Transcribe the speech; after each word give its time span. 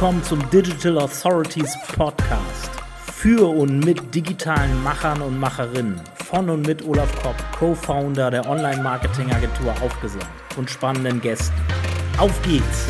willkommen 0.00 0.24
zum 0.24 0.48
Digital 0.48 0.96
Authorities 0.96 1.76
Podcast. 1.94 2.70
Für 3.12 3.46
und 3.46 3.80
mit 3.80 4.14
digitalen 4.14 4.82
Machern 4.82 5.20
und 5.20 5.38
Macherinnen. 5.38 6.00
Von 6.24 6.48
und 6.48 6.66
mit 6.66 6.82
Olaf 6.86 7.14
Kopp, 7.22 7.36
Co-Founder 7.58 8.30
der 8.30 8.48
Online-Marketing-Agentur 8.48 9.74
Aufgesagt 9.82 10.56
und 10.56 10.70
spannenden 10.70 11.20
Gästen. 11.20 11.54
Auf 12.16 12.32
geht's! 12.40 12.86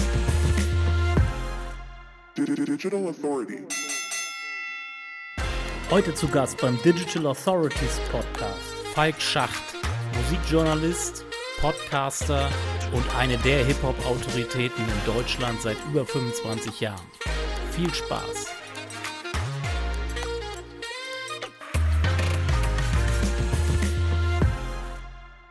Digital 2.37 3.09
Authority. 3.09 3.67
Heute 5.91 6.15
zu 6.15 6.29
Gast 6.29 6.61
beim 6.61 6.81
Digital 6.85 7.27
Authorities 7.27 8.01
Podcast 8.13 8.95
Falk 8.95 9.21
Schacht, 9.21 9.75
Musikjournalist, 10.15 11.25
Podcaster 11.61 12.49
und 12.93 13.17
eine 13.17 13.37
der 13.39 13.65
Hip-Hop-Autoritäten 13.65 14.85
in 14.85 15.15
Deutschland 15.15 15.61
seit 15.61 15.77
über 15.91 16.05
25 16.05 16.81
Jahren. 16.81 17.07
Viel 17.73 17.93
Spaß! 17.93 18.55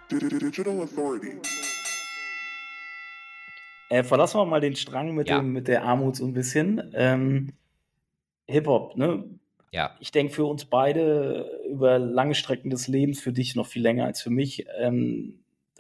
Digital 0.10 0.82
Authority. 0.82 1.34
Äh, 3.90 4.04
verlassen 4.04 4.40
wir 4.40 4.46
mal 4.46 4.62
den 4.62 4.76
Strang 4.76 5.16
mit, 5.16 5.30
ja. 5.30 5.40
dem, 5.40 5.52
mit 5.54 5.68
der 5.68 5.84
Armut 5.84 6.16
so 6.16 6.26
ein 6.26 6.34
bisschen. 6.34 6.92
Ähm, 6.94 7.54
Hip-Hop, 8.48 8.98
ne? 8.98 9.24
Ja. 9.72 9.96
Ich 10.00 10.12
denke 10.12 10.34
für 10.34 10.46
uns 10.46 10.66
beide 10.66 11.62
über 11.70 12.00
lange 12.00 12.36
Strecken 12.36 12.70
des 12.70 12.88
Lebens, 12.88 13.20
für 13.20 13.32
dich 13.32 13.56
noch 13.56 13.68
viel 13.68 13.84
länger 13.84 14.06
als 14.06 14.22
für 14.22 14.32
mich, 14.32 14.66
ähm, 14.80 15.40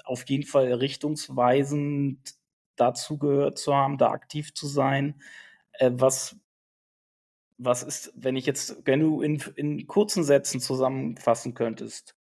auf 0.09 0.27
jeden 0.27 0.45
Fall 0.45 0.73
richtungsweisend 0.73 2.33
dazu 2.75 3.17
gehört 3.17 3.59
zu 3.59 3.75
haben, 3.75 3.97
da 3.97 4.09
aktiv 4.11 4.53
zu 4.53 4.67
sein. 4.67 5.21
Äh, 5.73 5.91
was, 5.93 6.35
was 7.57 7.83
ist, 7.83 8.11
wenn 8.15 8.35
ich 8.35 8.45
jetzt, 8.45 8.81
wenn 8.85 9.01
du 9.01 9.21
in, 9.21 9.41
in 9.55 9.85
kurzen 9.85 10.23
Sätzen 10.23 10.59
zusammenfassen 10.59 11.53
könntest? 11.53 12.15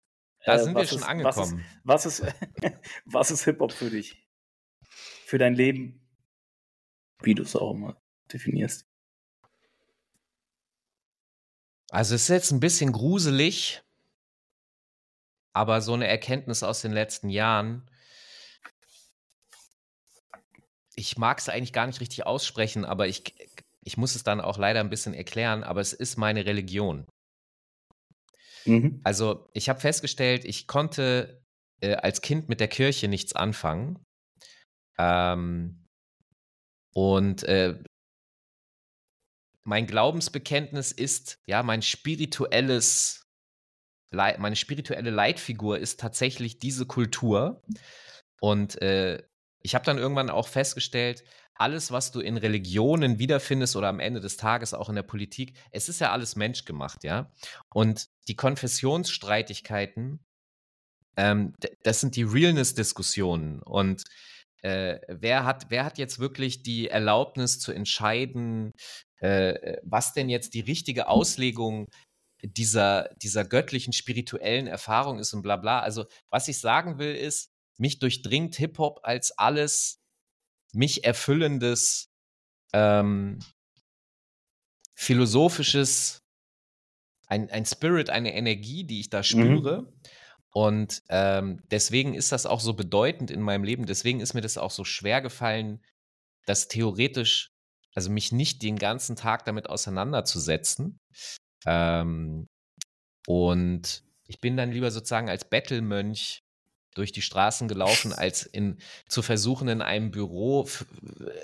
Da 0.45 0.55
äh, 0.55 0.59
sind 0.59 0.75
wir 0.75 0.85
schon 0.85 0.99
ist, 0.99 1.03
angekommen. 1.03 1.65
Was 1.83 2.05
ist, 2.05 2.21
was 2.21 2.31
ist, 2.63 2.75
was 3.05 3.31
ist 3.31 3.43
Hip-Hop 3.45 3.71
für 3.71 3.89
dich? 3.89 4.27
Für 5.25 5.37
dein 5.37 5.55
Leben? 5.55 6.07
Wie 7.21 7.33
du 7.33 7.43
es 7.43 7.55
auch 7.55 7.73
immer 7.73 8.01
definierst. 8.31 8.85
Also 11.89 12.13
es 12.13 12.23
ist 12.23 12.29
jetzt 12.29 12.51
ein 12.51 12.59
bisschen 12.59 12.91
gruselig, 12.91 13.81
aber 15.53 15.81
so 15.81 15.93
eine 15.93 16.07
Erkenntnis 16.07 16.63
aus 16.63 16.81
den 16.81 16.91
letzten 16.91 17.29
Jahren. 17.29 17.89
Ich 20.95 21.17
mag 21.17 21.39
es 21.39 21.49
eigentlich 21.49 21.73
gar 21.73 21.87
nicht 21.87 22.01
richtig 22.01 22.25
aussprechen, 22.25 22.85
aber 22.85 23.07
ich, 23.07 23.35
ich 23.83 23.97
muss 23.97 24.15
es 24.15 24.23
dann 24.23 24.41
auch 24.41 24.57
leider 24.57 24.79
ein 24.79 24.89
bisschen 24.89 25.13
erklären, 25.13 25.63
aber 25.63 25.81
es 25.81 25.93
ist 25.93 26.17
meine 26.17 26.45
Religion. 26.45 27.07
Mhm. 28.65 29.01
Also 29.03 29.49
ich 29.53 29.69
habe 29.69 29.79
festgestellt, 29.79 30.45
ich 30.45 30.67
konnte 30.67 31.41
äh, 31.81 31.95
als 31.95 32.21
Kind 32.21 32.49
mit 32.49 32.59
der 32.59 32.67
Kirche 32.67 33.07
nichts 33.07 33.33
anfangen. 33.33 34.03
Ähm, 34.97 35.85
und 36.93 37.43
äh, 37.43 37.81
mein 39.63 39.87
Glaubensbekenntnis 39.87 40.91
ist, 40.91 41.39
ja, 41.47 41.63
mein 41.63 41.81
spirituelles, 41.81 43.18
meine 44.11 44.55
spirituelle 44.55 45.11
Leitfigur 45.11 45.77
ist 45.77 45.99
tatsächlich 45.99 46.59
diese 46.59 46.85
Kultur. 46.85 47.61
Und 48.41 48.81
äh, 48.81 49.21
ich 49.61 49.75
habe 49.75 49.85
dann 49.85 49.97
irgendwann 49.97 50.29
auch 50.29 50.47
festgestellt, 50.47 51.23
alles, 51.59 51.91
was 51.91 52.11
du 52.11 52.21
in 52.21 52.37
Religionen 52.37 53.19
wiederfindest 53.19 53.75
oder 53.75 53.89
am 53.89 53.99
Ende 53.99 54.21
des 54.21 54.37
Tages 54.37 54.73
auch 54.73 54.87
in 54.87 54.95
der 54.95 55.03
Politik, 55.03 55.57
es 55.71 55.89
ist 55.89 55.99
ja 55.99 56.11
alles 56.13 56.37
menschgemacht, 56.37 57.03
ja. 57.03 57.33
Und 57.73 58.07
die 58.29 58.37
Konfessionsstreitigkeiten, 58.37 60.25
ähm, 61.17 61.53
das 61.83 61.99
sind 61.99 62.15
die 62.15 62.23
Realness-Diskussionen. 62.23 63.61
Und 63.61 64.03
äh, 64.61 64.99
wer, 65.09 65.43
hat, 65.43 65.65
wer 65.69 65.83
hat 65.83 65.97
jetzt 65.97 66.19
wirklich 66.19 66.63
die 66.63 66.87
Erlaubnis 66.87 67.59
zu 67.59 67.73
entscheiden, 67.73 68.71
äh, 69.17 69.77
was 69.83 70.13
denn 70.13 70.29
jetzt 70.29 70.53
die 70.53 70.61
richtige 70.61 71.09
Auslegung 71.09 71.89
dieser, 72.43 73.09
dieser 73.21 73.45
göttlichen, 73.45 73.93
spirituellen 73.93 74.67
Erfahrung 74.67 75.19
ist 75.19 75.33
und 75.33 75.41
bla 75.41 75.57
bla. 75.57 75.79
Also, 75.81 76.05
was 76.29 76.47
ich 76.47 76.59
sagen 76.59 76.99
will, 76.99 77.15
ist, 77.15 77.51
mich 77.77 77.99
durchdringt 77.99 78.55
Hip-Hop 78.55 78.99
als 79.03 79.37
alles 79.37 80.01
mich 80.73 81.03
erfüllendes, 81.03 82.09
ähm, 82.73 83.39
philosophisches, 84.95 86.21
ein, 87.27 87.49
ein 87.49 87.65
Spirit, 87.65 88.09
eine 88.09 88.33
Energie, 88.33 88.85
die 88.85 88.99
ich 88.99 89.09
da 89.09 89.19
mhm. 89.19 89.23
spüre. 89.23 89.81
Mhm. 89.81 89.93
Und 90.51 91.03
ähm, 91.09 91.61
deswegen 91.69 92.15
ist 92.15 92.31
das 92.31 92.45
auch 92.45 92.59
so 92.59 92.73
bedeutend 92.73 93.31
in 93.31 93.41
meinem 93.41 93.63
Leben. 93.63 93.85
Deswegen 93.85 94.19
ist 94.19 94.33
mir 94.33 94.41
das 94.41 94.57
auch 94.57 94.71
so 94.71 94.83
schwer 94.83 95.21
gefallen, 95.21 95.83
das 96.45 96.67
theoretisch 96.67 97.51
also 97.95 98.09
mich 98.11 98.31
nicht 98.31 98.61
den 98.61 98.77
ganzen 98.77 99.15
Tag 99.15 99.45
damit 99.45 99.69
auseinanderzusetzen. 99.69 100.99
Ähm, 101.65 102.47
und 103.27 104.03
ich 104.27 104.39
bin 104.39 104.57
dann 104.57 104.71
lieber 104.71 104.91
sozusagen 104.91 105.29
als 105.29 105.45
Bettelmönch 105.45 106.43
durch 106.95 107.11
die 107.11 107.21
Straßen 107.21 107.67
gelaufen, 107.67 108.13
als 108.13 108.45
in, 108.45 108.77
zu 109.07 109.21
versuchen, 109.21 109.67
in 109.67 109.81
einem 109.81 110.11
Büro 110.11 110.67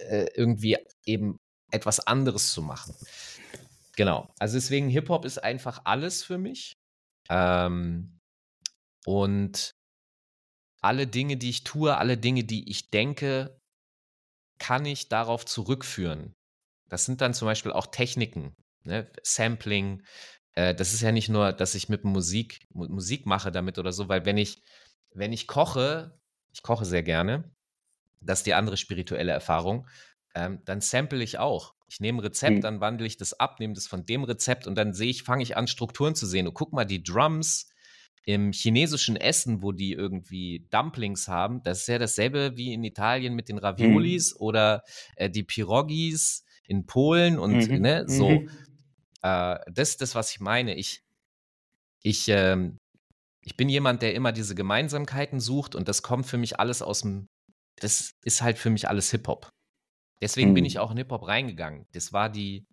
äh, 0.09 0.27
irgendwie 0.35 0.77
eben 1.05 1.37
etwas 1.71 1.99
anderes 1.99 2.53
zu 2.53 2.61
machen. 2.61 2.95
Genau. 3.95 4.33
Also 4.39 4.57
deswegen 4.57 4.89
Hip-Hop 4.89 5.25
ist 5.25 5.43
einfach 5.43 5.81
alles 5.85 6.23
für 6.23 6.37
mich. 6.37 6.73
Ähm, 7.29 8.19
und 9.05 9.71
alle 10.81 11.07
Dinge, 11.07 11.37
die 11.37 11.49
ich 11.49 11.63
tue, 11.63 11.97
alle 11.97 12.17
Dinge, 12.17 12.43
die 12.43 12.69
ich 12.69 12.89
denke, 12.89 13.59
kann 14.59 14.85
ich 14.85 15.09
darauf 15.09 15.45
zurückführen. 15.45 16.33
Das 16.89 17.05
sind 17.05 17.21
dann 17.21 17.33
zum 17.33 17.47
Beispiel 17.47 17.71
auch 17.71 17.87
Techniken, 17.87 18.53
ne? 18.85 19.09
Sampling. 19.23 20.03
Äh, 20.53 20.73
das 20.75 20.93
ist 20.93 21.01
ja 21.01 21.11
nicht 21.11 21.29
nur, 21.29 21.53
dass 21.53 21.75
ich 21.75 21.89
mit 21.89 22.03
Musik 22.03 22.67
Musik 22.73 23.25
mache 23.25 23.51
damit 23.51 23.77
oder 23.77 23.91
so, 23.91 24.09
weil 24.09 24.25
wenn 24.25 24.37
ich 24.37 24.61
wenn 25.13 25.33
ich 25.33 25.47
koche, 25.47 26.19
ich 26.53 26.61
koche 26.61 26.85
sehr 26.85 27.03
gerne, 27.03 27.51
das 28.21 28.39
ist 28.39 28.45
die 28.47 28.53
andere 28.53 28.77
spirituelle 28.77 29.31
Erfahrung, 29.31 29.87
ähm, 30.35 30.61
dann 30.65 30.81
sample 30.81 31.23
ich 31.23 31.39
auch. 31.39 31.73
Ich 31.87 31.99
nehme 31.99 32.17
ein 32.19 32.25
Rezept, 32.25 32.57
mhm. 32.57 32.61
dann 32.61 32.81
wandle 32.81 33.07
ich 33.07 33.17
das 33.17 33.33
ab, 33.33 33.59
nehme 33.59 33.73
das 33.73 33.87
von 33.87 34.05
dem 34.05 34.23
Rezept 34.23 34.67
und 34.67 34.75
dann 34.75 34.93
sehe 34.93 35.09
ich, 35.09 35.23
fange 35.23 35.43
ich 35.43 35.55
an, 35.55 35.67
Strukturen 35.67 36.15
zu 36.15 36.25
sehen. 36.25 36.47
Und 36.47 36.53
guck 36.53 36.73
mal, 36.73 36.85
die 36.85 37.03
Drums, 37.03 37.69
im 38.25 38.51
chinesischen 38.51 39.15
Essen, 39.15 39.61
wo 39.61 39.71
die 39.71 39.93
irgendwie 39.93 40.67
Dumplings 40.71 41.27
haben, 41.27 41.61
das 41.63 41.81
ist 41.81 41.87
ja 41.87 41.99
dasselbe 41.99 42.57
wie 42.57 42.73
in 42.73 42.83
Italien 42.83 43.35
mit 43.35 43.49
den 43.49 43.59
Raviolis 43.59 44.33
mhm. 44.33 44.41
oder 44.41 44.83
äh, 45.15 45.29
die 45.29 45.43
Pirogis 45.43 46.43
in 46.67 46.87
Polen 46.87 47.37
und 47.37 47.69
mhm. 47.69 47.81
ne, 47.81 48.05
so. 48.07 48.43
Mhm. 49.25 49.29
Äh, 49.29 49.71
das 49.71 49.89
ist 49.89 50.01
das, 50.01 50.15
was 50.15 50.31
ich 50.31 50.39
meine. 50.39 50.75
Ich, 50.75 51.01
ich, 52.03 52.27
ähm, 52.29 52.77
ich 53.41 53.57
bin 53.57 53.69
jemand, 53.69 54.01
der 54.01 54.15
immer 54.15 54.31
diese 54.31 54.55
Gemeinsamkeiten 54.55 55.39
sucht 55.39 55.75
und 55.75 55.87
das 55.87 56.01
kommt 56.01 56.25
für 56.25 56.37
mich 56.37 56.59
alles 56.59 56.81
aus 56.81 57.01
dem, 57.01 57.27
das 57.79 58.11
ist 58.23 58.41
halt 58.41 58.57
für 58.57 58.69
mich 58.69 58.87
alles 58.87 59.11
Hip-Hop. 59.11 59.49
Deswegen 60.21 60.53
bin 60.53 60.65
ich 60.65 60.75
mhm. 60.75 60.81
auch 60.81 60.91
in 60.91 60.97
Hip-Hop 60.97 61.27
reingegangen. 61.27 61.85
Das 61.91 62.13
war 62.13 62.29
die, 62.29 62.65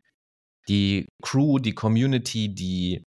die 0.69 1.08
Crew, 1.22 1.58
die 1.58 1.75
Community, 1.75 2.55
die, 2.55 3.02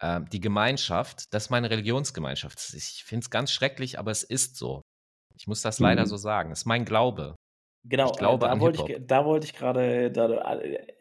äh, 0.00 0.20
die 0.32 0.40
Gemeinschaft, 0.40 1.24
das 1.32 1.44
ist 1.44 1.50
meine 1.50 1.70
Religionsgemeinschaft. 1.70 2.72
Ich 2.74 3.04
finde 3.04 3.24
es 3.24 3.30
ganz 3.30 3.50
schrecklich, 3.50 3.98
aber 3.98 4.10
es 4.10 4.22
ist 4.22 4.56
so. 4.56 4.82
Ich 5.36 5.46
muss 5.46 5.62
das 5.62 5.80
mhm. 5.80 5.86
leider 5.86 6.06
so 6.06 6.16
sagen. 6.16 6.52
Es 6.52 6.60
ist 6.60 6.66
mein 6.66 6.84
Glaube. 6.84 7.34
Genau, 7.84 8.12
glaube 8.12 8.46
da, 8.46 8.60
wollte 8.60 8.84
ich, 8.86 9.06
da 9.06 9.24
wollte 9.24 9.46
ich 9.46 9.54
gerade, 9.54 10.10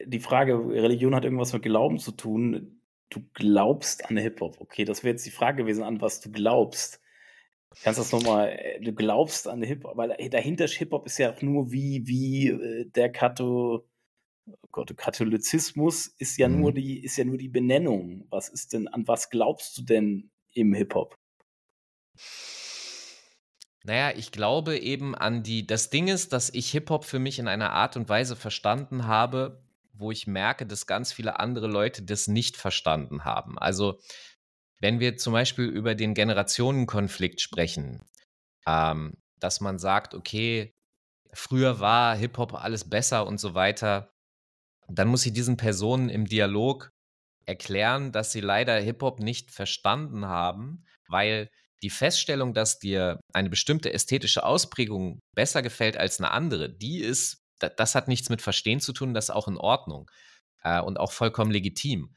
die 0.05 0.19
Frage, 0.19 0.53
Religion 0.53 1.13
hat 1.13 1.25
irgendwas 1.25 1.51
mit 1.51 1.63
Glauben 1.63 1.99
zu 1.99 2.11
tun. 2.11 2.81
Du 3.09 3.21
glaubst 3.33 4.05
an 4.05 4.17
Hip-Hop. 4.17 4.61
Okay, 4.61 4.85
das 4.85 5.03
wäre 5.03 5.11
jetzt 5.11 5.25
die 5.25 5.31
Frage 5.31 5.63
gewesen, 5.63 5.83
an 5.83 5.99
was 5.99 6.21
du 6.21 6.31
glaubst. 6.31 7.01
Kannst 7.83 7.99
du 7.99 8.03
das 8.03 8.11
nochmal, 8.11 8.49
äh, 8.49 8.79
du 8.79 8.93
glaubst 8.93 9.47
an 9.47 9.61
Hip-Hop, 9.61 9.97
weil 9.97 10.15
dahinter 10.29 10.67
Hip-Hop 10.67 11.05
ist 11.05 11.17
ja 11.17 11.31
auch 11.31 11.41
nur 11.41 11.71
wie, 11.71 12.07
wie 12.07 12.47
äh, 12.47 12.85
der 12.85 13.11
Kato, 13.11 13.85
oh 14.47 14.67
Gott, 14.71 14.95
Katholizismus 14.95 16.07
ist 16.17 16.37
ja 16.37 16.47
mhm. 16.47 16.61
nur 16.61 16.73
die, 16.73 17.03
ist 17.03 17.17
ja 17.17 17.25
nur 17.25 17.37
die 17.37 17.49
Benennung. 17.49 18.25
Was 18.29 18.49
ist 18.49 18.73
denn, 18.73 18.87
an 18.87 19.07
was 19.07 19.29
glaubst 19.29 19.77
du 19.77 19.81
denn 19.83 20.31
im 20.53 20.73
Hip-Hop? 20.73 21.17
Naja, 23.89 24.15
ich 24.15 24.31
glaube 24.31 24.77
eben 24.77 25.15
an 25.15 25.41
die, 25.41 25.65
das 25.65 25.89
Ding 25.89 26.09
ist, 26.09 26.31
dass 26.31 26.53
ich 26.53 26.69
Hip-Hop 26.69 27.05
für 27.05 27.17
mich 27.17 27.39
in 27.39 27.47
einer 27.47 27.71
Art 27.71 27.97
und 27.97 28.07
Weise 28.07 28.35
verstanden 28.35 29.07
habe, 29.07 29.63
wo 29.93 30.11
ich 30.11 30.27
merke, 30.27 30.67
dass 30.67 30.85
ganz 30.85 31.11
viele 31.11 31.39
andere 31.39 31.65
Leute 31.65 32.03
das 32.03 32.27
nicht 32.27 32.55
verstanden 32.55 33.25
haben. 33.25 33.57
Also, 33.57 33.99
wenn 34.79 34.99
wir 34.99 35.17
zum 35.17 35.33
Beispiel 35.33 35.65
über 35.65 35.95
den 35.95 36.13
Generationenkonflikt 36.13 37.41
sprechen, 37.41 38.05
ähm, 38.67 39.17
dass 39.39 39.59
man 39.59 39.79
sagt, 39.79 40.13
okay, 40.13 40.75
früher 41.33 41.79
war 41.79 42.15
Hip-Hop 42.15 42.53
alles 42.53 42.87
besser 42.87 43.25
und 43.25 43.39
so 43.39 43.55
weiter, 43.55 44.13
dann 44.87 45.07
muss 45.07 45.25
ich 45.25 45.33
diesen 45.33 45.57
Personen 45.57 46.09
im 46.09 46.27
Dialog 46.27 46.91
erklären, 47.47 48.11
dass 48.11 48.31
sie 48.31 48.41
leider 48.41 48.79
Hip-Hop 48.79 49.19
nicht 49.19 49.49
verstanden 49.49 50.27
haben, 50.27 50.85
weil 51.07 51.49
die 51.81 51.89
Feststellung, 51.89 52.53
dass 52.53 52.79
dir 52.79 53.19
eine 53.33 53.49
bestimmte 53.49 53.93
ästhetische 53.93 54.43
Ausprägung 54.43 55.19
besser 55.35 55.61
gefällt 55.61 55.97
als 55.97 56.19
eine 56.19 56.31
andere, 56.31 56.69
die 56.69 56.99
ist, 56.99 57.41
das 57.59 57.95
hat 57.95 58.07
nichts 58.07 58.29
mit 58.29 58.41
Verstehen 58.41 58.79
zu 58.79 58.93
tun, 58.93 59.13
das 59.13 59.25
ist 59.25 59.35
auch 59.35 59.47
in 59.47 59.57
Ordnung 59.57 60.09
äh, 60.63 60.81
und 60.81 60.99
auch 60.99 61.11
vollkommen 61.11 61.51
legitim. 61.51 62.13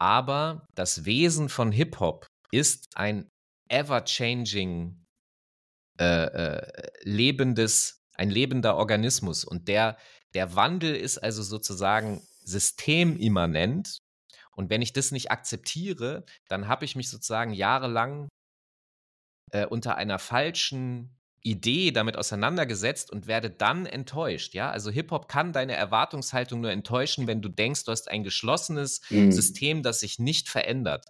Aber 0.00 0.66
das 0.74 1.04
Wesen 1.04 1.48
von 1.48 1.72
Hip-Hop 1.72 2.26
ist 2.52 2.86
ein 2.94 3.28
ever-changing, 3.68 5.04
äh, 5.98 6.24
äh, 6.24 6.90
lebendes, 7.02 8.00
ein 8.14 8.30
lebender 8.30 8.76
Organismus. 8.76 9.44
Und 9.44 9.68
der, 9.68 9.98
der 10.34 10.54
Wandel 10.54 10.94
ist 10.94 11.18
also 11.18 11.42
sozusagen 11.42 12.22
systemimmanent. 12.44 13.98
Und 14.54 14.70
wenn 14.70 14.82
ich 14.82 14.92
das 14.92 15.12
nicht 15.12 15.30
akzeptiere, 15.30 16.24
dann 16.48 16.68
habe 16.68 16.84
ich 16.84 16.96
mich 16.96 17.10
sozusagen 17.10 17.52
jahrelang 17.52 18.28
äh, 19.50 19.66
unter 19.66 19.96
einer 19.96 20.18
falschen 20.18 21.18
Idee 21.42 21.92
damit 21.92 22.16
auseinandergesetzt 22.16 23.10
und 23.10 23.26
werde 23.26 23.50
dann 23.50 23.86
enttäuscht. 23.86 24.54
Ja, 24.54 24.70
also 24.70 24.90
Hip-Hop 24.90 25.28
kann 25.28 25.52
deine 25.52 25.74
Erwartungshaltung 25.74 26.60
nur 26.60 26.70
enttäuschen, 26.70 27.26
wenn 27.26 27.42
du 27.42 27.48
denkst, 27.48 27.84
du 27.84 27.92
hast 27.92 28.10
ein 28.10 28.24
geschlossenes 28.24 29.00
mhm. 29.10 29.32
System, 29.32 29.82
das 29.82 30.00
sich 30.00 30.18
nicht 30.18 30.48
verändert. 30.48 31.06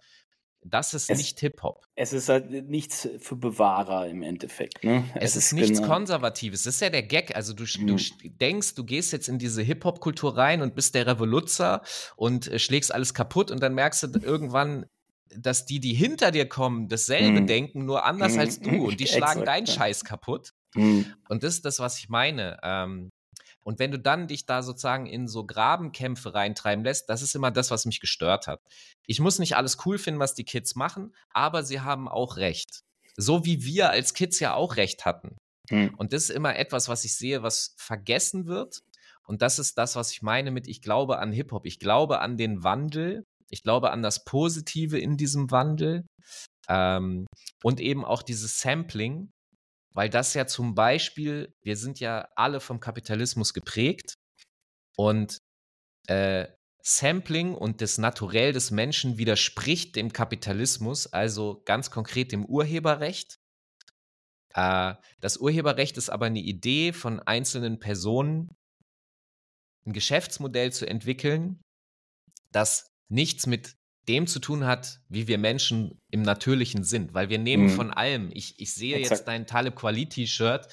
Das 0.61 0.93
ist 0.93 1.09
es, 1.09 1.17
nicht 1.17 1.39
Hip-Hop. 1.39 1.85
Es 1.95 2.11
ist 2.11 2.27
halt 2.27 2.51
nichts 2.69 3.07
für 3.19 3.37
Bewahrer 3.37 4.07
im 4.07 4.21
Endeffekt. 4.21 4.83
Ne? 4.83 5.05
Es, 5.15 5.31
es 5.31 5.35
ist, 5.35 5.45
ist, 5.45 5.53
nichts 5.53 5.81
genau 5.81 5.93
Konservatives. 5.93 6.63
Das 6.63 6.75
ist 6.75 6.81
ja 6.81 6.89
der 6.89 7.03
Gag. 7.03 7.33
Also 7.35 7.53
du, 7.53 7.63
mhm. 7.63 7.87
du 7.87 7.97
denkst, 8.23 8.75
du 8.75 8.83
gehst 8.83 9.13
jetzt 9.13 9.29
in 9.29 9.39
diese 9.39 9.61
Hip-Hop-Kultur 9.61 10.37
rein 10.37 10.61
und 10.61 10.75
bist 10.75 10.95
der 10.95 11.07
Revoluzzer 11.07 11.81
und 12.17 12.47
äh, 12.47 12.59
schlägst 12.59 12.93
alles 12.93 13.13
kaputt 13.13 13.51
und 13.51 13.63
dann 13.63 13.73
merkst 13.73 14.03
du 14.03 14.19
irgendwann, 14.21 14.85
dass 15.35 15.65
die, 15.65 15.79
die 15.79 15.93
hinter 15.93 16.31
dir 16.31 16.47
kommen, 16.47 16.87
dasselbe 16.87 17.41
mhm. 17.41 17.47
denken, 17.47 17.85
nur 17.85 18.05
anders 18.05 18.33
mhm. 18.33 18.39
als 18.39 18.59
du 18.59 18.69
und 18.87 18.99
die 18.99 19.07
schlagen 19.07 19.45
deinen 19.45 19.67
Scheiß 19.67 20.03
kaputt. 20.03 20.53
Mhm. 20.75 21.13
Und 21.27 21.43
das 21.43 21.55
ist 21.55 21.65
das, 21.65 21.79
was 21.79 21.99
ich 21.99 22.09
meine. 22.09 22.57
Ähm, 22.63 23.09
und 23.63 23.79
wenn 23.79 23.91
du 23.91 23.99
dann 23.99 24.27
dich 24.27 24.45
da 24.45 24.63
sozusagen 24.63 25.05
in 25.05 25.27
so 25.27 25.45
Grabenkämpfe 25.45 26.33
reintreiben 26.33 26.83
lässt, 26.83 27.09
das 27.09 27.21
ist 27.21 27.35
immer 27.35 27.51
das, 27.51 27.71
was 27.71 27.85
mich 27.85 27.99
gestört 27.99 28.47
hat. 28.47 28.61
Ich 29.05 29.19
muss 29.19 29.39
nicht 29.39 29.55
alles 29.55 29.77
cool 29.85 29.97
finden, 29.97 30.19
was 30.19 30.33
die 30.33 30.45
Kids 30.45 30.75
machen, 30.75 31.13
aber 31.29 31.63
sie 31.63 31.81
haben 31.81 32.07
auch 32.07 32.37
recht. 32.37 32.81
So 33.15 33.45
wie 33.45 33.63
wir 33.65 33.89
als 33.89 34.13
Kids 34.13 34.39
ja 34.39 34.53
auch 34.53 34.77
recht 34.77 35.05
hatten. 35.05 35.37
Mhm. 35.69 35.93
Und 35.97 36.13
das 36.13 36.23
ist 36.23 36.29
immer 36.31 36.55
etwas, 36.55 36.87
was 36.87 37.03
ich 37.05 37.15
sehe, 37.15 37.43
was 37.43 37.75
vergessen 37.77 38.47
wird. 38.47 38.81
Und 39.23 39.41
das 39.43 39.59
ist 39.59 39.77
das, 39.77 39.95
was 39.95 40.11
ich 40.11 40.21
meine 40.21 40.49
mit, 40.49 40.67
ich 40.67 40.81
glaube 40.81 41.19
an 41.19 41.31
Hip-Hop. 41.31 41.65
Ich 41.65 41.79
glaube 41.79 42.21
an 42.21 42.37
den 42.37 42.63
Wandel 42.63 43.25
ich 43.51 43.63
glaube 43.63 43.91
an 43.91 44.01
das 44.01 44.23
Positive 44.23 44.99
in 44.99 45.17
diesem 45.17 45.51
Wandel 45.51 46.05
ähm, 46.67 47.27
und 47.63 47.79
eben 47.79 48.05
auch 48.05 48.21
dieses 48.21 48.59
Sampling, 48.59 49.31
weil 49.93 50.09
das 50.09 50.33
ja 50.33 50.47
zum 50.47 50.75
Beispiel, 50.75 51.51
wir 51.63 51.75
sind 51.77 51.99
ja 51.99 52.27
alle 52.35 52.59
vom 52.59 52.79
Kapitalismus 52.79 53.53
geprägt 53.53 54.13
und 54.97 55.39
äh, 56.07 56.47
Sampling 56.81 57.55
und 57.55 57.81
das 57.81 57.97
Naturell 57.97 58.53
des 58.53 58.71
Menschen 58.71 59.17
widerspricht 59.17 59.95
dem 59.95 60.13
Kapitalismus, 60.13 61.07
also 61.07 61.61
ganz 61.65 61.91
konkret 61.91 62.31
dem 62.31 62.45
Urheberrecht. 62.45 63.37
Äh, 64.53 64.95
das 65.19 65.37
Urheberrecht 65.37 65.97
ist 65.97 66.09
aber 66.09 66.27
eine 66.27 66.39
Idee 66.39 66.93
von 66.93 67.19
einzelnen 67.19 67.79
Personen, 67.79 68.55
ein 69.85 69.93
Geschäftsmodell 69.93 70.71
zu 70.71 70.87
entwickeln, 70.87 71.61
das 72.51 72.88
nichts 73.09 73.45
mit 73.45 73.75
dem 74.07 74.25
zu 74.25 74.39
tun 74.39 74.65
hat, 74.65 75.01
wie 75.07 75.27
wir 75.27 75.37
Menschen 75.37 76.01
im 76.09 76.23
Natürlichen 76.23 76.83
sind, 76.83 77.13
weil 77.13 77.29
wir 77.29 77.37
nehmen 77.37 77.65
mhm. 77.65 77.69
von 77.69 77.91
allem. 77.91 78.31
Ich, 78.33 78.59
ich 78.59 78.73
sehe 78.73 78.95
Exakt. 78.95 79.19
jetzt 79.19 79.27
dein 79.27 79.45
Taleb 79.45 79.75
Quality 79.75 80.25
Shirt 80.25 80.67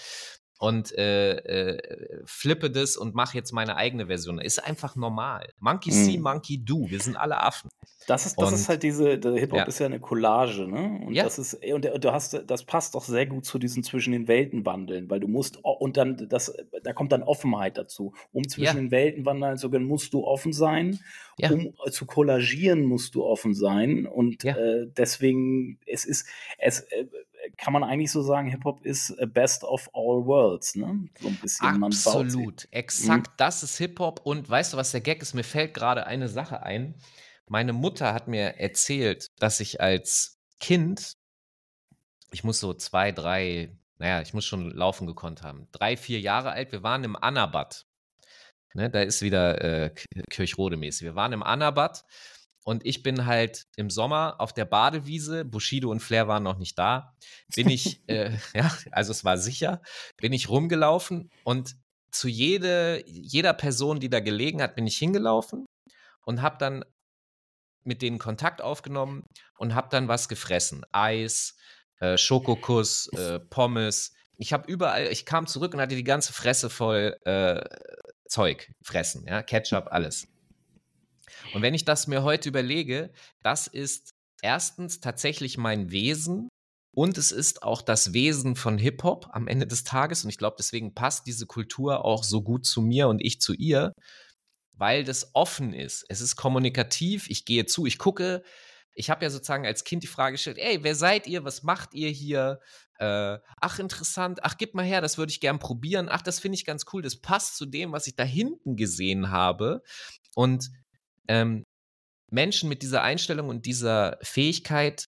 und 0.59 0.97
äh, 0.97 1.37
äh, 1.37 2.23
flippe 2.25 2.71
das 2.71 2.97
und 2.97 3.15
mache 3.15 3.37
jetzt 3.37 3.53
meine 3.53 3.77
eigene 3.77 4.07
Version. 4.07 4.39
Ist 4.39 4.65
einfach 4.65 4.97
normal. 4.97 5.49
Monkey 5.59 5.91
mhm. 5.91 6.05
see, 6.05 6.19
Monkey 6.19 6.65
do. 6.65 6.87
Wir 6.89 7.01
sind 7.01 7.17
alle 7.17 7.43
Affen. 7.43 7.71
Das 8.07 8.25
ist, 8.25 8.41
das 8.41 8.49
und, 8.49 8.55
ist 8.55 8.69
halt 8.69 8.83
diese, 8.85 9.19
der 9.19 9.33
Hip-Hop 9.33 9.59
ja. 9.59 9.65
ist 9.65 9.81
ja 9.81 9.87
eine 9.87 9.99
Collage, 9.99 10.69
ne? 10.69 11.01
Und 11.07 11.13
ja. 11.13 11.25
das 11.25 11.41
ist, 11.41 11.55
und, 11.65 11.85
du 11.85 12.13
hast, 12.13 12.41
das 12.47 12.65
passt 12.65 12.95
doch 12.95 13.03
sehr 13.03 13.27
gut 13.27 13.45
zu 13.45 13.59
diesen 13.59 13.83
zwischen 13.83 14.13
den 14.13 14.29
Welten 14.29 14.65
wandeln, 14.65 15.11
weil 15.11 15.19
du 15.19 15.27
musst, 15.27 15.59
und 15.63 15.97
dann, 15.97 16.29
das, 16.29 16.55
da 16.85 16.93
kommt 16.93 17.11
dann 17.11 17.25
Offenheit 17.25 17.77
dazu. 17.77 18.15
Um 18.33 18.49
zwischen 18.49 18.65
ja. 18.65 18.75
den 18.75 18.91
Welten 18.93 19.27
wandeln 19.27 19.59
zu 19.59 19.71
können, 19.71 19.87
musst 19.87 20.15
du 20.15 20.25
offen 20.25 20.53
sein. 20.53 21.01
Um 21.39 21.75
zu 21.91 22.07
kollagieren, 22.07 22.85
musst 22.85 23.15
du 23.15 23.25
offen 23.25 23.55
sein. 23.55 24.07
Und 24.07 24.45
äh, 24.45 24.87
deswegen, 24.97 25.79
es 25.85 26.05
ist, 26.05 26.27
es, 26.59 26.81
äh, 26.81 27.07
kann 27.57 27.73
man 27.73 27.85
eigentlich 27.85 28.13
so 28.13 28.23
sagen, 28.23 28.49
Hip-Hop 28.49 28.85
ist 28.85 29.15
best 29.33 29.65
of 29.65 29.89
all 29.95 30.25
worlds, 30.25 30.75
ne? 30.75 31.09
So 31.21 31.29
ein 31.29 31.37
bisschen. 31.37 31.85
Absolut, 31.85 32.69
exakt. 32.71 33.29
Mhm. 33.29 33.35
Das 33.37 33.63
ist 33.63 33.79
Hip-Hop. 33.79 34.21
Und 34.25 34.49
weißt 34.49 34.73
du, 34.73 34.77
was 34.77 34.93
der 34.93 35.01
Gag 35.01 35.23
ist? 35.23 35.35
Mir 35.35 35.45
fällt 35.45 35.75
gerade 35.75 36.07
eine 36.07 36.29
Sache 36.29 36.63
ein. 36.63 36.95
Meine 37.49 37.73
Mutter 37.73 38.13
hat 38.13 38.29
mir 38.29 38.59
erzählt, 38.59 39.31
dass 39.39 39.61
ich 39.61 39.81
als 39.81 40.39
Kind, 40.61 41.17
ich 42.33 42.45
muss 42.45 42.59
so 42.59 42.75
zwei, 42.75 43.13
drei, 43.13 43.77
naja, 43.99 44.21
ich 44.21 44.35
muss 44.35 44.45
schon 44.45 44.71
laufen 44.71 45.07
gekonnt 45.07 45.43
haben, 45.43 45.69
drei, 45.73 45.97
vier 45.97 46.21
Jahre 46.21 46.51
alt, 46.51 46.73
wir 46.73 46.83
waren 46.83 47.05
im 47.05 47.17
Annabad. 47.17 47.87
Ne, 48.75 48.91
da 48.91 49.01
ist 49.01 49.23
wieder 49.23 49.63
äh, 49.63 49.95
Kirchrode 50.31 50.77
mäßig. 50.77 51.03
Wir 51.03 51.15
waren 51.15 51.33
im 51.33 51.43
Annabad 51.43 52.05
und 52.67 52.85
ich 52.85 53.05
bin 53.05 53.27
halt 53.27 53.69
im 53.77 53.91
Sommer 53.91 54.41
auf 54.41 54.53
der 54.53 54.65
Badewiese, 54.65 55.45
Bushido 55.45 55.89
und 55.89 56.01
Flair 56.01 56.27
waren 56.27 56.43
noch 56.43 56.59
nicht 56.59 56.77
da, 56.77 57.15
bin 57.55 57.69
ich, 57.69 58.03
äh, 58.09 58.37
ja, 58.55 58.77
also 58.91 59.13
es 59.13 59.25
war 59.25 59.39
sicher, 59.39 59.81
bin 60.17 60.33
ich 60.33 60.49
rumgelaufen 60.49 61.31
und 61.45 61.77
zu 62.11 62.27
jede, 62.27 63.05
jeder 63.07 63.53
Person, 63.53 64.01
die 64.01 64.11
da 64.11 64.19
gelegen 64.19 64.61
hat, 64.61 64.75
bin 64.75 64.89
ich 64.89 64.99
hingelaufen 64.99 65.65
und 66.25 66.43
habe 66.43 66.57
dann 66.59 66.85
mit 67.85 68.03
denen 68.03 68.19
Kontakt 68.19 68.61
aufgenommen 68.61 69.23
und 69.59 69.77
habe 69.77 69.89
dann 69.93 70.09
was 70.09 70.29
gefressen. 70.29 70.85
Eis, 70.91 71.57
äh, 72.01 72.19
Schokokuss, 72.19 73.07
äh, 73.13 73.39
Pommes. 73.39 74.13
Ich 74.39 74.53
habe 74.53 74.69
überall, 74.69 75.07
ich 75.07 75.25
kam 75.25 75.47
zurück 75.47 75.73
und 75.73 75.81
hatte 75.81 75.95
die 75.95 76.03
ganze 76.03 76.33
Fresse 76.33 76.69
voll 76.69 77.17
äh, 77.27 77.63
Zeug 78.29 78.73
fressen, 78.83 79.25
ja, 79.25 79.45
Ketchup, 79.45 79.87
alles. 79.93 80.27
Und 81.55 81.63
wenn 81.63 81.75
ich 81.75 81.85
das 81.85 82.07
mir 82.07 82.23
heute 82.23 82.49
überlege, 82.49 83.13
das 83.43 83.67
ist 83.67 84.11
erstens 84.43 85.01
tatsächlich 85.01 85.59
mein 85.59 85.91
Wesen 85.91 86.49
und 86.97 87.19
es 87.19 87.31
ist 87.31 87.63
auch 87.63 87.83
das 87.83 88.15
Wesen 88.15 88.57
von 88.57 88.79
Hip-Hop 88.79 89.29
am 89.33 89.49
Ende 89.49 89.67
des 89.67 89.85
Tages. 89.85 90.25
Und 90.25 90.31
ich 90.31 90.39
glaube, 90.39 90.57
deswegen 90.59 90.95
passt 90.95 91.27
diese 91.27 91.47
Kultur 91.47 92.05
auch 92.05 92.25
so 92.25 92.43
gut 92.43 92.65
zu 92.65 92.81
mir 92.81 93.09
und 93.09 93.21
ich 93.21 93.39
zu 93.41 93.53
ihr, 93.53 93.93
weil 94.77 95.05
das 95.05 95.31
offen 95.35 95.75
ist. 95.75 96.07
Es 96.09 96.23
ist 96.23 96.37
kommunikativ. 96.37 97.29
Ich 97.29 97.45
gehe 97.45 97.67
zu, 97.67 97.85
ich 97.85 97.99
gucke. 97.99 98.43
Ich 98.95 99.11
habe 99.11 99.25
ja 99.27 99.31
sozusagen 99.31 99.67
als 99.67 99.85
Kind 99.85 100.05
die 100.05 100.09
Frage 100.09 100.33
gestellt: 100.33 100.57
Ey, 100.57 100.83
wer 100.85 100.95
seid 100.95 101.27
ihr? 101.27 101.45
Was 101.45 101.63
macht 101.63 101.93
ihr 101.93 102.09
hier? 102.09 102.61
Äh, 102.99 103.39
ach, 103.61 103.79
interessant. 103.79 104.39
Ach, 104.43 104.57
gib 104.57 104.75
mal 104.75 104.85
her, 104.85 105.03
das 105.03 105.19
würde 105.19 105.31
ich 105.31 105.41
gern 105.41 105.59
probieren. 105.59 106.09
Ach, 106.11 106.23
das 106.23 106.41
finde 106.41 106.57
ich 106.57 106.65
ganz 106.65 106.87
cool. 106.95 107.03
Das 107.03 107.17
passt 107.17 107.59
zu 107.59 107.67
dem, 107.67 107.93
was 107.93 108.07
ich 108.07 108.17
da 108.17 108.25
hinten 108.25 108.77
gesehen 108.77 109.31
habe. 109.31 109.83
Und 110.35 110.71
ähm, 111.29 111.65
Menschen 112.31 112.69
mit 112.69 112.83
dieser 112.83 113.03
Einstellung 113.03 113.49
und 113.49 113.67
dieser 113.67 114.19
Fähigkeit 114.23 115.07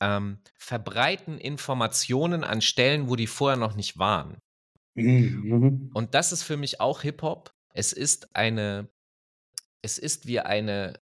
ähm, 0.00 0.38
verbreiten 0.58 1.38
Informationen 1.38 2.44
an 2.44 2.60
Stellen, 2.60 3.08
wo 3.08 3.16
die 3.16 3.26
vorher 3.26 3.56
noch 3.56 3.74
nicht 3.74 3.98
waren. 3.98 4.38
Mhm. 4.94 5.90
Und 5.94 6.14
das 6.14 6.32
ist 6.32 6.42
für 6.42 6.56
mich 6.56 6.80
auch 6.80 7.02
Hip-Hop. 7.02 7.52
Es 7.72 7.92
ist 7.92 8.34
eine, 8.36 8.88
es 9.82 9.98
ist 9.98 10.26
wie 10.26 10.40
eine, 10.40 11.00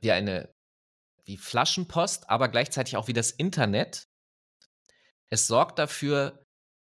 wie 0.00 0.12
eine, 0.12 0.52
wie 1.24 1.36
Flaschenpost, 1.36 2.28
aber 2.28 2.48
gleichzeitig 2.48 2.96
auch 2.96 3.08
wie 3.08 3.12
das 3.12 3.30
Internet. 3.30 4.08
Es 5.28 5.46
sorgt 5.46 5.78
dafür, 5.78 6.44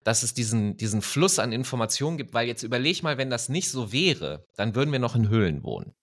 dass 0.03 0.23
es 0.23 0.33
diesen, 0.33 0.75
diesen 0.75 1.01
Fluss 1.01 1.39
an 1.39 1.53
Informationen 1.53 2.17
gibt, 2.17 2.33
weil 2.33 2.47
jetzt 2.47 2.63
überleg 2.63 3.03
mal, 3.03 3.17
wenn 3.17 3.29
das 3.29 3.47
nicht 3.47 3.69
so 3.69 3.93
wäre, 3.93 4.45
dann 4.55 4.75
würden 4.75 4.91
wir 4.91 4.99
noch 4.99 5.15
in 5.15 5.29
Höhlen 5.29 5.63
wohnen. 5.63 5.93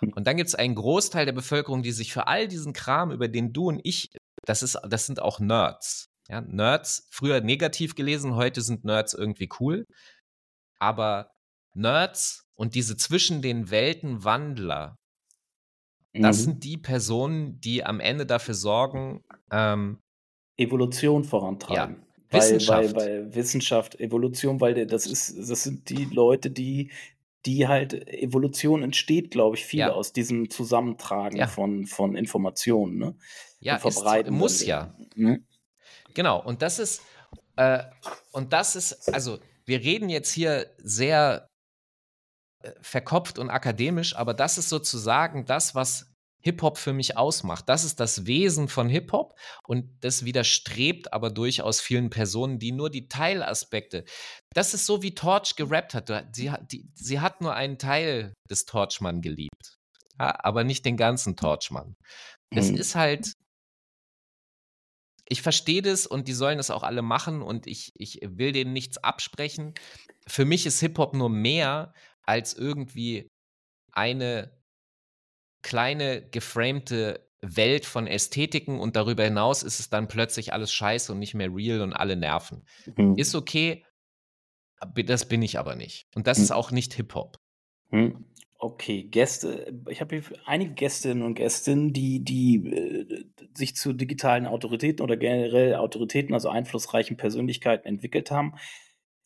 Und 0.00 0.26
dann 0.26 0.36
gibt 0.36 0.48
es 0.48 0.54
einen 0.54 0.74
Großteil 0.74 1.26
der 1.26 1.32
Bevölkerung, 1.32 1.82
die 1.82 1.92
sich 1.92 2.12
für 2.12 2.26
all 2.26 2.48
diesen 2.48 2.72
Kram, 2.72 3.10
über 3.10 3.28
den 3.28 3.52
du 3.52 3.68
und 3.68 3.80
ich, 3.84 4.10
das 4.44 4.62
ist, 4.62 4.78
das 4.88 5.06
sind 5.06 5.20
auch 5.20 5.40
Nerds. 5.40 6.06
Ja, 6.28 6.40
Nerds, 6.40 7.06
früher 7.10 7.40
negativ 7.40 7.94
gelesen, 7.94 8.34
heute 8.34 8.60
sind 8.60 8.84
Nerds 8.84 9.14
irgendwie 9.14 9.48
cool. 9.60 9.84
Aber 10.78 11.30
Nerds 11.74 12.42
und 12.54 12.74
diese 12.74 12.96
zwischen 12.96 13.40
den 13.40 13.70
Welten 13.70 14.24
Wandler, 14.24 14.96
mhm. 16.12 16.22
das 16.22 16.42
sind 16.42 16.64
die 16.64 16.76
Personen, 16.76 17.60
die 17.60 17.84
am 17.84 18.00
Ende 18.00 18.26
dafür 18.26 18.54
sorgen, 18.54 19.22
ähm, 19.50 19.98
Evolution 20.58 21.24
vorantreiben. 21.24 21.96
Ja, 21.96 22.08
Wissenschaft. 22.30 22.94
Weil, 22.94 23.24
weil 23.24 23.34
Wissenschaft, 23.34 23.98
Evolution, 24.00 24.60
weil 24.60 24.86
das 24.86 25.06
ist, 25.06 25.50
das 25.50 25.62
sind 25.62 25.88
die 25.88 26.04
Leute, 26.04 26.50
die, 26.50 26.90
die 27.48 27.66
halt 27.66 27.94
Evolution 28.08 28.82
entsteht, 28.82 29.30
glaube 29.30 29.56
ich, 29.56 29.64
viel 29.64 29.80
ja. 29.80 29.92
aus 29.92 30.12
diesem 30.12 30.50
Zusammentragen 30.50 31.38
ja. 31.38 31.46
von, 31.46 31.86
von 31.86 32.14
Informationen. 32.14 32.98
Ne? 32.98 33.16
Ja, 33.58 33.78
verbreiten. 33.78 34.34
Ist, 34.34 34.38
muss 34.38 34.66
ja. 34.66 34.94
Mhm. 35.14 35.46
Genau, 36.12 36.44
und 36.44 36.60
das 36.60 36.78
ist, 36.78 37.00
äh, 37.56 37.84
und 38.32 38.52
das 38.52 38.76
ist, 38.76 39.14
also 39.14 39.38
wir 39.64 39.80
reden 39.80 40.10
jetzt 40.10 40.30
hier 40.30 40.66
sehr 40.76 41.48
äh, 42.60 42.72
verkopft 42.82 43.38
und 43.38 43.48
akademisch, 43.48 44.14
aber 44.14 44.34
das 44.34 44.58
ist 44.58 44.68
sozusagen 44.68 45.46
das, 45.46 45.74
was 45.74 46.07
Hip-Hop 46.40 46.78
für 46.78 46.92
mich 46.92 47.16
ausmacht. 47.16 47.68
Das 47.68 47.84
ist 47.84 47.98
das 48.00 48.26
Wesen 48.26 48.68
von 48.68 48.88
Hip-Hop 48.88 49.38
und 49.66 49.86
das 50.00 50.24
widerstrebt 50.24 51.12
aber 51.12 51.30
durchaus 51.30 51.80
vielen 51.80 52.10
Personen, 52.10 52.58
die 52.58 52.72
nur 52.72 52.90
die 52.90 53.08
Teilaspekte. 53.08 54.04
Das 54.54 54.74
ist 54.74 54.86
so, 54.86 55.02
wie 55.02 55.14
Torch 55.14 55.56
gerappt 55.56 55.94
hat. 55.94 56.10
Sie, 56.34 56.52
die, 56.70 56.88
sie 56.94 57.20
hat 57.20 57.40
nur 57.40 57.54
einen 57.54 57.78
Teil 57.78 58.34
des 58.48 58.64
Torchmann 58.66 59.20
geliebt, 59.20 59.78
ja, 60.18 60.36
aber 60.44 60.64
nicht 60.64 60.84
den 60.84 60.96
ganzen 60.96 61.36
Torchmann. 61.36 61.94
Es 62.50 62.70
mhm. 62.70 62.76
ist 62.76 62.94
halt. 62.94 63.32
Ich 65.30 65.42
verstehe 65.42 65.82
das 65.82 66.06
und 66.06 66.26
die 66.26 66.32
sollen 66.32 66.56
das 66.56 66.70
auch 66.70 66.82
alle 66.82 67.02
machen 67.02 67.42
und 67.42 67.66
ich, 67.66 67.90
ich 67.96 68.20
will 68.22 68.52
denen 68.52 68.72
nichts 68.72 68.96
absprechen. 68.96 69.74
Für 70.26 70.46
mich 70.46 70.64
ist 70.64 70.80
Hip-Hop 70.80 71.12
nur 71.14 71.28
mehr 71.28 71.92
als 72.22 72.54
irgendwie 72.54 73.28
eine 73.92 74.57
kleine 75.62 76.22
geframte 76.30 77.28
Welt 77.40 77.86
von 77.86 78.06
Ästhetiken 78.06 78.80
und 78.80 78.96
darüber 78.96 79.24
hinaus 79.24 79.62
ist 79.62 79.78
es 79.78 79.90
dann 79.90 80.08
plötzlich 80.08 80.52
alles 80.52 80.72
scheiße 80.72 81.12
und 81.12 81.18
nicht 81.18 81.34
mehr 81.34 81.54
real 81.54 81.82
und 81.82 81.92
alle 81.92 82.16
nerven. 82.16 82.64
Mhm. 82.96 83.16
Ist 83.16 83.34
okay, 83.34 83.84
das 84.94 85.28
bin 85.28 85.42
ich 85.42 85.58
aber 85.58 85.76
nicht. 85.76 86.08
Und 86.14 86.26
das 86.26 86.38
mhm. 86.38 86.44
ist 86.44 86.50
auch 86.50 86.70
nicht 86.70 86.94
Hip-Hop. 86.94 87.38
Mhm. 87.90 88.24
Okay, 88.60 89.04
Gäste. 89.04 89.72
Ich 89.88 90.00
habe 90.00 90.16
hier 90.16 90.24
einige 90.44 90.74
Gästinnen 90.74 91.22
und 91.22 91.34
Gästinnen, 91.34 91.92
die, 91.92 92.24
die 92.24 92.56
äh, 92.66 93.24
sich 93.54 93.76
zu 93.76 93.92
digitalen 93.92 94.46
Autoritäten 94.46 95.04
oder 95.04 95.16
generell 95.16 95.76
Autoritäten, 95.76 96.34
also 96.34 96.48
einflussreichen 96.48 97.16
Persönlichkeiten 97.16 97.86
entwickelt 97.86 98.32
haben. 98.32 98.54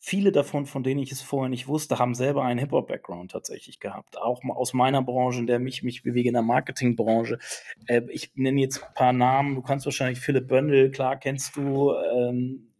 Viele 0.05 0.33
davon, 0.33 0.65
von 0.65 0.83
denen 0.83 0.99
ich 0.99 1.13
es 1.13 1.21
vorher 1.21 1.47
nicht 1.47 1.69
wusste, 1.69 1.97
haben 1.97 2.13
selber 2.13 2.43
einen 2.43 2.59
Hip-Hop-Background 2.59 3.31
tatsächlich 3.31 3.79
gehabt. 3.79 4.17
Auch 4.17 4.43
aus 4.43 4.73
meiner 4.73 5.01
Branche, 5.01 5.39
in 5.39 5.47
der 5.47 5.59
mich, 5.59 5.81
mich 5.81 6.03
bewege, 6.03 6.27
in 6.27 6.33
der 6.33 6.41
Marketingbranche. 6.41 7.39
Äh, 7.87 8.01
ich 8.09 8.33
nenne 8.35 8.59
jetzt 8.59 8.83
ein 8.83 8.93
paar 8.95 9.13
Namen. 9.13 9.55
Du 9.55 9.61
kannst 9.61 9.85
wahrscheinlich 9.85 10.19
Philipp 10.19 10.49
Böndel, 10.49 10.91
klar 10.91 11.15
kennst 11.15 11.55
du. 11.55 11.93
Ähm, 11.93 12.73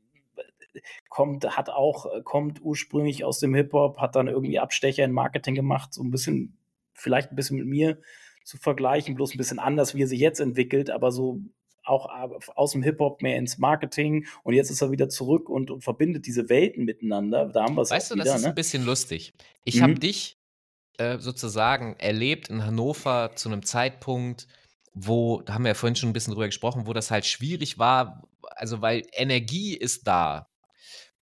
kommt, 1.08 1.46
hat 1.56 1.70
auch, 1.70 2.08
kommt 2.26 2.62
ursprünglich 2.62 3.24
aus 3.24 3.40
dem 3.40 3.56
Hip-Hop, 3.56 4.00
hat 4.00 4.18
dann 4.18 4.28
irgendwie 4.28 4.60
Abstecher 4.60 5.06
in 5.06 5.14
Marketing 5.14 5.56
gemacht, 5.56 5.94
so 5.94 6.04
ein 6.04 6.12
bisschen, 6.12 6.58
vielleicht 6.92 7.32
ein 7.32 7.38
bisschen 7.38 7.58
mit 7.58 7.68
mir 7.68 8.02
zu 8.44 8.58
vergleichen, 8.58 9.16
bloß 9.16 9.34
ein 9.34 9.38
bisschen 9.38 9.60
anders, 9.60 9.96
wie 9.96 10.04
er 10.04 10.08
sich 10.08 10.20
jetzt 10.20 10.42
entwickelt, 10.42 10.90
aber 10.90 11.10
so 11.14 11.40
auch 11.84 12.10
aus 12.56 12.72
dem 12.72 12.84
Hip-Hop 12.84 13.22
mehr 13.22 13.38
ins 13.38 13.58
Marketing 13.58 14.26
und 14.44 14.54
jetzt 14.54 14.70
ist 14.70 14.82
er 14.82 14.92
wieder 14.92 15.10
zurück 15.10 15.50
und, 15.50 15.72
und 15.72 15.84
verbindet 15.84 16.26
diese 16.26 16.50
Welten 16.50 16.86
miteinander. 16.86 17.48
Da 17.48 17.64
haben 17.64 17.76
wir 17.76 17.82
es 17.82 17.92
Weißt 17.92 18.12
du, 18.12 18.16
wieder, 18.16 18.26
das 18.26 18.36
ist 18.38 18.42
ne? 18.44 18.50
ein 18.50 18.56
bisschen 18.56 18.86
lustig. 18.86 19.34
Ich 19.66 19.78
mhm. 19.78 19.82
habe 19.82 19.96
dich 19.96 20.38
äh, 20.98 21.18
sozusagen 21.20 21.96
erlebt 22.00 22.50
in 22.50 22.66
Hannover 22.66 23.32
zu 23.36 23.50
einem 23.50 23.64
Zeitpunkt, 23.64 24.48
wo, 24.94 25.42
da 25.42 25.56
haben 25.56 25.64
wir 25.64 25.70
ja 25.70 25.76
vorhin 25.76 25.96
schon 25.96 26.10
ein 26.10 26.14
bisschen 26.14 26.34
drüber 26.34 26.46
gesprochen, 26.46 26.86
wo 26.86 26.94
das 26.94 27.12
halt 27.12 27.26
schwierig 27.26 27.80
war, 27.80 28.28
also 28.44 28.82
weil 28.82 29.04
Energie 29.14 29.76
ist 29.76 30.08
da, 30.08 30.50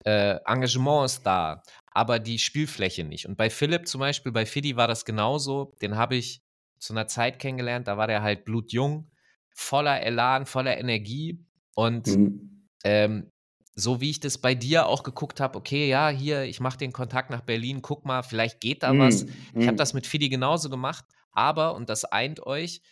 äh, 0.04 0.38
Engagement 0.44 1.06
ist 1.06 1.22
da, 1.24 1.62
aber 1.86 2.18
die 2.18 2.38
Spielfläche 2.38 3.04
nicht. 3.04 3.26
Und 3.26 3.36
bei 3.36 3.48
Philipp 3.50 3.86
zum 3.86 4.00
Beispiel, 4.00 4.32
bei 4.32 4.44
Fidi 4.44 4.76
war 4.76 4.88
das 4.88 5.04
genauso, 5.04 5.76
den 5.80 5.96
habe 5.96 6.16
ich 6.16 6.42
zu 6.78 6.92
einer 6.92 7.06
Zeit 7.06 7.38
kennengelernt, 7.38 7.86
da 7.86 7.96
war 7.96 8.08
der 8.08 8.22
halt 8.22 8.44
blutjung 8.44 9.10
voller 9.54 10.02
Elan, 10.02 10.44
voller 10.44 10.76
Energie. 10.76 11.44
Und 11.74 12.06
mhm. 12.08 12.68
ähm, 12.84 13.30
so 13.74 14.00
wie 14.00 14.10
ich 14.10 14.20
das 14.20 14.38
bei 14.38 14.54
dir 14.54 14.86
auch 14.86 15.02
geguckt 15.02 15.40
habe, 15.40 15.58
okay, 15.58 15.88
ja, 15.88 16.08
hier, 16.08 16.42
ich 16.44 16.60
mache 16.60 16.78
den 16.78 16.92
Kontakt 16.92 17.30
nach 17.30 17.40
Berlin, 17.40 17.82
guck 17.82 18.04
mal, 18.04 18.22
vielleicht 18.22 18.60
geht 18.60 18.82
da 18.82 18.92
mhm. 18.92 18.98
was. 19.00 19.22
Ich 19.22 19.62
habe 19.66 19.72
mhm. 19.72 19.76
das 19.76 19.94
mit 19.94 20.06
Fidi 20.06 20.28
genauso 20.28 20.70
gemacht, 20.70 21.04
aber, 21.32 21.74
und 21.74 21.88
das 21.88 22.04
eint 22.04 22.40
euch, 22.46 22.82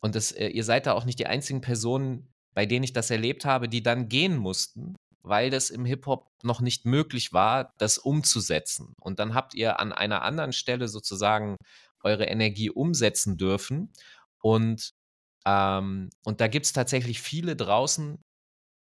und 0.00 0.14
das, 0.14 0.32
äh, 0.32 0.48
ihr 0.48 0.64
seid 0.64 0.86
da 0.86 0.92
auch 0.92 1.04
nicht 1.04 1.18
die 1.18 1.26
einzigen 1.26 1.62
Personen, 1.62 2.28
bei 2.52 2.66
denen 2.66 2.84
ich 2.84 2.92
das 2.92 3.10
erlebt 3.10 3.44
habe, 3.44 3.68
die 3.68 3.82
dann 3.82 4.08
gehen 4.08 4.36
mussten, 4.36 4.94
weil 5.22 5.50
das 5.50 5.70
im 5.70 5.84
Hip-Hop 5.86 6.28
noch 6.42 6.60
nicht 6.60 6.84
möglich 6.84 7.32
war, 7.32 7.72
das 7.78 7.98
umzusetzen. 7.98 8.92
Und 9.00 9.18
dann 9.18 9.34
habt 9.34 9.54
ihr 9.54 9.80
an 9.80 9.92
einer 9.92 10.22
anderen 10.22 10.52
Stelle 10.52 10.88
sozusagen 10.88 11.56
eure 12.02 12.26
Energie 12.26 12.70
umsetzen 12.70 13.38
dürfen. 13.38 13.92
Und 14.42 14.90
ähm, 15.46 16.10
und 16.24 16.40
da 16.40 16.48
gibt 16.48 16.66
es 16.66 16.72
tatsächlich 16.72 17.20
viele 17.20 17.54
draußen 17.56 18.18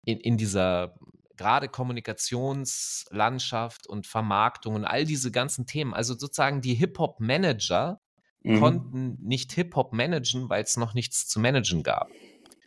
in, 0.04 0.20
in 0.20 0.36
dieser 0.36 0.94
gerade 1.36 1.68
Kommunikationslandschaft 1.68 3.86
und 3.86 4.06
Vermarktung 4.06 4.74
und 4.74 4.84
all 4.84 5.06
diese 5.06 5.30
ganzen 5.30 5.66
Themen. 5.66 5.94
Also 5.94 6.12
sozusagen 6.12 6.60
die 6.60 6.74
Hip-Hop-Manager 6.74 7.98
mhm. 8.42 8.60
konnten 8.60 9.16
nicht 9.22 9.52
Hip-Hop 9.52 9.94
managen, 9.94 10.50
weil 10.50 10.62
es 10.62 10.76
noch 10.76 10.92
nichts 10.92 11.28
zu 11.28 11.40
managen 11.40 11.82
gab. 11.82 12.10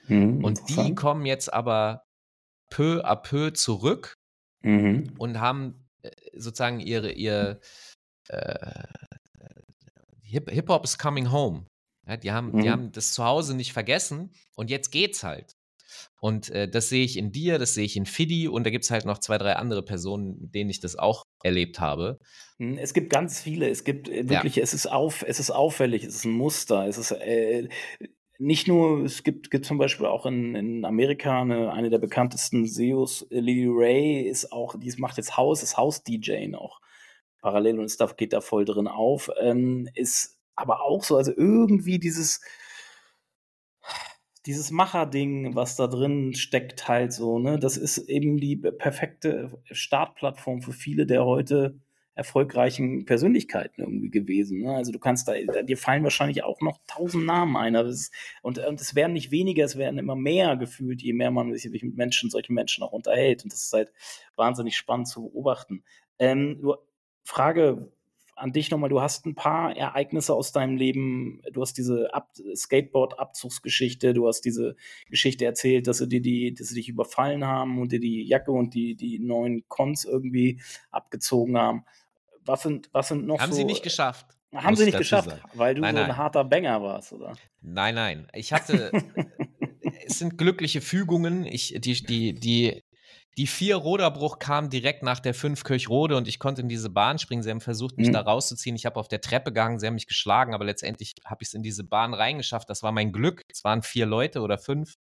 Mhm, 0.08 0.44
und 0.44 0.60
die 0.70 0.96
kommen 0.96 1.28
jetzt 1.28 1.54
aber 1.54 2.02
peu 2.72 3.06
à 3.06 3.16
peu 3.16 3.54
zurück 3.54 4.18
mhm. 4.64 5.14
und 5.20 5.40
haben 5.40 5.88
äh, 6.02 6.10
sozusagen 6.36 6.80
ihre, 6.80 7.12
ihr 7.12 7.60
äh, 8.30 8.86
Hip-Hop 10.24 10.84
is 10.84 10.98
coming 10.98 11.32
home. 11.32 11.68
Ja, 12.08 12.18
die, 12.18 12.32
haben, 12.32 12.52
mhm. 12.52 12.62
die 12.62 12.70
haben 12.70 12.92
das 12.92 13.14
zu 13.14 13.24
Hause 13.24 13.56
nicht 13.56 13.74
vergessen 13.74 14.32
und 14.56 14.70
jetzt 14.70 14.92
geht's 14.92 15.24
halt. 15.24 15.56
Und 16.20 16.50
äh, 16.50 16.68
das 16.68 16.90
sehe 16.90 17.04
ich 17.04 17.18
in 17.18 17.32
dir, 17.32 17.60
das 17.60 17.74
sehe 17.74 17.86
ich 17.86 17.96
in 17.96 18.06
Fidi 18.06 18.48
und 18.48 18.66
da 18.66 18.70
gibt 18.70 18.84
es 18.84 18.92
halt 18.92 19.06
noch 19.06 19.20
zwei, 19.20 19.38
drei 19.38 19.56
andere 19.56 19.84
Personen, 19.84 20.40
mit 20.42 20.56
denen 20.56 20.70
ich 20.70 20.80
das 20.80 20.98
auch 20.98 21.24
erlebt 21.44 21.80
habe. 21.80 22.20
Hm, 22.58 22.78
es 22.78 22.94
gibt 22.94 23.12
ganz 23.12 23.42
viele. 23.42 23.70
Es 23.70 23.84
gibt 23.84 24.10
äh, 24.10 24.28
wirklich, 24.28 24.56
ja. 24.56 24.64
es 24.64 24.74
ist 24.74 24.88
auf, 24.88 25.24
es 25.28 25.40
ist 25.40 25.52
auffällig, 25.52 26.04
es 26.04 26.16
ist 26.16 26.26
ein 26.26 26.32
Muster, 26.32 26.88
es 26.88 26.98
ist 26.98 27.12
äh, 27.12 27.70
nicht 28.40 28.68
nur, 28.68 29.06
es 29.06 29.24
gibt, 29.24 29.52
gibt 29.52 29.66
zum 29.66 29.78
Beispiel 29.78 30.06
auch 30.06 30.26
in, 30.26 30.56
in 30.56 30.86
Amerika 30.86 31.42
eine, 31.42 31.72
eine 31.72 31.90
der 31.90 32.00
bekanntesten 32.00 32.66
SEOs, 32.66 33.28
Lily 33.30 33.68
Ray, 33.70 34.22
ist 34.22 34.52
auch, 34.52 34.76
die 34.78 34.94
macht 34.98 35.18
jetzt 35.18 35.38
Haus, 35.38 35.62
ist 35.62 35.78
Haus-DJ 35.78 36.48
noch 36.48 36.82
parallel 37.44 37.80
und 37.80 37.90
Stuff 37.90 38.16
geht 38.16 38.34
da 38.34 38.42
voll 38.42 38.66
drin 38.66 38.88
auf, 38.88 39.30
ähm, 39.40 39.88
ist 39.94 40.40
aber 40.56 40.82
auch 40.82 41.04
so, 41.04 41.18
also 41.18 41.32
irgendwie 41.36 42.00
dieses, 42.00 42.42
dieses 44.46 44.72
Macher-Ding, 44.72 45.56
was 45.56 45.76
da 45.76 45.88
drin 45.88 46.34
steckt, 46.34 46.88
halt 46.88 47.14
so, 47.14 47.40
ne, 47.40 47.60
das 47.60 47.78
ist 47.78 47.98
eben 47.98 48.38
die 48.38 48.58
perfekte 48.58 49.62
Startplattform 49.72 50.62
für 50.62 50.74
viele 50.74 51.06
der 51.06 51.26
heute 51.26 51.80
erfolgreichen 52.16 53.06
Persönlichkeiten 53.06 53.82
irgendwie 53.82 54.12
gewesen. 54.12 54.62
Ne? 54.62 54.76
Also 54.76 54.92
du 54.92 55.00
kannst 55.00 55.28
da, 55.28 55.34
dir 55.34 55.78
fallen 55.78 56.04
wahrscheinlich 56.04 56.44
auch 56.44 56.62
noch 56.62 56.78
tausend 56.86 57.26
Namen 57.26 57.58
ein. 57.58 57.74
Ist, 57.74 58.14
und, 58.44 58.60
und 58.60 58.80
es 58.80 58.94
werden 58.94 59.14
nicht 59.14 59.32
weniger, 59.32 59.66
es 59.66 59.78
werden 59.78 59.98
immer 59.98 60.16
mehr 60.16 60.56
gefühlt, 60.56 61.02
je 61.02 61.14
mehr 61.14 61.32
man 61.32 61.54
sich 61.56 61.84
mit 61.84 61.96
Menschen, 61.96 62.30
solchen 62.30 62.54
Menschen 62.54 62.84
auch 62.84 62.92
unterhält. 62.92 63.44
Und 63.44 63.52
das 63.52 63.64
ist 63.64 63.74
halt 63.74 63.92
wahnsinnig 64.36 64.78
spannend 64.78 65.08
zu 65.08 65.24
beobachten. 65.24 65.84
Ähm, 66.20 66.64
Frage, 67.24 67.92
an 68.36 68.52
dich 68.52 68.72
nochmal, 68.72 68.90
du 68.90 69.02
hast 69.02 69.26
ein 69.26 69.36
paar 69.36 69.76
Ereignisse 69.76 70.34
aus 70.34 70.52
deinem 70.52 70.78
Leben, 70.78 71.42
du 71.52 71.62
hast 71.62 71.78
diese 71.78 72.10
Skateboard-Abzugsgeschichte, 72.56 74.14
du 74.14 74.28
hast 74.28 74.42
diese 74.42 74.76
Geschichte 75.10 75.46
erzählt, 75.46 75.88
dass 75.88 75.98
sie 75.98 76.08
dir 76.08 76.22
die, 76.22 76.54
dass 76.54 76.70
sie 76.70 76.76
dich 76.76 76.90
überfallen 76.90 77.46
haben 77.46 77.80
und 77.80 77.92
dir 77.92 78.00
die 78.00 78.24
Jacke 78.24 78.52
und 78.52 78.74
die, 78.74 78.96
die 78.96 79.20
neuen 79.20 79.68
Cons 79.68 80.06
irgendwie 80.06 80.62
abgezogen 80.92 81.58
haben. 81.58 81.86
Was 82.46 82.64
sind, 82.64 82.90
was 82.92 83.08
sind 83.08 83.26
noch 83.26 83.40
haben 83.40 83.52
so? 83.52 83.58
Haben 83.58 83.68
sie 83.68 83.74
nicht 83.74 83.84
geschafft. 83.84 84.28
Haben 84.54 84.76
sie 84.76 84.86
nicht 84.86 84.98
geschafft, 84.98 85.30
sagen. 85.30 85.42
weil 85.56 85.76
du 85.76 85.82
nein, 85.82 85.96
so 85.96 86.02
ein 86.02 86.08
nein. 86.10 86.18
harter 86.18 86.44
Banger 86.44 86.82
warst, 86.82 87.14
oder? 87.14 87.36
Nein, 87.62 87.96
nein. 87.96 88.28
Ich 88.34 88.54
hatte, 88.54 88.92
es 90.06 90.20
sind 90.20 90.38
glückliche 90.38 90.82
Fügungen. 90.82 91.46
Ich, 91.46 91.76
die, 91.80 92.04
die, 92.04 92.34
die 92.34 92.84
die 93.38 93.48
vier 93.48 93.76
Roderbruch 93.76 94.40
kam 94.40 94.70
direkt 94.70 95.04
nach 95.04 95.20
der 95.20 95.34
fünf 95.34 95.64
Kirchrode 95.64 96.16
und 96.18 96.28
ich 96.28 96.40
konnte 96.40 96.62
in 96.62 96.70
diese 96.70 96.90
Bahn 96.90 97.18
springen. 97.18 97.42
Sie 97.42 97.50
haben 97.50 97.62
versucht, 97.62 97.98
mich 97.98 98.10
mhm. 98.10 98.14
da 98.14 98.22
rauszuziehen. 98.22 98.76
Ich 98.76 98.86
habe 98.86 99.00
auf 99.00 99.08
der 99.08 99.22
Treppe 99.22 99.52
gehangen, 99.52 99.80
sie 99.80 99.88
haben 99.88 99.96
mich 99.96 100.08
geschlagen, 100.08 100.54
aber 100.54 100.66
letztendlich 100.66 101.16
habe 101.26 101.42
ich 101.42 101.50
es 101.50 101.54
in 101.54 101.64
diese 101.64 101.84
Bahn 101.84 102.14
reingeschafft. 102.14 102.70
Das 102.70 102.84
war 102.84 102.92
mein 102.92 103.12
Glück. 103.12 103.42
Es 103.50 103.64
waren 103.64 103.82
vier 103.82 104.06
Leute 104.06 104.42
oder 104.42 104.58
fünf. 104.58 104.96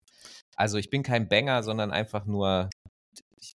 Also 0.56 0.78
ich 0.78 0.90
bin 0.90 1.04
kein 1.04 1.28
Banger, 1.28 1.64
sondern 1.64 1.92
einfach 1.92 2.26
nur 2.26 2.70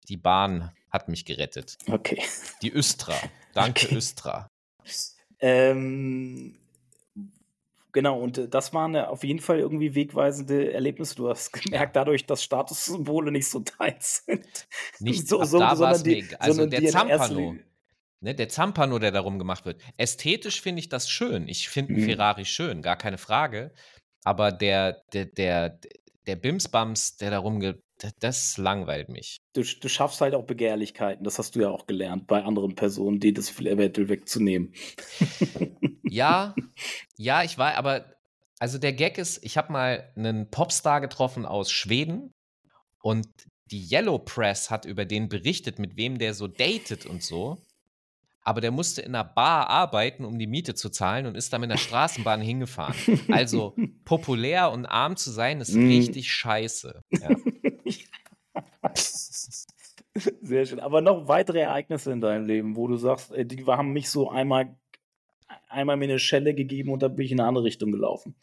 die 0.08 0.18
Bahn 0.18 0.72
hat 0.90 1.08
mich 1.08 1.26
gerettet. 1.26 1.78
Okay. 1.88 2.22
Die 2.62 2.72
Östra. 2.72 3.16
Danke, 3.54 3.88
okay. 3.88 3.96
Östra. 3.96 4.48
Ähm, 5.40 6.61
Genau, 7.94 8.20
und 8.20 8.38
äh, 8.38 8.48
das 8.48 8.74
waren 8.74 8.96
auf 8.96 9.24
jeden 9.24 9.40
Fall 9.40 9.60
irgendwie 9.60 9.96
wegweisende 9.96 10.74
Erlebnisse. 10.74 11.16
Du 11.16 11.30
hast 11.30 11.52
gemerkt, 11.54 11.96
dadurch, 11.96 12.26
dass 12.26 12.44
Statussymbole 12.44 13.32
nicht 13.32 13.50
so 13.50 13.60
tight 13.60 14.02
sind. 14.02 14.68
Nicht 15.00 15.28
so, 15.28 15.44
so, 15.44 15.60
da 15.60 15.76
sondern 15.76 16.04
die, 16.04 16.26
also 16.40 16.66
der 16.66 16.86
Zampano. 16.86 17.56
Ne, 18.24 18.36
der 18.36 18.50
Zampano, 18.50 19.00
der 19.00 19.12
darum 19.12 19.40
gemacht 19.40 19.66
wird. 19.66 19.82
Ästhetisch 19.98 20.62
finde 20.62 20.80
ich 20.80 20.90
das 20.90 21.10
schön. 21.10 21.48
Ich 21.48 21.70
finde 21.70 21.94
mhm. 21.94 22.06
Ferrari 22.06 22.46
schön, 22.46 22.84
gar 22.84 22.96
keine 22.96 23.18
Frage. 23.18 23.74
Aber 24.24 24.52
der, 24.52 25.02
der, 25.14 25.26
der, 25.26 25.80
der 26.28 26.36
Bimsbams, 26.36 27.18
der 27.18 27.32
darum 27.32 27.60
das 28.20 28.58
langweilt 28.58 29.10
mich. 29.10 29.42
Du, 29.54 29.64
du 29.64 29.90
schaffst 29.90 30.22
halt 30.22 30.34
auch 30.34 30.46
Begehrlichkeiten. 30.46 31.24
Das 31.24 31.38
hast 31.38 31.56
du 31.56 31.62
ja 31.62 31.70
auch 31.70 31.88
gelernt 31.88 32.28
bei 32.28 32.44
anderen 32.44 32.76
Personen, 32.76 33.20
die 33.20 33.34
das 33.34 33.58
eventuell 33.60 34.10
wegzunehmen. 34.10 34.74
ja, 36.04 36.56
ja, 37.18 37.44
ich 37.44 37.58
war, 37.58 37.76
aber 37.76 38.06
also 38.60 38.78
der 38.78 38.94
Gag 38.94 39.18
ist, 39.18 39.44
ich 39.44 39.58
habe 39.58 39.72
mal 39.72 40.12
einen 40.16 40.50
Popstar 40.50 41.02
getroffen 41.02 41.46
aus 41.46 41.72
Schweden 41.72 42.34
und 43.02 43.28
die 43.72 43.88
Yellow 43.90 44.20
Press 44.20 44.70
hat 44.70 44.86
über 44.86 45.06
den 45.06 45.30
berichtet, 45.30 45.80
mit 45.80 45.96
wem 45.98 46.18
der 46.18 46.34
so 46.34 46.48
datet 46.48 47.06
und 47.06 47.24
so 47.24 47.58
aber 48.44 48.62
der 48.62 48.72
musste 48.72 49.02
in 49.02 49.16
einer 49.16 49.24
Bar 49.24 49.70
arbeiten, 49.70 50.26
um 50.26 50.40
die 50.40 50.48
Miete 50.48 50.74
zu 50.74 50.90
zahlen 50.90 51.26
und 51.28 51.36
ist 51.36 51.54
da 51.54 51.60
mit 51.60 51.70
einer 51.70 51.78
Straßenbahn 51.78 52.42
hingefahren. 52.42 52.96
Also 53.30 53.76
populär 54.06 54.72
und 54.72 54.86
arm 54.86 55.16
zu 55.16 55.32
sein, 55.32 55.62
ist 55.62 55.76
mm. 55.76 55.88
richtig 55.88 56.32
scheiße. 56.32 57.04
Ja. 57.12 57.30
Sehr 60.42 60.66
schön. 60.66 60.80
Aber 60.80 61.02
noch 61.02 61.28
weitere 61.28 61.60
Ereignisse 61.60 62.12
in 62.12 62.22
deinem 62.22 62.46
Leben, 62.46 62.76
wo 62.76 62.88
du 62.88 62.98
sagst, 62.98 63.32
die 63.36 63.66
haben 63.66 63.94
mich 63.94 64.10
so 64.10 64.30
einmal, 64.30 64.76
einmal 65.70 65.98
mir 65.98 66.06
eine 66.06 66.20
Schelle 66.20 66.54
gegeben 66.54 66.92
und 66.92 67.02
dann 67.02 67.16
bin 67.16 67.26
ich 67.26 67.32
in 67.32 67.40
eine 67.40 67.48
andere 67.48 67.66
Richtung 67.66 67.92
gelaufen. 67.92 68.36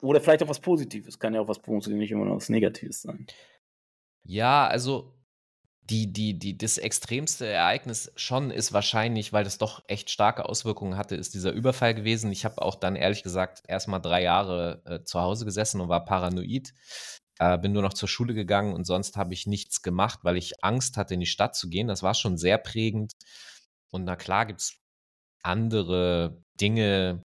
Oder 0.00 0.20
vielleicht 0.20 0.42
auch 0.42 0.48
was 0.48 0.60
Positives. 0.60 1.18
Kann 1.18 1.34
ja 1.34 1.40
auch 1.40 1.48
was 1.48 1.60
Positives, 1.60 1.98
nicht 1.98 2.10
immer 2.10 2.24
noch 2.24 2.36
was 2.36 2.48
Negatives 2.48 3.02
sein. 3.02 3.26
Ja, 4.24 4.66
also 4.66 5.14
die, 5.90 6.12
die, 6.12 6.38
die, 6.38 6.56
das 6.56 6.78
extremste 6.78 7.46
Ereignis 7.46 8.12
schon 8.16 8.50
ist 8.50 8.72
wahrscheinlich, 8.72 9.32
weil 9.32 9.44
das 9.44 9.58
doch 9.58 9.82
echt 9.88 10.10
starke 10.10 10.48
Auswirkungen 10.48 10.96
hatte, 10.96 11.16
ist 11.16 11.34
dieser 11.34 11.52
Überfall 11.52 11.94
gewesen. 11.94 12.32
Ich 12.32 12.44
habe 12.44 12.62
auch 12.62 12.76
dann 12.76 12.96
ehrlich 12.96 13.22
gesagt 13.22 13.62
erstmal 13.66 14.00
drei 14.00 14.22
Jahre 14.22 14.82
äh, 14.86 15.04
zu 15.04 15.20
Hause 15.20 15.44
gesessen 15.44 15.80
und 15.80 15.88
war 15.88 16.04
paranoid. 16.04 16.72
Äh, 17.42 17.58
bin 17.58 17.72
nur 17.72 17.82
noch 17.82 17.94
zur 17.94 18.08
Schule 18.08 18.34
gegangen 18.34 18.72
und 18.72 18.84
sonst 18.84 19.16
habe 19.16 19.34
ich 19.34 19.48
nichts 19.48 19.82
gemacht, 19.82 20.20
weil 20.22 20.36
ich 20.36 20.62
Angst 20.62 20.96
hatte, 20.96 21.14
in 21.14 21.20
die 21.20 21.26
Stadt 21.26 21.56
zu 21.56 21.68
gehen. 21.68 21.88
Das 21.88 22.04
war 22.04 22.14
schon 22.14 22.38
sehr 22.38 22.56
prägend. 22.56 23.14
Und 23.90 24.04
na 24.04 24.14
klar 24.14 24.46
gibt 24.46 24.60
es 24.60 24.78
andere 25.42 26.40
Dinge, 26.60 27.24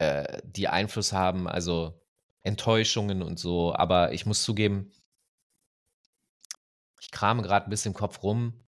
äh, 0.00 0.42
die 0.44 0.66
Einfluss 0.66 1.12
haben, 1.12 1.46
also 1.46 2.00
Enttäuschungen 2.42 3.22
und 3.22 3.38
so. 3.38 3.72
Aber 3.76 4.12
ich 4.12 4.26
muss 4.26 4.42
zugeben, 4.42 4.90
ich 7.00 7.12
krame 7.12 7.42
gerade 7.42 7.66
ein 7.66 7.70
bisschen 7.70 7.92
im 7.92 7.98
Kopf 7.98 8.24
rum. 8.24 8.66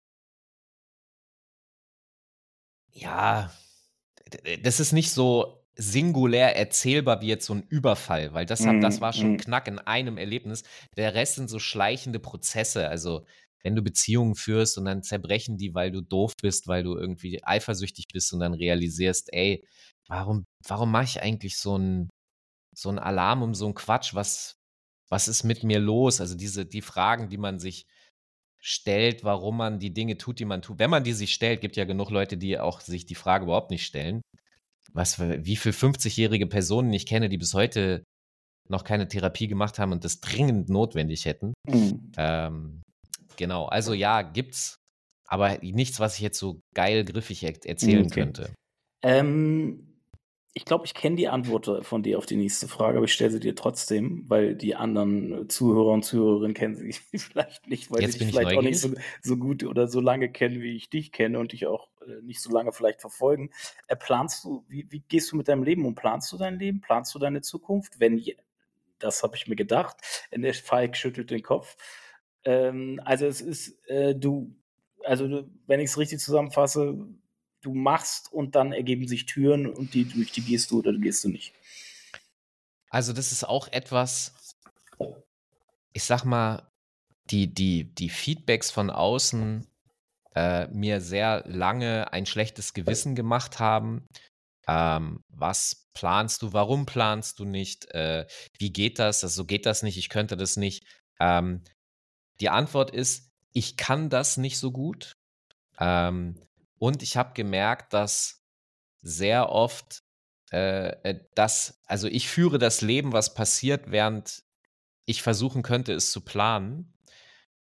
Ja, 2.92 3.52
das 4.62 4.78
ist 4.78 4.92
nicht 4.92 5.10
so 5.10 5.57
singulär 5.78 6.56
erzählbar 6.56 7.20
wie 7.20 7.28
jetzt 7.28 7.46
so 7.46 7.54
ein 7.54 7.62
Überfall, 7.68 8.34
weil 8.34 8.46
das, 8.46 8.60
mm, 8.60 8.80
das 8.80 9.00
war 9.00 9.12
schon 9.12 9.34
mm. 9.34 9.36
Knack 9.38 9.68
in 9.68 9.78
einem 9.78 10.18
Erlebnis. 10.18 10.64
Der 10.96 11.14
Rest 11.14 11.36
sind 11.36 11.48
so 11.48 11.60
schleichende 11.60 12.18
Prozesse. 12.18 12.88
Also, 12.88 13.24
wenn 13.62 13.76
du 13.76 13.82
Beziehungen 13.82 14.34
führst 14.34 14.76
und 14.76 14.84
dann 14.86 15.02
zerbrechen 15.02 15.56
die, 15.56 15.74
weil 15.74 15.90
du 15.92 16.00
doof 16.00 16.32
bist, 16.40 16.66
weil 16.66 16.82
du 16.82 16.96
irgendwie 16.96 17.44
eifersüchtig 17.44 18.06
bist 18.12 18.32
und 18.32 18.40
dann 18.40 18.54
realisierst, 18.54 19.32
ey, 19.32 19.64
warum, 20.08 20.44
warum 20.66 20.90
mache 20.90 21.04
ich 21.04 21.22
eigentlich 21.22 21.58
so 21.58 21.74
einen 21.74 22.10
so 22.74 22.90
Alarm 22.90 23.42
um 23.42 23.54
so 23.54 23.66
einen 23.66 23.74
Quatsch? 23.74 24.14
Was, 24.14 24.56
was 25.08 25.28
ist 25.28 25.44
mit 25.44 25.62
mir 25.62 25.78
los? 25.78 26.20
Also 26.20 26.36
diese, 26.36 26.66
die 26.66 26.82
Fragen, 26.82 27.28
die 27.28 27.38
man 27.38 27.58
sich 27.60 27.86
stellt, 28.60 29.22
warum 29.22 29.56
man 29.56 29.78
die 29.78 29.94
Dinge 29.94 30.18
tut, 30.18 30.40
die 30.40 30.44
man 30.44 30.62
tut. 30.62 30.78
Wenn 30.78 30.90
man 30.90 31.04
die 31.04 31.12
sich 31.12 31.32
stellt, 31.32 31.60
gibt 31.60 31.76
ja 31.76 31.84
genug 31.84 32.10
Leute, 32.10 32.36
die 32.36 32.58
auch 32.58 32.80
sich 32.80 33.06
die 33.06 33.14
Frage 33.14 33.44
überhaupt 33.44 33.70
nicht 33.70 33.86
stellen. 33.86 34.22
Was 34.98 35.14
für, 35.14 35.44
wie 35.46 35.54
viele 35.54 35.76
50-jährige 35.76 36.48
Personen 36.48 36.92
ich 36.92 37.06
kenne, 37.06 37.28
die 37.28 37.38
bis 37.38 37.54
heute 37.54 38.02
noch 38.68 38.82
keine 38.82 39.06
Therapie 39.06 39.46
gemacht 39.46 39.78
haben 39.78 39.92
und 39.92 40.02
das 40.04 40.18
dringend 40.18 40.68
notwendig 40.70 41.24
hätten. 41.24 41.54
Mhm. 41.68 42.10
Ähm, 42.16 42.82
genau, 43.36 43.66
also 43.66 43.94
ja, 43.94 44.22
gibt's, 44.22 44.74
aber 45.24 45.58
nichts, 45.62 46.00
was 46.00 46.16
ich 46.16 46.20
jetzt 46.22 46.40
so 46.40 46.58
geil 46.74 47.04
griffig 47.04 47.44
erzählen 47.44 48.06
okay. 48.06 48.20
könnte. 48.20 48.50
Ähm, 49.04 49.87
ich 50.54 50.64
glaube, 50.64 50.86
ich 50.86 50.94
kenne 50.94 51.16
die 51.16 51.28
Antwort 51.28 51.86
von 51.86 52.02
dir 52.02 52.18
auf 52.18 52.26
die 52.26 52.36
nächste 52.36 52.68
Frage, 52.68 52.96
aber 52.96 53.04
ich 53.04 53.12
stelle 53.12 53.30
sie 53.30 53.40
dir 53.40 53.54
trotzdem, 53.54 54.24
weil 54.28 54.54
die 54.54 54.74
anderen 54.74 55.48
Zuhörer 55.48 55.92
und 55.92 56.04
Zuhörerinnen 56.04 56.54
kennen 56.54 56.74
sie 56.74 56.92
vielleicht 57.18 57.68
nicht, 57.68 57.90
weil 57.90 58.02
Jetzt 58.02 58.14
sie 58.14 58.18
dich 58.20 58.28
vielleicht 58.28 58.54
neugierig. 58.54 58.58
auch 58.58 58.68
nicht 58.68 58.80
so, 58.80 58.90
so, 59.22 59.36
gut 59.36 59.64
oder 59.64 59.86
so 59.86 60.00
lange 60.00 60.30
kennen, 60.30 60.60
wie 60.60 60.74
ich 60.74 60.90
dich 60.90 61.12
kenne 61.12 61.38
und 61.38 61.52
dich 61.52 61.66
auch 61.66 61.88
äh, 62.06 62.22
nicht 62.22 62.40
so 62.40 62.50
lange 62.50 62.72
vielleicht 62.72 63.00
verfolgen. 63.00 63.50
Äh, 63.86 63.96
planst 63.96 64.44
du, 64.44 64.64
wie, 64.68 64.86
wie, 64.90 65.00
gehst 65.00 65.30
du 65.30 65.36
mit 65.36 65.48
deinem 65.48 65.62
Leben 65.62 65.84
um? 65.84 65.94
Planst 65.94 66.32
du 66.32 66.36
dein 66.36 66.58
Leben? 66.58 66.80
Planst 66.80 67.14
du 67.14 67.18
deine 67.18 67.40
Zukunft? 67.40 68.00
Wenn, 68.00 68.22
das 68.98 69.22
habe 69.22 69.36
ich 69.36 69.46
mir 69.46 69.56
gedacht. 69.56 69.96
Der 70.34 70.54
Falk 70.54 70.96
schüttelt 70.96 71.30
den 71.30 71.42
Kopf. 71.42 71.76
Ähm, 72.44 73.00
also 73.04 73.26
es 73.26 73.40
ist, 73.40 73.78
äh, 73.88 74.14
du, 74.14 74.56
also 75.04 75.44
wenn 75.66 75.80
ich 75.80 75.90
es 75.90 75.98
richtig 75.98 76.20
zusammenfasse, 76.20 77.06
du 77.60 77.74
machst 77.74 78.32
und 78.32 78.54
dann 78.54 78.72
ergeben 78.72 79.06
sich 79.08 79.26
Türen 79.26 79.66
und 79.66 79.94
die, 79.94 80.04
durch 80.04 80.32
die 80.32 80.42
gehst 80.42 80.70
du 80.70 80.78
oder 80.78 80.92
gehst 80.92 81.24
du 81.24 81.28
nicht. 81.28 81.54
Also 82.90 83.12
das 83.12 83.32
ist 83.32 83.44
auch 83.44 83.68
etwas, 83.68 84.54
ich 85.92 86.04
sag 86.04 86.24
mal, 86.24 86.70
die, 87.30 87.52
die, 87.52 87.84
die 87.94 88.08
Feedbacks 88.08 88.70
von 88.70 88.90
außen 88.90 89.66
äh, 90.34 90.68
mir 90.68 91.00
sehr 91.00 91.44
lange 91.46 92.12
ein 92.12 92.26
schlechtes 92.26 92.72
Gewissen 92.72 93.14
gemacht 93.14 93.58
haben. 93.58 94.06
Ähm, 94.66 95.22
was 95.28 95.88
planst 95.94 96.42
du? 96.42 96.52
Warum 96.52 96.86
planst 96.86 97.38
du 97.38 97.44
nicht? 97.44 97.90
Äh, 97.92 98.26
wie 98.58 98.72
geht 98.72 98.98
das? 98.98 99.24
Also, 99.24 99.42
so 99.42 99.46
geht 99.46 99.66
das 99.66 99.82
nicht. 99.82 99.98
Ich 99.98 100.08
könnte 100.08 100.36
das 100.36 100.56
nicht. 100.56 100.84
Ähm, 101.20 101.62
die 102.40 102.50
Antwort 102.50 102.90
ist, 102.90 103.30
ich 103.52 103.76
kann 103.76 104.10
das 104.10 104.36
nicht 104.36 104.58
so 104.58 104.70
gut. 104.70 105.16
Ähm, 105.80 106.40
und 106.78 107.02
ich 107.02 107.16
habe 107.16 107.34
gemerkt, 107.34 107.92
dass 107.92 108.42
sehr 109.02 109.50
oft 109.50 110.02
äh, 110.52 110.88
äh, 111.02 111.20
das, 111.34 111.80
also 111.86 112.08
ich 112.08 112.28
führe 112.28 112.58
das 112.58 112.80
Leben, 112.80 113.12
was 113.12 113.34
passiert, 113.34 113.90
während 113.90 114.42
ich 115.06 115.22
versuchen 115.22 115.62
könnte, 115.62 115.92
es 115.92 116.12
zu 116.12 116.22
planen. 116.22 116.94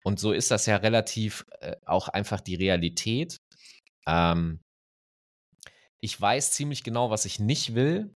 Und 0.03 0.19
so 0.19 0.31
ist 0.31 0.51
das 0.51 0.65
ja 0.65 0.77
relativ 0.77 1.45
äh, 1.61 1.75
auch 1.85 2.09
einfach 2.09 2.41
die 2.41 2.55
Realität. 2.55 3.37
Ähm, 4.07 4.61
ich 5.99 6.19
weiß 6.19 6.51
ziemlich 6.51 6.83
genau, 6.83 7.09
was 7.09 7.25
ich 7.25 7.39
nicht 7.39 7.75
will. 7.75 8.13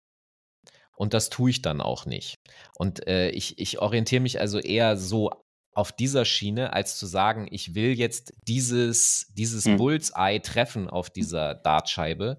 Und 0.96 1.12
das 1.12 1.28
tue 1.28 1.50
ich 1.50 1.62
dann 1.62 1.82
auch 1.82 2.06
nicht. 2.06 2.36
Und 2.78 3.06
äh, 3.06 3.28
ich, 3.30 3.58
ich 3.58 3.78
orientiere 3.78 4.22
mich 4.22 4.40
also 4.40 4.58
eher 4.58 4.96
so 4.96 5.30
auf 5.76 5.92
dieser 5.92 6.24
Schiene, 6.24 6.72
als 6.72 6.96
zu 6.96 7.04
sagen, 7.04 7.46
ich 7.50 7.74
will 7.74 7.92
jetzt 7.92 8.32
dieses, 8.48 9.26
dieses 9.34 9.66
mhm. 9.66 9.76
Bullseye 9.76 10.40
treffen 10.40 10.88
auf 10.88 11.10
dieser 11.10 11.54
Dartscheibe, 11.54 12.38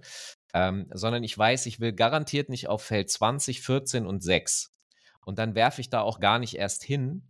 ähm, 0.56 0.90
sondern 0.92 1.24
ich 1.24 1.38
weiß, 1.38 1.68
ich 1.68 1.80
will 1.80 1.94
garantiert 1.94 2.50
nicht 2.50 2.68
auf 2.68 2.82
Feld 2.82 3.12
20, 3.12 3.62
14 3.62 4.08
und 4.08 4.24
6. 4.24 4.74
Und 5.24 5.38
dann 5.38 5.54
werfe 5.54 5.82
ich 5.82 5.92
da 5.92 6.02
auch 6.02 6.20
gar 6.20 6.40
nicht 6.40 6.56
erst 6.56 6.84
hin. 6.84 7.30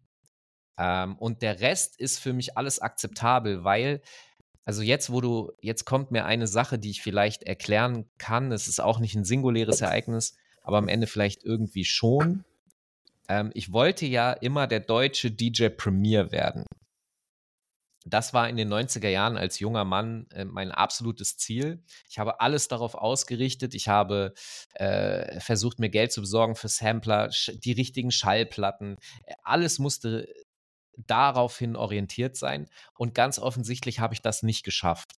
Ähm, 0.77 1.17
und 1.17 1.41
der 1.41 1.59
Rest 1.59 1.99
ist 1.99 2.19
für 2.19 2.31
mich 2.31 2.57
alles 2.57 2.79
akzeptabel, 2.79 3.65
weil, 3.65 4.01
also 4.63 4.83
jetzt, 4.83 5.11
wo 5.11 5.19
du, 5.19 5.51
jetzt 5.59 5.83
kommt 5.83 6.11
mir 6.11 6.23
eine 6.23 6.47
Sache, 6.47 6.79
die 6.79 6.91
ich 6.91 7.01
vielleicht 7.01 7.43
erklären 7.43 8.09
kann. 8.17 8.53
Es 8.53 8.69
ist 8.69 8.79
auch 8.79 8.99
nicht 8.99 9.15
ein 9.15 9.25
singuläres 9.25 9.81
Ereignis, 9.81 10.37
aber 10.63 10.77
am 10.77 10.87
Ende 10.87 11.05
vielleicht 11.05 11.43
irgendwie 11.43 11.83
schon. 11.83 12.45
Ähm, 13.29 13.51
ich 13.53 13.71
wollte 13.71 14.05
ja 14.05 14.33
immer 14.33 14.67
der 14.67 14.79
deutsche 14.79 15.31
DJ 15.31 15.69
Premier 15.69 16.31
werden. 16.31 16.65
Das 18.09 18.33
war 18.33 18.47
in 18.47 18.55
den 18.55 18.71
90er 18.71 19.09
Jahren 19.09 19.37
als 19.37 19.59
junger 19.59 19.83
Mann 19.83 20.27
äh, 20.31 20.45
mein 20.45 20.71
absolutes 20.71 21.37
Ziel. 21.37 21.83
Ich 22.09 22.19
habe 22.19 22.39
alles 22.39 22.69
darauf 22.69 22.95
ausgerichtet. 22.95 23.75
Ich 23.75 23.89
habe 23.89 24.33
äh, 24.75 25.39
versucht, 25.41 25.79
mir 25.79 25.89
Geld 25.89 26.13
zu 26.13 26.21
besorgen 26.21 26.55
für 26.55 26.69
Sampler, 26.69 27.29
die 27.63 27.73
richtigen 27.73 28.11
Schallplatten. 28.11 28.97
Alles 29.43 29.77
musste 29.79 30.27
daraufhin 30.95 31.75
orientiert 31.75 32.37
sein. 32.37 32.69
Und 32.95 33.13
ganz 33.13 33.39
offensichtlich 33.39 33.99
habe 33.99 34.13
ich 34.13 34.21
das 34.21 34.41
nicht 34.41 34.63
geschafft. 34.63 35.11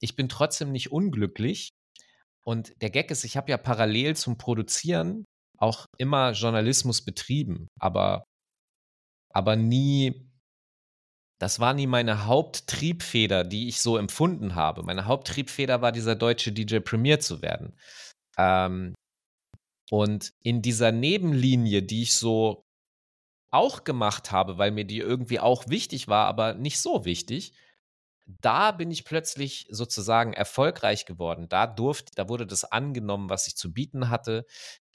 Ich 0.00 0.16
bin 0.16 0.28
trotzdem 0.28 0.72
nicht 0.72 0.90
unglücklich. 0.90 1.70
Und 2.44 2.74
der 2.82 2.90
Gag 2.90 3.12
ist, 3.12 3.24
ich 3.24 3.36
habe 3.36 3.52
ja 3.52 3.56
parallel 3.56 4.16
zum 4.16 4.36
Produzieren 4.36 5.24
auch 5.62 5.86
immer 5.96 6.32
Journalismus 6.32 7.02
betrieben, 7.04 7.68
aber, 7.78 8.24
aber 9.32 9.56
nie, 9.56 10.28
das 11.40 11.60
war 11.60 11.72
nie 11.72 11.86
meine 11.86 12.26
Haupttriebfeder, 12.26 13.44
die 13.44 13.68
ich 13.68 13.80
so 13.80 13.96
empfunden 13.96 14.54
habe. 14.54 14.82
Meine 14.82 15.06
Haupttriebfeder 15.06 15.80
war 15.80 15.92
dieser 15.92 16.16
deutsche 16.16 16.52
DJ 16.52 16.80
Premier 16.80 17.20
zu 17.20 17.42
werden. 17.42 17.78
Ähm, 18.36 18.94
und 19.90 20.32
in 20.42 20.62
dieser 20.62 20.90
Nebenlinie, 20.90 21.82
die 21.82 22.02
ich 22.02 22.16
so 22.16 22.62
auch 23.52 23.84
gemacht 23.84 24.32
habe, 24.32 24.58
weil 24.58 24.70
mir 24.70 24.84
die 24.84 24.98
irgendwie 24.98 25.38
auch 25.38 25.68
wichtig 25.68 26.08
war, 26.08 26.26
aber 26.26 26.54
nicht 26.54 26.80
so 26.80 27.04
wichtig, 27.04 27.52
da 28.26 28.72
bin 28.72 28.90
ich 28.90 29.04
plötzlich 29.04 29.66
sozusagen 29.70 30.32
erfolgreich 30.32 31.06
geworden. 31.06 31.48
Da 31.48 31.66
durfte, 31.66 32.12
da 32.14 32.28
wurde 32.28 32.46
das 32.46 32.64
angenommen, 32.64 33.28
was 33.28 33.46
ich 33.46 33.56
zu 33.56 33.72
bieten 33.72 34.08
hatte. 34.08 34.46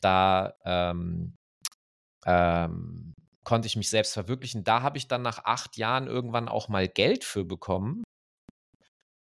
Da 0.01 0.53
ähm, 0.65 1.35
ähm, 2.25 3.13
konnte 3.43 3.67
ich 3.67 3.75
mich 3.75 3.89
selbst 3.89 4.13
verwirklichen. 4.13 4.63
Da 4.63 4.81
habe 4.81 4.97
ich 4.97 5.07
dann 5.07 5.21
nach 5.21 5.45
acht 5.45 5.77
Jahren 5.77 6.07
irgendwann 6.07 6.49
auch 6.49 6.67
mal 6.67 6.87
Geld 6.87 7.23
für 7.23 7.45
bekommen. 7.45 8.03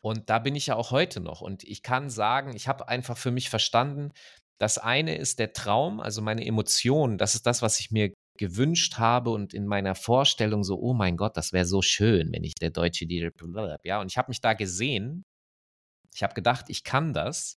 Und 0.01 0.29
da 0.29 0.39
bin 0.39 0.55
ich 0.55 0.67
ja 0.67 0.75
auch 0.75 0.91
heute 0.91 1.19
noch. 1.19 1.41
Und 1.41 1.63
ich 1.63 1.81
kann 1.81 2.09
sagen, 2.09 2.55
ich 2.55 2.67
habe 2.67 2.87
einfach 2.87 3.17
für 3.17 3.31
mich 3.31 3.49
verstanden, 3.49 4.11
das 4.59 4.77
eine 4.77 5.17
ist 5.17 5.39
der 5.39 5.51
Traum, 5.53 5.99
also 5.99 6.21
meine 6.21 6.45
Emotionen. 6.45 7.17
Das 7.17 7.35
ist 7.35 7.45
das, 7.45 7.61
was 7.61 7.79
ich 7.79 7.91
mir 7.91 8.13
gewünscht 8.37 8.97
habe 8.97 9.31
und 9.31 9.53
in 9.53 9.65
meiner 9.65 9.95
Vorstellung 9.95 10.63
so, 10.63 10.79
oh 10.79 10.93
mein 10.93 11.17
Gott, 11.17 11.37
das 11.37 11.53
wäre 11.53 11.65
so 11.65 11.81
schön, 11.81 12.31
wenn 12.33 12.43
ich 12.43 12.55
der 12.55 12.69
deutsche 12.69 13.07
DJ, 13.07 13.29
ja, 13.83 14.01
und 14.01 14.11
ich 14.11 14.17
habe 14.17 14.29
mich 14.29 14.41
da 14.41 14.53
gesehen. 14.53 15.23
Ich 16.13 16.23
habe 16.23 16.33
gedacht, 16.33 16.65
ich 16.69 16.83
kann 16.83 17.13
das. 17.13 17.57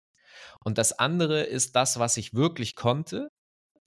Und 0.63 0.77
das 0.77 0.97
andere 0.97 1.43
ist 1.43 1.75
das, 1.75 1.99
was 1.99 2.17
ich 2.17 2.33
wirklich 2.33 2.75
konnte, 2.75 3.29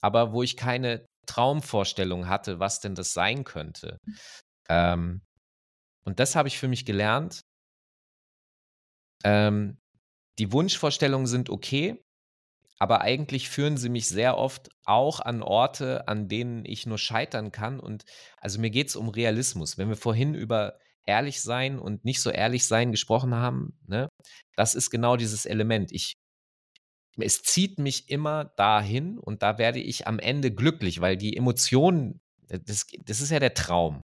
aber 0.01 0.33
wo 0.33 0.43
ich 0.43 0.57
keine 0.57 1.05
Traumvorstellung 1.27 2.27
hatte, 2.27 2.59
was 2.59 2.79
denn 2.79 2.95
das 2.95 3.13
sein 3.13 3.43
könnte. 3.43 3.97
Ähm, 4.69 5.21
und 6.03 6.19
das 6.19 6.35
habe 6.35 6.47
ich 6.47 6.57
für 6.57 6.67
mich 6.67 6.85
gelernt. 6.85 7.41
Ähm, 9.23 9.77
die 10.39 10.51
Wunschvorstellungen 10.51 11.27
sind 11.27 11.49
okay, 11.49 12.01
aber 12.79 13.01
eigentlich 13.01 13.49
führen 13.49 13.77
sie 13.77 13.89
mich 13.89 14.07
sehr 14.07 14.37
oft 14.37 14.69
auch 14.85 15.19
an 15.19 15.43
Orte, 15.43 16.07
an 16.07 16.27
denen 16.27 16.65
ich 16.65 16.87
nur 16.87 16.97
scheitern 16.97 17.51
kann. 17.51 17.79
Und 17.79 18.05
also 18.37 18.59
mir 18.59 18.71
geht 18.71 18.87
es 18.87 18.95
um 18.95 19.09
Realismus. 19.09 19.77
Wenn 19.77 19.89
wir 19.89 19.95
vorhin 19.95 20.33
über 20.33 20.79
ehrlich 21.05 21.41
sein 21.41 21.77
und 21.77 22.05
nicht 22.05 22.21
so 22.21 22.31
ehrlich 22.31 22.65
sein 22.65 22.91
gesprochen 22.91 23.35
haben, 23.35 23.77
ne, 23.85 24.09
das 24.55 24.73
ist 24.73 24.89
genau 24.89 25.15
dieses 25.15 25.45
Element. 25.45 25.91
Ich, 25.91 26.15
es 27.17 27.43
zieht 27.43 27.79
mich 27.79 28.09
immer 28.09 28.45
dahin 28.55 29.17
und 29.17 29.43
da 29.43 29.57
werde 29.57 29.79
ich 29.79 30.07
am 30.07 30.19
Ende 30.19 30.51
glücklich, 30.51 31.01
weil 31.01 31.17
die 31.17 31.35
Emotionen, 31.35 32.21
das, 32.47 32.87
das 33.03 33.21
ist 33.21 33.31
ja 33.31 33.39
der 33.39 33.53
Traum. 33.53 34.01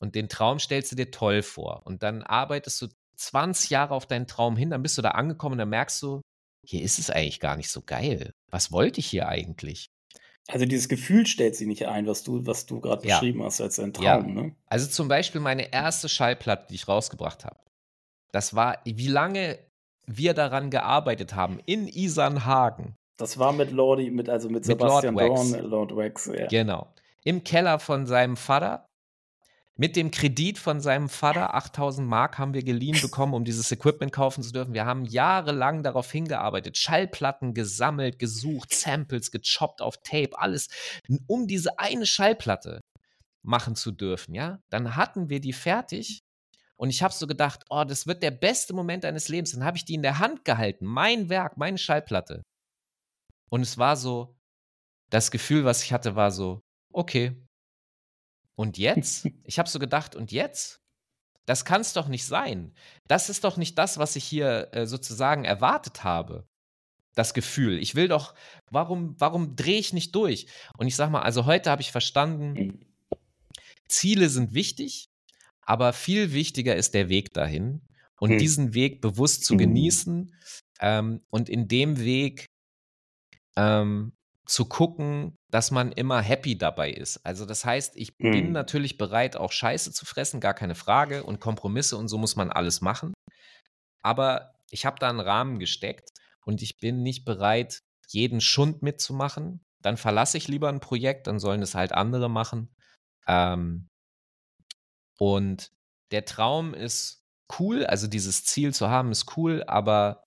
Und 0.00 0.14
den 0.14 0.28
Traum 0.28 0.58
stellst 0.58 0.92
du 0.92 0.96
dir 0.96 1.10
toll 1.10 1.42
vor. 1.42 1.82
Und 1.84 2.02
dann 2.02 2.22
arbeitest 2.22 2.80
du 2.82 2.88
20 3.16 3.70
Jahre 3.70 3.94
auf 3.94 4.06
deinen 4.06 4.26
Traum 4.26 4.56
hin, 4.56 4.70
dann 4.70 4.82
bist 4.82 4.96
du 4.96 5.02
da 5.02 5.10
angekommen 5.10 5.54
und 5.54 5.58
dann 5.58 5.68
merkst 5.68 6.00
du, 6.02 6.22
hier 6.64 6.82
ist 6.82 6.98
es 6.98 7.10
eigentlich 7.10 7.40
gar 7.40 7.56
nicht 7.56 7.70
so 7.70 7.82
geil. 7.82 8.32
Was 8.50 8.72
wollte 8.72 9.00
ich 9.00 9.06
hier 9.06 9.28
eigentlich? 9.28 9.90
Also 10.48 10.66
dieses 10.66 10.88
Gefühl 10.88 11.26
stellt 11.26 11.54
sie 11.54 11.66
nicht 11.66 11.86
ein, 11.86 12.06
was 12.06 12.22
du, 12.22 12.46
was 12.46 12.66
du 12.66 12.80
gerade 12.80 13.06
ja. 13.06 13.16
beschrieben 13.16 13.42
hast 13.42 13.60
als 13.60 13.78
ein 13.78 13.92
Traum. 13.92 14.04
Ja. 14.04 14.22
Ne? 14.22 14.56
Also 14.66 14.88
zum 14.88 15.08
Beispiel 15.08 15.40
meine 15.40 15.72
erste 15.72 16.08
Schallplatte, 16.08 16.66
die 16.70 16.74
ich 16.74 16.88
rausgebracht 16.88 17.44
habe. 17.44 17.60
Das 18.32 18.54
war, 18.54 18.80
wie 18.84 19.08
lange 19.08 19.58
wir 20.16 20.34
daran 20.34 20.70
gearbeitet 20.70 21.34
haben 21.34 21.60
in 21.66 21.88
Isernhagen. 21.88 22.96
Das 23.16 23.38
war 23.38 23.52
mit 23.52 23.70
Lordi, 23.70 24.10
mit, 24.10 24.28
also 24.28 24.48
mit, 24.48 24.56
mit 24.56 24.64
Sebastian 24.64 25.14
Lord 25.14 25.30
Wax. 25.30 25.52
Dorn, 25.52 25.64
Lord 25.64 25.96
Wax. 25.96 26.26
Ja. 26.26 26.46
Genau. 26.46 26.92
Im 27.22 27.44
Keller 27.44 27.78
von 27.78 28.06
seinem 28.06 28.36
Vater 28.36 28.86
mit 29.80 29.96
dem 29.96 30.10
Kredit 30.10 30.58
von 30.58 30.78
seinem 30.78 31.08
Vater, 31.08 31.54
8000 31.54 32.06
Mark 32.06 32.36
haben 32.36 32.52
wir 32.52 32.62
geliehen 32.62 32.98
bekommen, 33.00 33.32
um 33.32 33.46
dieses 33.46 33.72
Equipment 33.72 34.12
kaufen 34.12 34.42
zu 34.42 34.52
dürfen. 34.52 34.74
Wir 34.74 34.84
haben 34.84 35.06
jahrelang 35.06 35.82
darauf 35.82 36.12
hingearbeitet, 36.12 36.76
Schallplatten 36.76 37.54
gesammelt, 37.54 38.18
gesucht, 38.18 38.74
Samples 38.74 39.30
gechoppt 39.30 39.80
auf 39.80 39.96
Tape, 40.02 40.32
alles, 40.38 40.68
um 41.26 41.46
diese 41.46 41.78
eine 41.78 42.04
Schallplatte 42.04 42.82
machen 43.42 43.74
zu 43.74 43.90
dürfen, 43.90 44.34
ja. 44.34 44.58
Dann 44.68 44.96
hatten 44.96 45.30
wir 45.30 45.40
die 45.40 45.54
fertig 45.54 46.24
und 46.80 46.88
ich 46.88 47.02
habe 47.02 47.12
so 47.12 47.26
gedacht, 47.26 47.66
oh, 47.68 47.84
das 47.84 48.06
wird 48.06 48.22
der 48.22 48.30
beste 48.30 48.72
Moment 48.72 49.04
deines 49.04 49.28
Lebens. 49.28 49.52
Dann 49.52 49.64
habe 49.64 49.76
ich 49.76 49.84
die 49.84 49.92
in 49.92 50.02
der 50.02 50.18
Hand 50.18 50.46
gehalten, 50.46 50.86
mein 50.86 51.28
Werk, 51.28 51.58
meine 51.58 51.76
Schallplatte. 51.76 52.42
Und 53.50 53.60
es 53.60 53.76
war 53.76 53.98
so, 53.98 54.34
das 55.10 55.30
Gefühl, 55.30 55.66
was 55.66 55.82
ich 55.82 55.92
hatte, 55.92 56.16
war 56.16 56.30
so, 56.30 56.62
okay, 56.90 57.46
und 58.56 58.78
jetzt? 58.78 59.26
Ich 59.44 59.58
habe 59.58 59.68
so 59.68 59.78
gedacht, 59.78 60.16
und 60.16 60.32
jetzt? 60.32 60.80
Das 61.44 61.66
kann 61.66 61.82
es 61.82 61.92
doch 61.92 62.08
nicht 62.08 62.24
sein. 62.24 62.74
Das 63.08 63.28
ist 63.28 63.44
doch 63.44 63.58
nicht 63.58 63.76
das, 63.76 63.98
was 63.98 64.16
ich 64.16 64.24
hier 64.24 64.72
äh, 64.72 64.86
sozusagen 64.86 65.44
erwartet 65.44 66.02
habe. 66.02 66.46
Das 67.14 67.34
Gefühl. 67.34 67.78
Ich 67.78 67.94
will 67.94 68.08
doch, 68.08 68.34
warum, 68.70 69.20
warum 69.20 69.54
drehe 69.54 69.78
ich 69.78 69.92
nicht 69.92 70.14
durch? 70.14 70.46
Und 70.78 70.86
ich 70.86 70.96
sage 70.96 71.10
mal, 71.10 71.22
also 71.22 71.44
heute 71.44 71.70
habe 71.70 71.82
ich 71.82 71.92
verstanden, 71.92 72.52
mhm. 72.52 72.86
Ziele 73.86 74.30
sind 74.30 74.54
wichtig, 74.54 75.09
aber 75.70 75.92
viel 75.92 76.32
wichtiger 76.32 76.74
ist 76.74 76.94
der 76.94 77.08
Weg 77.08 77.32
dahin. 77.32 77.80
Und 78.18 78.32
hm. 78.32 78.38
diesen 78.38 78.74
Weg 78.74 79.00
bewusst 79.00 79.44
zu 79.44 79.54
mhm. 79.54 79.58
genießen 79.58 80.34
ähm, 80.80 81.22
und 81.30 81.48
in 81.48 81.68
dem 81.68 82.00
Weg 82.00 82.46
ähm, 83.56 84.12
zu 84.46 84.64
gucken, 84.64 85.38
dass 85.48 85.70
man 85.70 85.92
immer 85.92 86.20
happy 86.20 86.58
dabei 86.58 86.90
ist. 86.90 87.24
Also 87.24 87.46
das 87.46 87.64
heißt, 87.64 87.96
ich 87.96 88.18
mhm. 88.18 88.30
bin 88.32 88.52
natürlich 88.52 88.98
bereit, 88.98 89.36
auch 89.36 89.52
Scheiße 89.52 89.92
zu 89.92 90.04
fressen, 90.04 90.40
gar 90.40 90.54
keine 90.54 90.74
Frage, 90.74 91.22
und 91.22 91.38
Kompromisse 91.38 91.96
und 91.96 92.08
so 92.08 92.18
muss 92.18 92.34
man 92.34 92.50
alles 92.50 92.80
machen. 92.80 93.14
Aber 94.02 94.54
ich 94.70 94.84
habe 94.84 94.98
da 94.98 95.08
einen 95.08 95.20
Rahmen 95.20 95.60
gesteckt 95.60 96.10
und 96.44 96.62
ich 96.62 96.78
bin 96.78 97.04
nicht 97.04 97.24
bereit, 97.24 97.78
jeden 98.08 98.40
Schund 98.40 98.82
mitzumachen. 98.82 99.60
Dann 99.82 99.96
verlasse 99.96 100.36
ich 100.36 100.48
lieber 100.48 100.68
ein 100.68 100.80
Projekt, 100.80 101.28
dann 101.28 101.38
sollen 101.38 101.62
es 101.62 101.76
halt 101.76 101.92
andere 101.92 102.28
machen. 102.28 102.74
Ähm, 103.28 103.86
und 105.20 105.70
der 106.12 106.24
Traum 106.24 106.74
ist 106.74 107.22
cool, 107.58 107.84
also 107.84 108.06
dieses 108.06 108.44
Ziel 108.44 108.72
zu 108.72 108.88
haben 108.88 109.12
ist 109.12 109.36
cool, 109.36 109.62
aber 109.64 110.24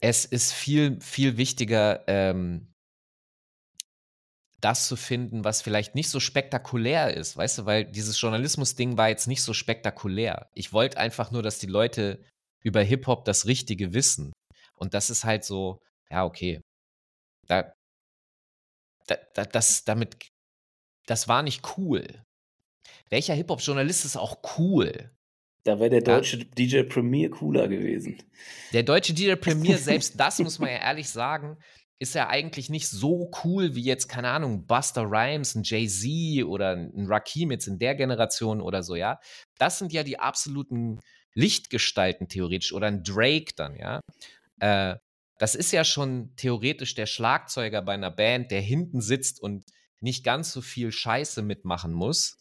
es 0.00 0.24
ist 0.24 0.52
viel, 0.52 1.00
viel 1.00 1.36
wichtiger, 1.36 2.06
ähm, 2.08 2.72
das 4.60 4.86
zu 4.86 4.96
finden, 4.96 5.44
was 5.44 5.62
vielleicht 5.62 5.94
nicht 5.94 6.08
so 6.08 6.20
spektakulär 6.20 7.14
ist, 7.14 7.36
weißt 7.36 7.58
du, 7.58 7.66
weil 7.66 7.84
dieses 7.84 8.20
Journalismus-Ding 8.20 8.96
war 8.96 9.08
jetzt 9.08 9.26
nicht 9.26 9.42
so 9.42 9.54
spektakulär. 9.54 10.50
Ich 10.54 10.72
wollte 10.72 10.98
einfach 10.98 11.30
nur, 11.30 11.42
dass 11.42 11.58
die 11.58 11.66
Leute 11.66 12.24
über 12.62 12.82
Hip-Hop 12.82 13.24
das 13.24 13.46
Richtige 13.46 13.92
wissen. 13.92 14.32
Und 14.74 14.94
das 14.94 15.10
ist 15.10 15.24
halt 15.24 15.44
so, 15.44 15.80
ja, 16.10 16.24
okay. 16.24 16.60
Da, 17.48 17.72
da, 19.06 19.16
da, 19.34 19.44
das, 19.44 19.84
damit, 19.84 20.28
das 21.06 21.26
war 21.26 21.42
nicht 21.42 21.76
cool. 21.76 22.22
Welcher 23.10 23.34
Hip-Hop-Journalist 23.34 24.04
ist 24.04 24.16
auch 24.16 24.38
cool? 24.58 25.10
Da 25.64 25.78
wäre 25.78 25.90
der 25.90 26.00
deutsche 26.00 26.38
ja. 26.38 26.44
DJ 26.44 26.82
Premier 26.82 27.30
cooler 27.30 27.68
gewesen. 27.68 28.18
Der 28.72 28.82
deutsche 28.82 29.14
DJ 29.14 29.34
Premier, 29.34 29.78
selbst 29.78 30.18
das 30.18 30.38
muss 30.40 30.58
man 30.58 30.70
ja 30.70 30.78
ehrlich 30.78 31.08
sagen, 31.08 31.56
ist 31.98 32.14
ja 32.16 32.28
eigentlich 32.28 32.68
nicht 32.68 32.88
so 32.88 33.30
cool 33.44 33.76
wie 33.76 33.82
jetzt, 33.82 34.08
keine 34.08 34.30
Ahnung, 34.30 34.66
Buster 34.66 35.02
Rhymes, 35.02 35.54
ein 35.54 35.62
Jay-Z 35.62 36.44
oder 36.44 36.72
ein 36.72 37.06
Rakim 37.06 37.52
jetzt 37.52 37.68
in 37.68 37.78
der 37.78 37.94
Generation 37.94 38.60
oder 38.60 38.82
so, 38.82 38.96
ja. 38.96 39.20
Das 39.58 39.78
sind 39.78 39.92
ja 39.92 40.02
die 40.02 40.18
absoluten 40.18 40.98
Lichtgestalten 41.34 42.28
theoretisch 42.28 42.72
oder 42.72 42.88
ein 42.88 43.04
Drake 43.04 43.52
dann, 43.54 43.76
ja. 43.76 44.00
Äh, 44.58 44.96
das 45.38 45.54
ist 45.54 45.72
ja 45.72 45.84
schon 45.84 46.34
theoretisch 46.36 46.94
der 46.94 47.06
Schlagzeuger 47.06 47.82
bei 47.82 47.94
einer 47.94 48.10
Band, 48.10 48.50
der 48.50 48.60
hinten 48.60 49.00
sitzt 49.00 49.40
und 49.40 49.64
nicht 50.00 50.24
ganz 50.24 50.52
so 50.52 50.60
viel 50.60 50.90
Scheiße 50.90 51.42
mitmachen 51.42 51.92
muss 51.92 52.36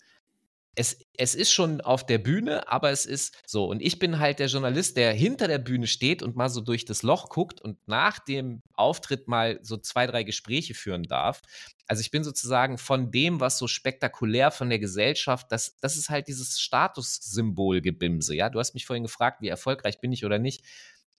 es, 0.75 0.99
es 1.17 1.35
ist 1.35 1.51
schon 1.51 1.81
auf 1.81 2.05
der 2.05 2.17
Bühne, 2.17 2.67
aber 2.69 2.91
es 2.91 3.05
ist 3.05 3.37
so. 3.45 3.65
Und 3.65 3.81
ich 3.81 3.99
bin 3.99 4.19
halt 4.19 4.39
der 4.39 4.47
Journalist, 4.47 4.95
der 4.95 5.11
hinter 5.11 5.47
der 5.47 5.57
Bühne 5.57 5.85
steht 5.85 6.23
und 6.23 6.35
mal 6.37 6.49
so 6.49 6.61
durch 6.61 6.85
das 6.85 7.03
Loch 7.03 7.29
guckt 7.29 7.59
und 7.59 7.77
nach 7.87 8.19
dem 8.19 8.61
Auftritt 8.73 9.27
mal 9.27 9.59
so 9.61 9.77
zwei, 9.77 10.07
drei 10.07 10.23
Gespräche 10.23 10.73
führen 10.73 11.03
darf. 11.03 11.41
Also 11.87 11.99
ich 12.01 12.11
bin 12.11 12.23
sozusagen 12.23 12.77
von 12.77 13.11
dem, 13.11 13.41
was 13.41 13.57
so 13.57 13.67
spektakulär 13.67 14.49
von 14.49 14.69
der 14.69 14.79
Gesellschaft, 14.79 15.51
das, 15.51 15.77
das 15.81 15.97
ist 15.97 16.09
halt 16.09 16.29
dieses 16.29 16.61
Statussymbol-Gebimse. 16.61 18.33
Ja, 18.33 18.49
du 18.49 18.59
hast 18.59 18.73
mich 18.73 18.85
vorhin 18.85 19.03
gefragt, 19.03 19.41
wie 19.41 19.49
erfolgreich 19.49 19.99
bin 19.99 20.13
ich 20.13 20.23
oder 20.23 20.39
nicht 20.39 20.63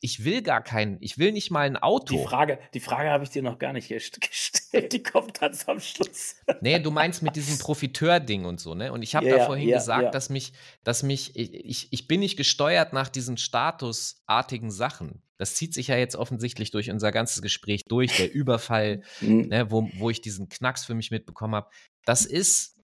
ich 0.05 0.25
will 0.25 0.43
gar 0.43 0.63
keinen, 0.63 0.99
ich 1.01 1.17
will 1.17 1.31
nicht 1.31 1.53
mal 1.53 1.65
ein 1.65 1.77
Auto. 1.77 2.17
Die 2.17 2.25
Frage, 2.25 2.59
die 2.75 2.81
Frage 2.81 3.11
habe 3.11 3.23
ich 3.23 3.31
dir 3.31 3.41
noch 3.41 3.61
gar 3.61 3.73
nicht 3.73 3.89
gestellt, 3.89 4.93
die 4.93 5.03
kommt 5.03 5.39
ganz 5.39 5.69
am 5.69 5.79
Schluss. 5.79 6.35
Nee, 6.61 6.81
du 6.81 6.91
meinst 6.91 7.23
mit 7.23 7.37
diesem 7.37 7.57
Profiteur-Ding 7.65 8.45
und 8.45 8.59
so, 8.59 8.75
ne? 8.75 8.93
Und 8.93 9.03
ich 9.03 9.15
habe 9.15 9.29
ja, 9.29 9.39
da 9.39 9.47
vorhin 9.47 9.69
ja, 9.69 9.79
gesagt, 9.79 10.03
ja. 10.03 10.11
dass 10.11 10.29
mich, 10.29 10.55
dass 10.83 11.05
mich, 11.05 11.37
ich, 11.37 11.93
ich 11.93 12.09
bin 12.09 12.19
nicht 12.19 12.37
gesteuert 12.37 12.93
nach 12.93 13.09
diesen 13.09 13.37
statusartigen 13.37 14.73
Sachen. 14.73 15.23
Das 15.39 15.55
zieht 15.55 15.73
sich 15.73 15.87
ja 15.87 15.97
jetzt 15.97 16.17
offensichtlich 16.17 16.73
durch 16.73 16.91
unser 16.91 17.13
ganzes 17.13 17.41
Gespräch 17.41 17.85
durch, 17.85 18.17
der 18.17 18.33
Überfall, 18.35 19.03
mhm. 19.21 19.49
ne, 19.49 19.71
wo, 19.71 19.89
wo 19.95 20.11
ich 20.11 20.21
diesen 20.21 20.49
Knacks 20.49 20.85
für 20.85 20.95
mich 20.95 21.13
mitbekommen 21.13 21.55
habe. 21.55 21.71
Das 22.05 22.27
ist 22.27 22.77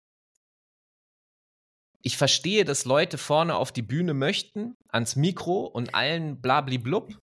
ich 2.02 2.16
verstehe, 2.16 2.64
dass 2.64 2.84
Leute 2.84 3.18
vorne 3.18 3.56
auf 3.56 3.72
die 3.72 3.82
Bühne 3.82 4.14
möchten, 4.14 4.76
ans 4.88 5.16
Mikro 5.16 5.66
und 5.66 5.94
allen 5.94 6.40
blabli 6.40 6.78
blub. 6.78 7.18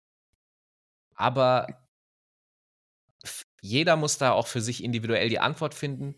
Aber 1.15 1.67
jeder 3.61 3.95
muss 3.95 4.17
da 4.17 4.31
auch 4.31 4.47
für 4.47 4.61
sich 4.61 4.83
individuell 4.83 5.29
die 5.29 5.39
Antwort 5.39 5.73
finden. 5.73 6.15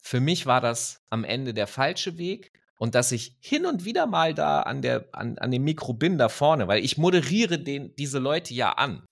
Für 0.00 0.20
mich 0.20 0.46
war 0.46 0.60
das 0.60 1.02
am 1.10 1.24
Ende 1.24 1.52
der 1.52 1.66
falsche 1.66 2.16
Weg 2.18 2.52
und 2.78 2.94
dass 2.94 3.10
ich 3.12 3.36
hin 3.40 3.66
und 3.66 3.84
wieder 3.84 4.06
mal 4.06 4.34
da 4.34 4.60
an, 4.60 4.82
der, 4.82 5.08
an, 5.12 5.38
an 5.38 5.50
dem 5.50 5.64
Mikro 5.64 5.94
bin 5.94 6.18
da 6.18 6.28
vorne, 6.28 6.68
weil 6.68 6.84
ich 6.84 6.98
moderiere 6.98 7.58
den, 7.58 7.94
diese 7.96 8.18
Leute 8.18 8.54
ja 8.54 8.72
an. 8.72 9.04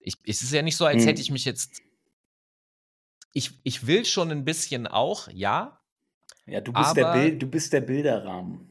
Ich, 0.00 0.14
es 0.26 0.42
ist 0.42 0.52
ja 0.52 0.62
nicht 0.62 0.76
so, 0.76 0.86
als 0.86 1.04
hätte 1.04 1.18
hm. 1.18 1.22
ich 1.22 1.30
mich 1.30 1.44
jetzt. 1.44 1.82
Ich, 3.32 3.60
ich 3.64 3.86
will 3.86 4.04
schon 4.04 4.30
ein 4.30 4.44
bisschen 4.44 4.86
auch, 4.86 5.28
ja. 5.28 5.80
Ja, 6.48 6.60
du 6.60 6.72
bist, 6.72 6.96
der, 6.96 7.12
Bild, 7.12 7.42
du 7.42 7.46
bist 7.46 7.72
der 7.72 7.80
Bilderrahmen. 7.80 8.68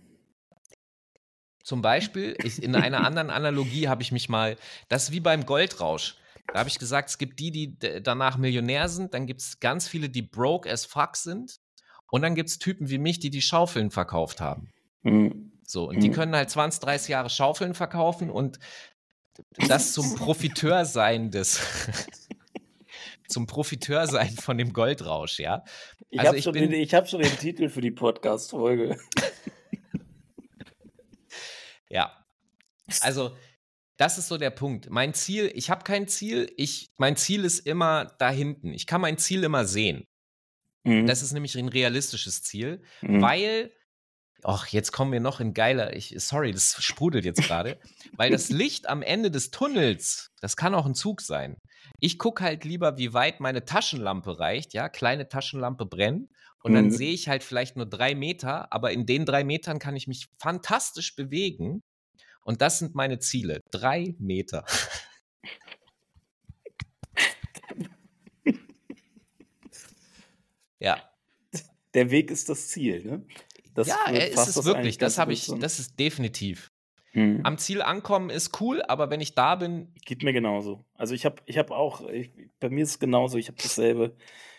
Zum 1.64 1.82
Beispiel, 1.82 2.36
ich, 2.44 2.64
in 2.64 2.76
einer 2.76 3.06
anderen 3.06 3.30
Analogie 3.30 3.88
habe 3.88 4.02
ich 4.02 4.12
mich 4.12 4.30
mal, 4.30 4.56
das 4.88 5.04
ist 5.04 5.12
wie 5.12 5.20
beim 5.20 5.46
Goldrausch. 5.46 6.16
Da 6.54 6.60
habe 6.60 6.70
ich 6.70 6.80
gesagt, 6.80 7.10
es 7.10 7.18
gibt 7.18 7.40
die, 7.40 7.52
die 7.52 8.02
danach 8.02 8.38
Millionär 8.38 8.88
sind, 8.88 9.14
dann 9.14 9.28
gibt 9.28 9.42
es 9.42 9.60
ganz 9.60 9.88
viele, 9.88 10.10
die 10.10 10.22
broke 10.22 10.72
as 10.72 10.86
fuck 10.86 11.18
sind. 11.18 11.60
Und 12.10 12.22
dann 12.22 12.36
gibt 12.36 12.50
es 12.50 12.58
Typen 12.58 12.90
wie 12.90 12.98
mich, 12.98 13.20
die 13.20 13.30
die 13.30 13.42
Schaufeln 13.42 13.92
verkauft 13.92 14.40
haben. 14.40 14.72
Mhm. 15.04 15.52
So, 15.66 15.90
und 15.90 16.02
die 16.02 16.10
mhm. 16.10 16.14
können 16.14 16.36
halt 16.36 16.50
20, 16.50 16.80
30 16.80 17.10
Jahre 17.10 17.30
Schaufeln 17.30 17.74
verkaufen 17.74 18.30
und 18.30 18.60
das 19.68 19.92
zum 19.92 20.16
Profiteur 20.16 20.86
sein 20.86 21.32
des, 21.32 21.60
zum 23.28 23.48
Profiteur 23.48 24.08
sein 24.08 24.32
von 24.32 24.58
dem 24.58 24.74
Goldrausch, 24.74 25.40
ja. 25.40 25.64
Ich 26.10 26.20
also 26.20 26.32
habe 26.32 26.42
schon, 26.42 26.54
den, 26.54 26.72
hab 26.90 27.10
schon 27.10 27.22
den 27.22 27.38
Titel 27.38 27.70
für 27.70 27.82
die 27.82 27.92
Podcast-Folge. 27.92 28.98
ja. 31.90 32.26
Also, 33.02 33.36
das 33.98 34.18
ist 34.18 34.28
so 34.28 34.38
der 34.38 34.52
Punkt. 34.52 34.90
Mein 34.90 35.14
Ziel, 35.14 35.52
ich 35.54 35.70
habe 35.70 35.84
kein 35.84 36.08
Ziel, 36.08 36.52
ich, 36.56 36.92
mein 36.98 37.18
Ziel 37.18 37.44
ist 37.44 37.60
immer 37.60 38.14
da 38.20 38.30
hinten. 38.30 38.74
Ich 38.74 38.86
kann 38.86 39.02
mein 39.02 39.18
Ziel 39.18 39.44
immer 39.44 39.66
sehen. 39.66 40.06
Mhm. 40.84 41.06
Das 41.06 41.22
ist 41.22 41.34
nämlich 41.34 41.58
ein 41.58 41.68
realistisches 41.68 42.44
Ziel, 42.44 42.82
mhm. 43.02 43.22
weil, 43.22 43.74
ach, 44.44 44.68
jetzt 44.68 44.92
kommen 44.92 45.12
wir 45.12 45.20
noch 45.20 45.40
in 45.40 45.54
geiler, 45.54 45.96
ich, 45.96 46.16
sorry, 46.18 46.52
das 46.52 46.82
sprudelt 46.82 47.26
jetzt 47.26 47.44
gerade, 47.44 47.80
weil 48.14 48.32
das 48.32 48.50
Licht 48.50 48.88
am 48.88 49.02
Ende 49.02 49.30
des 49.30 49.52
Tunnels, 49.52 50.32
das 50.40 50.56
kann 50.56 50.76
auch 50.76 50.86
ein 50.86 50.96
Zug 50.96 51.22
sein. 51.22 51.58
Ich 52.00 52.20
gucke 52.20 52.44
halt 52.44 52.64
lieber, 52.64 52.98
wie 52.98 53.14
weit 53.14 53.40
meine 53.40 53.66
Taschenlampe 53.66 54.40
reicht, 54.40 54.74
ja, 54.74 54.88
kleine 54.90 55.28
Taschenlampe 55.30 55.86
brennen. 55.86 56.30
Und 56.62 56.74
dann 56.74 56.86
mhm. 56.86 56.92
sehe 56.92 57.14
ich 57.14 57.28
halt 57.28 57.44
vielleicht 57.44 57.76
nur 57.76 57.86
drei 57.86 58.16
Meter, 58.16 58.72
aber 58.74 58.92
in 58.92 59.06
den 59.06 59.26
drei 59.26 59.44
Metern 59.44 59.80
kann 59.80 59.96
ich 59.96 60.08
mich 60.08 60.28
fantastisch 60.38 61.16
bewegen. 61.16 61.84
Und 62.42 62.62
das 62.62 62.80
sind 62.80 62.96
meine 62.96 63.20
Ziele. 63.20 63.62
Drei 63.72 64.16
Meter. 64.20 64.66
ja. 70.80 71.02
Der 71.94 72.12
Weg 72.12 72.32
ist 72.32 72.50
das 72.50 72.68
Ziel, 72.70 73.04
ne? 73.04 73.26
Das 73.74 73.88
ja, 73.88 74.06
er 74.08 74.30
ist 74.30 74.48
es 74.48 74.66
wirklich. 74.66 74.98
Das 74.98 75.18
habe 75.20 75.34
ich, 75.34 75.46
das 75.60 75.80
ist 75.80 76.00
definitiv. 76.00 76.72
Hm. 77.18 77.40
Am 77.42 77.58
Ziel 77.58 77.82
ankommen 77.82 78.30
ist 78.30 78.62
cool, 78.62 78.84
aber 78.84 79.10
wenn 79.10 79.22
ich 79.22 79.34
da 79.34 79.56
bin. 79.56 79.92
Geht 80.06 80.22
mir 80.22 80.34
genauso. 80.34 80.86
Also 80.94 81.16
ich 81.16 81.26
habe 81.26 81.38
ich 81.48 81.58
hab 81.58 81.72
auch, 81.72 82.08
ich, 82.08 82.32
bei 82.60 82.70
mir 82.70 82.84
ist 82.84 82.92
es 82.92 83.00
genauso, 83.00 83.40
ich 83.40 83.48
habe 83.48 83.58
dasselbe 83.60 84.16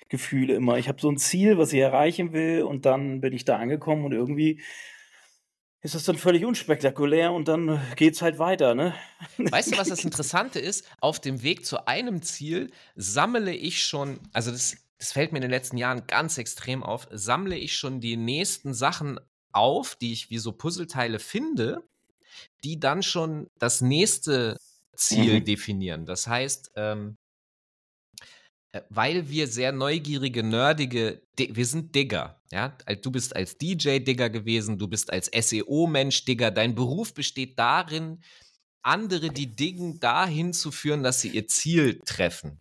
Gefühl 0.09 0.51
immer. 0.51 0.77
Ich 0.77 0.89
habe 0.89 1.01
so 1.01 1.09
ein 1.09 1.19
Ziel, 1.19 1.57
was 1.57 1.73
ich 1.73 1.79
erreichen 1.79 2.33
will, 2.33 2.65
und 2.65 2.85
dann 2.85 3.21
bin 3.21 3.33
ich 3.33 3.45
da 3.45 3.59
angekommen 3.59 4.05
und 4.05 4.11
irgendwie 4.13 4.61
ist 5.83 5.95
das 5.95 6.03
dann 6.03 6.17
völlig 6.17 6.45
unspektakulär 6.45 7.33
und 7.33 7.47
dann 7.47 7.81
geht's 7.95 8.23
halt 8.23 8.41
weiter, 8.41 8.75
ne? 8.75 8.93
Weißt 9.39 9.73
du, 9.73 9.79
was 9.79 9.89
das 9.89 10.03
Interessante 10.03 10.59
ist? 10.59 10.85
Auf 11.01 11.21
dem 11.21 11.45
Weg 11.45 11.65
zu 11.65 11.87
einem 11.87 12.23
Ziel 12.23 12.73
sammle 12.97 13.55
ich 13.55 13.85
schon, 13.85 14.19
also 14.33 14.51
das, 14.51 14.79
das 14.99 15.13
fällt 15.13 15.31
mir 15.31 15.39
in 15.39 15.43
den 15.43 15.53
letzten 15.53 15.77
Jahren 15.77 16.09
ganz 16.09 16.39
extrem 16.39 16.83
auf, 16.83 17.07
sammle 17.13 17.57
ich 17.57 17.77
schon 17.77 18.01
die 18.01 18.17
nächsten 18.17 18.75
Sachen 18.75 19.21
auf, 19.53 19.95
die 19.95 20.13
ich 20.13 20.29
wie 20.31 20.39
so 20.39 20.51
Puzzleteile 20.51 21.21
finde, 21.21 21.85
die 22.65 22.81
dann 22.81 23.03
schon 23.03 23.49
das 23.59 23.81
nächste 23.81 24.57
Ziel 24.97 25.41
mhm. 25.41 25.45
definieren. 25.45 26.07
Das 26.07 26.27
heißt, 26.27 26.73
ähm, 26.77 27.17
äh, 28.73 28.83
weil 28.91 29.29
wir 29.29 29.47
sehr 29.47 29.73
neugierige, 29.73 30.43
nerdige, 30.43 31.23
wir 31.37 31.67
sind 31.67 31.95
Digger, 31.95 32.41
ja. 32.51 32.77
Du 33.03 33.11
bist 33.11 33.37
als 33.37 33.59
DJ 33.59 33.99
Digger 34.01 34.31
gewesen, 34.31 34.79
du 34.79 34.89
bist 34.89 35.13
als 35.13 35.27
SEO-Mensch 35.27 36.25
Digger. 36.25 36.51
Dein 36.51 36.75
Beruf 36.75 37.15
besteht 37.15 37.59
darin, 37.59 38.23
andere, 38.83 39.31
die 39.31 39.55
diggen, 39.55 40.01
dahin 40.01 40.53
zu 40.53 40.71
führen, 40.71 41.03
dass 41.03 41.21
sie 41.21 41.29
ihr 41.29 41.47
Ziel 41.47 42.01
treffen. 42.05 42.59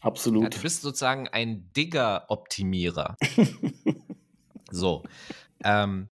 Absolut. 0.00 0.42
Ja, 0.44 0.48
du 0.50 0.58
bist 0.60 0.82
sozusagen 0.82 1.28
ein 1.28 1.70
Digger-Optimierer. 1.76 3.16
so. 4.70 5.04
Ähm, 5.62 6.08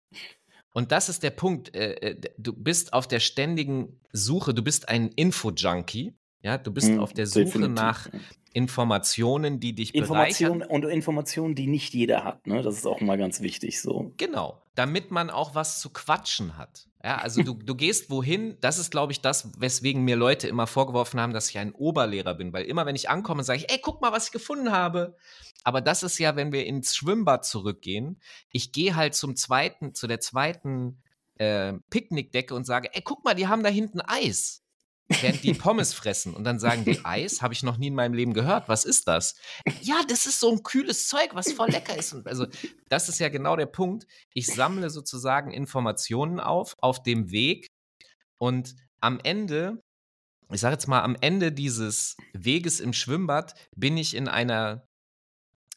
und 0.76 0.92
das 0.92 1.08
ist 1.08 1.24
der 1.24 1.30
Punkt. 1.30 1.74
Äh, 1.74 1.94
äh 2.02 2.22
du 2.38 2.52
bist 2.52 2.92
auf 2.92 3.08
der 3.08 3.22
ständigen 3.22 4.02
Suche, 4.12 4.54
du 4.54 4.62
bist 4.62 4.90
ein 4.90 5.08
Info-Junkie. 5.08 6.14
Ja, 6.42 6.58
du 6.58 6.72
bist 6.72 6.90
hm, 6.90 7.00
auf 7.00 7.14
der 7.14 7.28
Suche 7.28 7.46
definitiv. 7.46 7.76
nach 7.76 8.10
Informationen, 8.56 9.60
die 9.60 9.74
dich 9.74 9.94
Informationen 9.94 10.62
und 10.62 10.86
Informationen, 10.86 11.56
die 11.56 11.68
nicht 11.68 11.94
jeder 11.94 12.24
hat. 12.24 12.48
Ne? 12.48 12.62
Das 12.62 12.78
ist 12.78 12.88
auch 12.88 13.02
mal 13.02 13.18
ganz 13.18 13.41
wichtig 13.41 13.82
so. 13.82 14.13
Genau, 14.15 14.62
damit 14.76 15.12
man 15.12 15.30
auch 15.30 15.56
was 15.56 15.82
zu 15.82 15.89
quatschen 15.89 16.58
hat. 16.58 16.88
Ja, 17.04 17.18
also 17.18 17.44
du, 17.44 17.54
du 17.54 17.76
gehst 17.76 18.10
wohin, 18.10 18.58
das 18.62 18.80
ist, 18.80 18.91
glaube 18.91 19.12
ich, 19.12 19.20
das, 19.20 19.52
weswegen 19.60 20.06
mir 20.06 20.15
Leute 20.15 20.48
immer 20.48 20.68
vorgeworfen 20.68 21.20
haben, 21.20 21.34
dass 21.34 21.50
ich 21.50 21.58
ein 21.58 21.74
Oberlehrer 21.74 22.34
bin. 22.34 22.54
Weil 22.54 22.63
immer, 22.63 22.86
wenn 22.86 22.96
ich 22.96 23.10
ankomme, 23.10 23.44
sage 23.44 23.60
ich, 23.60 23.70
ey, 23.70 23.80
guck 23.82 24.02
mal, 24.02 24.13
was 24.13 24.28
ich 24.28 24.32
gefunden 24.32 24.72
habe. 24.72 25.18
Aber 25.65 25.82
das 25.82 26.02
ist 26.02 26.18
ja, 26.18 26.38
wenn 26.38 26.54
wir 26.54 26.65
ins 26.65 26.96
Schwimmbad 26.96 27.46
zurückgehen, 27.46 28.22
ich 28.52 28.72
gehe 28.72 28.96
halt 28.96 29.15
zum 29.15 29.36
zweiten, 29.36 29.94
zu 29.94 30.08
der 30.08 30.22
zweiten 30.22 31.02
äh, 31.36 31.74
Picknickdecke 31.89 32.56
und 32.56 32.65
sage, 32.65 32.89
ey, 32.94 33.02
guck 33.04 33.26
mal, 33.26 33.36
die 33.36 33.50
haben 33.50 33.63
da 33.63 33.70
hinten 33.70 34.00
Eis 34.00 34.64
während 35.08 35.44
die 35.44 35.54
Pommes 35.54 35.94
fressen 35.94 36.34
und 36.34 36.44
dann 36.44 36.60
sagen 36.60 36.86
die 36.86 37.04
Eis, 37.06 37.41
habe 37.41 37.54
ich 37.54 37.63
noch 37.63 37.78
nie 37.78 37.88
in 37.88 37.96
meinem 37.96 38.13
Leben 38.13 38.34
gehört. 38.34 38.68
Was 38.68 38.86
ist 38.86 39.08
das? 39.08 39.36
Ja, 39.82 40.02
das 40.08 40.26
ist 40.26 40.39
so 40.39 40.52
ein 40.52 40.63
kühles 40.63 41.08
Zeug, 41.08 41.30
was 41.34 41.52
voll 41.54 41.70
lecker 41.70 41.98
ist. 41.98 42.13
Und 42.13 42.28
also 42.28 42.48
das 42.89 43.10
ist 43.10 43.20
ja 43.20 43.30
genau 43.30 43.56
der 43.56 43.68
Punkt. 43.68 44.08
Ich 44.34 44.48
sammle 44.48 44.89
sozusagen 44.89 45.52
Informationen 45.52 46.39
auf 46.39 46.76
auf 46.80 47.04
dem 47.04 47.32
Weg 47.32 47.68
und 48.38 48.76
am 49.00 49.20
Ende, 49.24 49.84
ich 50.52 50.62
sage 50.62 50.74
jetzt 50.74 50.88
mal, 50.88 51.02
am 51.02 51.15
Ende 51.22 51.52
dieses 51.52 52.18
Weges 52.34 52.80
im 52.80 52.94
Schwimmbad 52.94 53.54
bin 53.76 53.98
ich 53.98 54.15
in 54.15 54.28
einer 54.28 54.88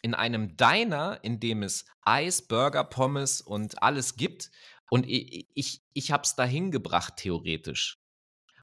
in 0.01 0.15
einem 0.15 0.57
Diner, 0.57 1.19
in 1.23 1.41
dem 1.41 1.63
es 1.63 1.85
Eis, 2.03 2.47
Burger, 2.47 2.85
Pommes 2.85 3.41
und 3.41 3.83
alles 3.83 4.17
gibt. 4.17 4.51
Und 4.91 5.07
ich, 5.09 5.49
ich, 5.55 5.83
ich 5.93 6.13
habe 6.13 6.23
es 6.23 6.37
dahin 6.37 6.71
gebracht, 6.71 7.17
theoretisch. 7.17 7.99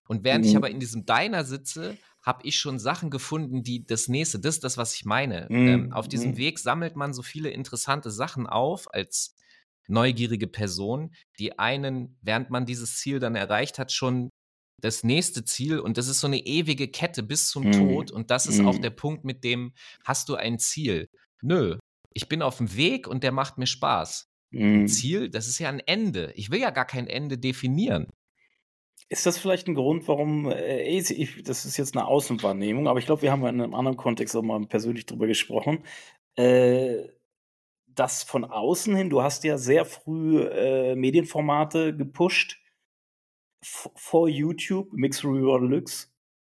Und 0.07 0.23
während 0.23 0.45
mhm. 0.45 0.51
ich 0.51 0.57
aber 0.57 0.69
in 0.69 0.79
diesem 0.79 1.05
Diner 1.05 1.43
sitze, 1.43 1.97
habe 2.21 2.45
ich 2.45 2.57
schon 2.57 2.79
Sachen 2.79 3.09
gefunden, 3.09 3.63
die 3.63 3.85
das 3.85 4.07
nächste, 4.07 4.39
das 4.39 4.55
ist 4.55 4.63
das, 4.63 4.77
was 4.77 4.95
ich 4.95 5.05
meine. 5.05 5.49
Ähm, 5.49 5.61
mhm. 5.61 5.67
Ähm, 5.67 5.93
auf 5.93 6.07
diesem 6.07 6.31
mhm. 6.31 6.37
Weg 6.37 6.59
sammelt 6.59 6.95
man 6.95 7.13
so 7.13 7.21
viele 7.21 7.49
interessante 7.49 8.11
Sachen 8.11 8.47
auf 8.47 8.93
als 8.93 9.35
neugierige 9.87 10.47
Person, 10.47 11.13
die 11.37 11.59
einen, 11.59 12.17
während 12.21 12.49
man 12.49 12.65
dieses 12.65 12.97
Ziel 12.97 13.19
dann 13.19 13.35
erreicht 13.35 13.77
hat, 13.77 13.91
schon 13.91 14.29
das 14.81 15.03
nächste 15.03 15.45
Ziel 15.45 15.79
und 15.79 15.97
das 15.97 16.07
ist 16.07 16.19
so 16.19 16.27
eine 16.27 16.39
ewige 16.39 16.87
Kette 16.87 17.23
bis 17.23 17.49
zum 17.49 17.65
mhm. 17.65 17.71
Tod 17.71 18.11
und 18.11 18.31
das 18.31 18.45
ist 18.45 18.59
auch 18.59 18.75
mhm. 18.75 18.81
der 18.81 18.89
Punkt, 18.89 19.23
mit 19.23 19.43
dem 19.43 19.73
hast 20.03 20.27
du 20.29 20.35
ein 20.35 20.59
Ziel. 20.59 21.07
Nö, 21.41 21.77
ich 22.13 22.27
bin 22.27 22.41
auf 22.41 22.57
dem 22.57 22.75
Weg 22.75 23.07
und 23.07 23.23
der 23.23 23.31
macht 23.31 23.57
mir 23.57 23.67
Spaß. 23.67 24.27
Ein 24.53 24.81
mhm. 24.81 24.87
Ziel, 24.87 25.29
das 25.29 25.47
ist 25.47 25.59
ja 25.59 25.69
ein 25.69 25.79
Ende. 25.79 26.31
Ich 26.35 26.49
will 26.49 26.59
ja 26.59 26.71
gar 26.71 26.85
kein 26.85 27.07
Ende 27.07 27.37
definieren. 27.37 28.07
Ist 29.07 29.25
das 29.25 29.37
vielleicht 29.37 29.67
ein 29.67 29.75
Grund, 29.75 30.07
warum, 30.07 30.49
äh, 30.49 30.81
ich, 30.81 31.43
das 31.43 31.65
ist 31.65 31.77
jetzt 31.77 31.95
eine 31.95 32.07
Außenwahrnehmung, 32.07 32.87
aber 32.87 32.99
ich 32.99 33.05
glaube, 33.05 33.21
wir 33.21 33.31
haben 33.31 33.45
in 33.45 33.61
einem 33.61 33.75
anderen 33.75 33.97
Kontext 33.97 34.35
auch 34.35 34.41
mal 34.41 34.65
persönlich 34.65 35.05
drüber 35.05 35.27
gesprochen, 35.27 35.83
äh, 36.35 37.03
dass 37.87 38.23
von 38.23 38.43
außen 38.43 38.95
hin, 38.95 39.09
du 39.09 39.21
hast 39.21 39.43
ja 39.43 39.57
sehr 39.57 39.85
früh 39.85 40.41
äh, 40.41 40.95
Medienformate 40.95 41.95
gepusht 41.95 42.59
vor 43.63 44.27
YouTube, 44.27 44.93
Mix 44.93 45.23
Review 45.23 45.57
Deluxe, 45.59 46.07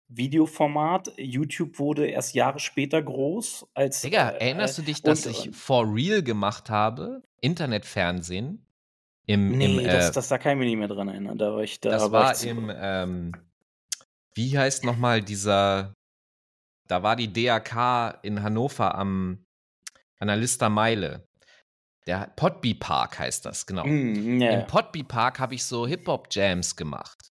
Videoformat. 0.09 1.13
YouTube 1.17 1.79
wurde 1.79 2.07
erst 2.07 2.35
Jahre 2.35 2.59
später 2.59 3.03
groß 3.03 3.69
als. 3.75 4.03
Digga, 4.03 4.31
äh, 4.31 4.47
erinnerst 4.47 4.79
du 4.79 4.83
dich, 4.83 5.03
dass 5.03 5.27
und, 5.27 5.33
ich 5.33 5.57
For 5.57 5.87
Real 5.93 6.23
gemacht 6.23 6.71
habe? 6.71 7.23
Internetfernsehen? 7.41 8.64
Im, 9.27 9.57
nee, 9.57 9.79
im, 9.79 9.85
das, 9.85 10.11
äh, 10.11 10.13
das, 10.13 10.29
da 10.29 10.39
kann 10.39 10.53
ich 10.53 10.59
mich 10.59 10.69
nicht 10.69 10.79
mehr 10.79 10.89
dran 10.89 11.09
erinnern. 11.09 11.39
Da 11.39 11.53
war 11.53 11.63
ich 11.63 11.81
da. 11.81 11.91
Das 11.91 12.03
war, 12.13 12.37
war 12.37 12.45
im, 12.45 12.71
ähm, 12.75 13.33
wie 14.35 14.59
heißt 14.59 14.85
nochmal 14.85 15.23
dieser, 15.23 15.95
da 16.89 17.03
war 17.03 17.17
die 17.17 17.33
DAK 17.33 18.19
in 18.23 18.43
Hannover 18.43 18.95
am, 18.95 19.45
an 20.19 20.29
der 20.29 20.37
Lister 20.37 20.69
Meile. 20.69 21.27
Der 22.07 22.31
Potby 22.37 22.75
Park 22.75 23.19
heißt 23.19 23.47
das, 23.47 23.65
genau. 23.65 23.87
Mm, 23.87 24.43
yeah. 24.43 24.61
Im 24.61 24.67
Potby 24.67 25.05
Park 25.05 25.39
habe 25.39 25.55
ich 25.55 25.65
so 25.65 25.87
Hip-Hop-Jams 25.87 26.77
gemacht. 26.77 27.33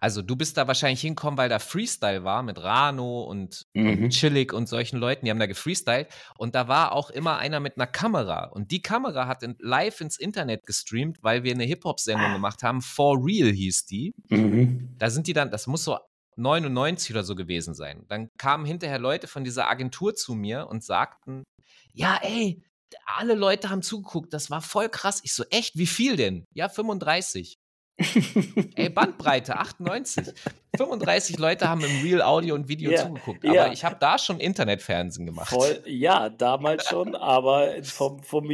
Also 0.00 0.22
du 0.22 0.36
bist 0.36 0.56
da 0.56 0.66
wahrscheinlich 0.66 1.00
hinkommen, 1.00 1.38
weil 1.38 1.48
da 1.48 1.58
Freestyle 1.58 2.24
war 2.24 2.42
mit 2.42 2.62
Rano 2.62 3.22
und, 3.22 3.66
mhm. 3.74 4.04
und 4.04 4.10
Chillig 4.10 4.52
und 4.52 4.68
solchen 4.68 4.98
Leuten, 4.98 5.24
die 5.24 5.30
haben 5.30 5.38
da 5.38 5.46
gefreestylt. 5.46 6.08
Und 6.36 6.54
da 6.54 6.68
war 6.68 6.92
auch 6.92 7.10
immer 7.10 7.38
einer 7.38 7.60
mit 7.60 7.76
einer 7.76 7.86
Kamera. 7.86 8.44
Und 8.46 8.70
die 8.70 8.82
Kamera 8.82 9.26
hat 9.26 9.42
in, 9.42 9.56
live 9.60 10.00
ins 10.00 10.18
Internet 10.18 10.66
gestreamt, 10.66 11.22
weil 11.22 11.42
wir 11.42 11.52
eine 11.52 11.64
Hip-Hop-Sendung 11.64 12.26
ah. 12.26 12.32
gemacht 12.34 12.62
haben. 12.62 12.82
For 12.82 13.18
Real 13.24 13.50
hieß 13.50 13.86
die. 13.86 14.12
Mhm. 14.28 14.94
Da 14.98 15.10
sind 15.10 15.26
die 15.26 15.32
dann, 15.32 15.50
das 15.50 15.66
muss 15.66 15.84
so 15.84 15.98
99 16.36 17.12
oder 17.12 17.24
so 17.24 17.34
gewesen 17.34 17.74
sein. 17.74 18.04
Dann 18.08 18.28
kamen 18.38 18.64
hinterher 18.64 18.98
Leute 18.98 19.26
von 19.26 19.44
dieser 19.44 19.70
Agentur 19.70 20.14
zu 20.14 20.34
mir 20.34 20.66
und 20.68 20.84
sagten, 20.84 21.44
ja, 21.92 22.18
ey, 22.22 22.62
alle 23.06 23.34
Leute 23.34 23.70
haben 23.70 23.82
zugeguckt, 23.82 24.32
das 24.32 24.50
war 24.50 24.60
voll 24.60 24.88
krass. 24.88 25.20
Ich 25.24 25.32
so, 25.32 25.44
echt, 25.50 25.76
wie 25.76 25.86
viel 25.86 26.16
denn? 26.16 26.44
Ja, 26.54 26.68
35. 26.68 27.54
Ey, 28.74 28.88
Bandbreite 28.88 29.56
98. 29.56 30.34
35 30.76 31.38
Leute 31.38 31.68
haben 31.68 31.82
im 31.84 32.02
Real 32.02 32.22
Audio 32.22 32.56
und 32.56 32.68
Video 32.68 32.90
ja, 32.90 33.06
zugeguckt. 33.06 33.44
Aber 33.44 33.54
ja. 33.54 33.72
ich 33.72 33.84
habe 33.84 33.96
da 34.00 34.18
schon 34.18 34.40
Internetfernsehen 34.40 35.26
gemacht. 35.26 35.50
Voll, 35.50 35.80
ja, 35.86 36.28
damals 36.28 36.88
schon, 36.88 37.14
aber 37.14 37.82
vom, 37.84 38.22
vom, 38.22 38.50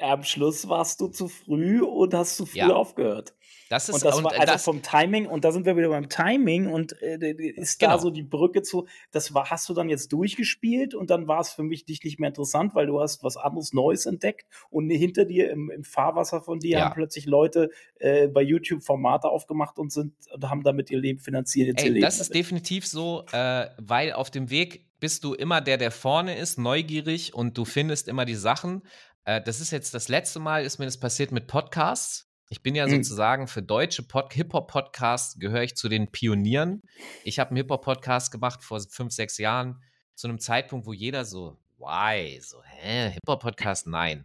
am 0.00 0.22
Schluss 0.24 0.68
warst 0.68 1.00
du 1.00 1.08
zu 1.08 1.28
früh 1.28 1.82
und 1.82 2.12
hast 2.12 2.36
zu 2.36 2.44
früh 2.44 2.58
ja. 2.58 2.74
aufgehört. 2.74 3.32
Das 3.74 3.88
ist 3.88 3.96
und 3.96 4.04
das 4.04 4.18
und, 4.18 4.24
war 4.24 4.32
also 4.34 4.52
das, 4.52 4.62
vom 4.62 4.82
Timing 4.82 5.26
und 5.26 5.44
da 5.44 5.50
sind 5.50 5.66
wir 5.66 5.76
wieder 5.76 5.88
beim 5.88 6.08
Timing 6.08 6.68
und 6.68 6.92
äh, 7.02 7.32
ist 7.56 7.80
genau. 7.80 7.94
da 7.94 7.98
so 7.98 8.10
die 8.10 8.22
Brücke 8.22 8.62
zu. 8.62 8.86
Das 9.10 9.34
war, 9.34 9.50
hast 9.50 9.68
du 9.68 9.74
dann 9.74 9.88
jetzt 9.88 10.12
durchgespielt 10.12 10.94
und 10.94 11.10
dann 11.10 11.26
war 11.26 11.40
es 11.40 11.50
für 11.50 11.64
mich 11.64 11.84
dich 11.84 12.00
nicht 12.04 12.20
mehr 12.20 12.28
interessant, 12.28 12.76
weil 12.76 12.86
du 12.86 13.00
hast 13.00 13.24
was 13.24 13.36
anderes 13.36 13.72
Neues 13.72 14.06
entdeckt 14.06 14.46
und 14.70 14.88
hinter 14.90 15.24
dir 15.24 15.50
im, 15.50 15.72
im 15.72 15.82
Fahrwasser 15.82 16.40
von 16.40 16.60
dir 16.60 16.78
ja. 16.78 16.84
haben 16.84 16.94
plötzlich 16.94 17.26
Leute 17.26 17.70
äh, 17.98 18.28
bei 18.28 18.42
YouTube 18.42 18.84
Formate 18.84 19.28
aufgemacht 19.28 19.76
und 19.80 19.90
sind 19.90 20.14
und 20.32 20.48
haben 20.48 20.62
damit 20.62 20.88
ihr 20.92 20.98
Leben 21.00 21.18
finanziert. 21.18 21.82
Ey, 21.82 21.98
das 21.98 22.20
ist 22.20 22.32
definitiv 22.32 22.86
so, 22.86 23.24
äh, 23.32 23.66
weil 23.78 24.12
auf 24.12 24.30
dem 24.30 24.50
Weg 24.50 24.86
bist 25.00 25.24
du 25.24 25.34
immer 25.34 25.60
der, 25.60 25.78
der 25.78 25.90
vorne 25.90 26.38
ist, 26.38 26.60
neugierig 26.60 27.34
und 27.34 27.58
du 27.58 27.64
findest 27.64 28.06
immer 28.06 28.24
die 28.24 28.36
Sachen. 28.36 28.82
Äh, 29.24 29.42
das 29.42 29.60
ist 29.60 29.72
jetzt 29.72 29.94
das 29.94 30.06
letzte 30.06 30.38
Mal, 30.38 30.64
ist 30.64 30.78
mir 30.78 30.84
das 30.84 31.00
passiert 31.00 31.32
mit 31.32 31.48
Podcasts. 31.48 32.30
Ich 32.54 32.62
bin 32.62 32.76
ja 32.76 32.86
mhm. 32.86 33.02
sozusagen 33.02 33.48
für 33.48 33.64
deutsche 33.64 34.04
Hip-Hop-Podcasts 34.30 35.40
gehöre 35.40 35.64
ich 35.64 35.74
zu 35.74 35.88
den 35.88 36.12
Pionieren. 36.12 36.82
Ich 37.24 37.40
habe 37.40 37.50
einen 37.50 37.56
Hip-Hop-Podcast 37.56 38.30
gemacht 38.30 38.62
vor 38.62 38.80
fünf, 38.88 39.12
sechs 39.12 39.38
Jahren, 39.38 39.82
zu 40.14 40.28
einem 40.28 40.38
Zeitpunkt, 40.38 40.86
wo 40.86 40.92
jeder 40.92 41.24
so, 41.24 41.58
why? 41.78 42.40
So, 42.40 42.62
hä? 42.62 43.10
Hip-Hop-Podcast? 43.10 43.88
Nein. 43.88 44.24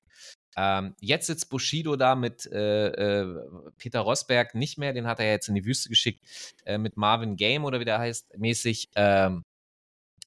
Ähm, 0.55 0.93
jetzt 0.99 1.25
sitzt 1.25 1.49
Bushido 1.49 1.95
da 1.95 2.13
mit 2.13 2.45
äh, 2.45 2.89
äh, 2.89 3.35
Peter 3.79 4.01
Rosberg 4.01 4.53
nicht 4.53 4.77
mehr, 4.77 4.93
den 4.93 5.07
hat 5.07 5.19
er 5.19 5.31
jetzt 5.31 5.49
in 5.49 5.55
die 5.55 5.65
Wüste 5.65 5.89
geschickt, 5.89 6.23
äh, 6.65 6.77
mit 6.77 6.97
Marvin 6.97 7.35
Game 7.35 7.65
oder 7.65 7.79
wie 7.79 7.85
der 7.85 7.97
heißt, 7.97 8.37
mäßig, 8.37 8.89
ähm, 8.93 9.41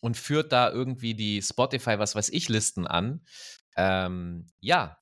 und 0.00 0.16
führt 0.16 0.50
da 0.50 0.72
irgendwie 0.72 1.14
die 1.14 1.40
Spotify, 1.40 2.00
was 2.00 2.16
weiß 2.16 2.30
ich, 2.30 2.48
Listen 2.48 2.84
an. 2.84 3.24
Ähm, 3.76 4.48
ja, 4.58 4.98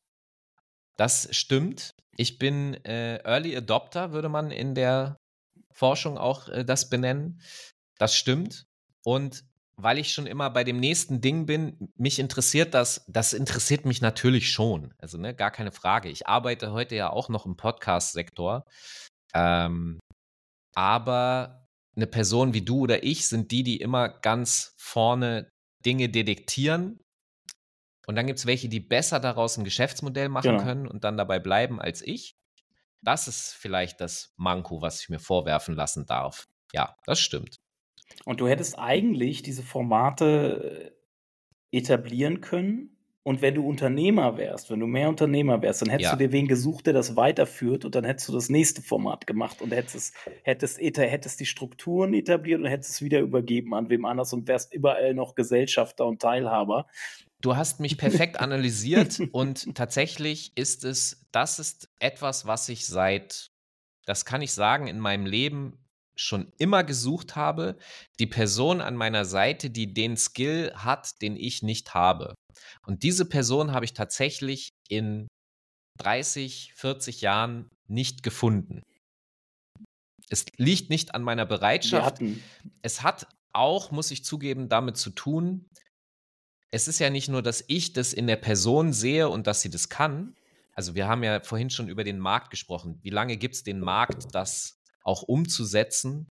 das 1.00 1.34
stimmt. 1.34 1.94
Ich 2.14 2.38
bin 2.38 2.74
äh, 2.84 3.22
Early 3.24 3.56
Adopter, 3.56 4.12
würde 4.12 4.28
man 4.28 4.50
in 4.50 4.74
der 4.74 5.16
Forschung 5.72 6.18
auch 6.18 6.50
äh, 6.50 6.62
das 6.62 6.90
benennen. 6.90 7.40
Das 7.98 8.14
stimmt. 8.14 8.66
Und 9.02 9.42
weil 9.76 9.96
ich 9.96 10.12
schon 10.12 10.26
immer 10.26 10.50
bei 10.50 10.62
dem 10.62 10.78
nächsten 10.78 11.22
Ding 11.22 11.46
bin, 11.46 11.88
mich 11.96 12.18
interessiert 12.18 12.74
das, 12.74 13.02
das 13.08 13.32
interessiert 13.32 13.86
mich 13.86 14.02
natürlich 14.02 14.50
schon. 14.50 14.92
Also, 14.98 15.16
ne, 15.16 15.34
gar 15.34 15.50
keine 15.50 15.72
Frage. 15.72 16.10
Ich 16.10 16.26
arbeite 16.26 16.72
heute 16.72 16.96
ja 16.96 17.08
auch 17.08 17.30
noch 17.30 17.46
im 17.46 17.56
Podcast-Sektor. 17.56 18.66
Ähm, 19.32 20.00
aber 20.74 21.66
eine 21.96 22.08
Person 22.08 22.52
wie 22.52 22.62
du 22.62 22.80
oder 22.80 23.04
ich 23.04 23.26
sind 23.26 23.52
die, 23.52 23.62
die 23.62 23.78
immer 23.78 24.10
ganz 24.10 24.74
vorne 24.76 25.48
Dinge 25.82 26.10
detektieren 26.10 27.00
und 28.10 28.16
dann 28.16 28.26
gibt 28.26 28.40
es 28.40 28.46
welche, 28.46 28.68
die 28.68 28.80
besser 28.80 29.20
daraus 29.20 29.56
ein 29.56 29.62
Geschäftsmodell 29.62 30.28
machen 30.28 30.50
genau. 30.50 30.64
können 30.64 30.88
und 30.88 31.04
dann 31.04 31.16
dabei 31.16 31.38
bleiben 31.38 31.80
als 31.80 32.02
ich. 32.02 32.36
Das 33.02 33.28
ist 33.28 33.54
vielleicht 33.54 34.00
das 34.00 34.34
Manko, 34.36 34.82
was 34.82 35.00
ich 35.00 35.10
mir 35.10 35.20
vorwerfen 35.20 35.76
lassen 35.76 36.06
darf. 36.06 36.48
Ja, 36.72 36.96
das 37.06 37.20
stimmt. 37.20 37.60
Und 38.24 38.40
du 38.40 38.48
hättest 38.48 38.76
eigentlich 38.80 39.42
diese 39.44 39.62
Formate 39.62 40.92
äh, 41.72 41.78
etablieren 41.78 42.40
können. 42.40 42.96
Und 43.22 43.42
wenn 43.42 43.54
du 43.54 43.64
Unternehmer 43.64 44.36
wärst, 44.38 44.70
wenn 44.70 44.80
du 44.80 44.88
mehr 44.88 45.08
Unternehmer 45.08 45.62
wärst, 45.62 45.82
dann 45.82 45.90
hättest 45.90 46.10
ja. 46.10 46.16
du 46.16 46.26
dir 46.26 46.32
wen 46.32 46.48
gesucht, 46.48 46.86
der 46.86 46.94
das 46.94 47.14
weiterführt 47.14 47.84
und 47.84 47.94
dann 47.94 48.02
hättest 48.02 48.28
du 48.28 48.32
das 48.32 48.48
nächste 48.48 48.82
Format 48.82 49.28
gemacht 49.28 49.62
und 49.62 49.72
hättest, 49.72 50.16
hättest, 50.42 50.80
hättest 50.80 51.38
die 51.38 51.46
Strukturen 51.46 52.12
etabliert 52.12 52.60
und 52.60 52.66
hättest 52.66 52.90
es 52.90 53.02
wieder 53.02 53.20
übergeben 53.20 53.72
an 53.72 53.88
wem 53.88 54.04
anders 54.04 54.32
und 54.32 54.48
wärst 54.48 54.74
überall 54.74 55.14
noch 55.14 55.36
Gesellschafter 55.36 56.06
und 56.06 56.20
Teilhaber. 56.20 56.88
Du 57.40 57.56
hast 57.56 57.80
mich 57.80 57.96
perfekt 57.96 58.38
analysiert 58.40 59.20
und 59.32 59.74
tatsächlich 59.74 60.52
ist 60.56 60.84
es, 60.84 61.26
das 61.32 61.58
ist 61.58 61.88
etwas, 61.98 62.46
was 62.46 62.68
ich 62.68 62.86
seit, 62.86 63.50
das 64.06 64.24
kann 64.24 64.42
ich 64.42 64.52
sagen, 64.52 64.86
in 64.86 64.98
meinem 64.98 65.26
Leben 65.26 65.78
schon 66.16 66.52
immer 66.58 66.84
gesucht 66.84 67.34
habe. 67.36 67.78
Die 68.18 68.26
Person 68.26 68.80
an 68.82 68.94
meiner 68.94 69.24
Seite, 69.24 69.70
die 69.70 69.94
den 69.94 70.16
Skill 70.16 70.72
hat, 70.74 71.22
den 71.22 71.36
ich 71.36 71.62
nicht 71.62 71.94
habe. 71.94 72.34
Und 72.86 73.02
diese 73.02 73.24
Person 73.24 73.72
habe 73.72 73.86
ich 73.86 73.94
tatsächlich 73.94 74.70
in 74.88 75.28
30, 75.98 76.72
40 76.76 77.22
Jahren 77.22 77.70
nicht 77.88 78.22
gefunden. 78.22 78.82
Es 80.28 80.44
liegt 80.58 80.90
nicht 80.90 81.14
an 81.14 81.22
meiner 81.22 81.46
Bereitschaft. 81.46 82.18
Es 82.82 83.02
hat 83.02 83.26
auch, 83.52 83.90
muss 83.90 84.10
ich 84.10 84.24
zugeben, 84.24 84.68
damit 84.68 84.96
zu 84.96 85.10
tun, 85.10 85.66
es 86.70 86.88
ist 86.88 86.98
ja 86.98 87.10
nicht 87.10 87.28
nur, 87.28 87.42
dass 87.42 87.64
ich 87.66 87.92
das 87.92 88.12
in 88.12 88.26
der 88.26 88.36
Person 88.36 88.92
sehe 88.92 89.28
und 89.28 89.46
dass 89.46 89.60
sie 89.60 89.70
das 89.70 89.88
kann. 89.88 90.36
Also 90.72 90.94
wir 90.94 91.08
haben 91.08 91.22
ja 91.24 91.40
vorhin 91.40 91.70
schon 91.70 91.88
über 91.88 92.04
den 92.04 92.18
Markt 92.18 92.50
gesprochen. 92.50 92.98
Wie 93.02 93.10
lange 93.10 93.36
gibt 93.36 93.56
es 93.56 93.64
den 93.64 93.80
Markt, 93.80 94.34
das 94.34 94.78
auch 95.02 95.22
umzusetzen? 95.22 96.28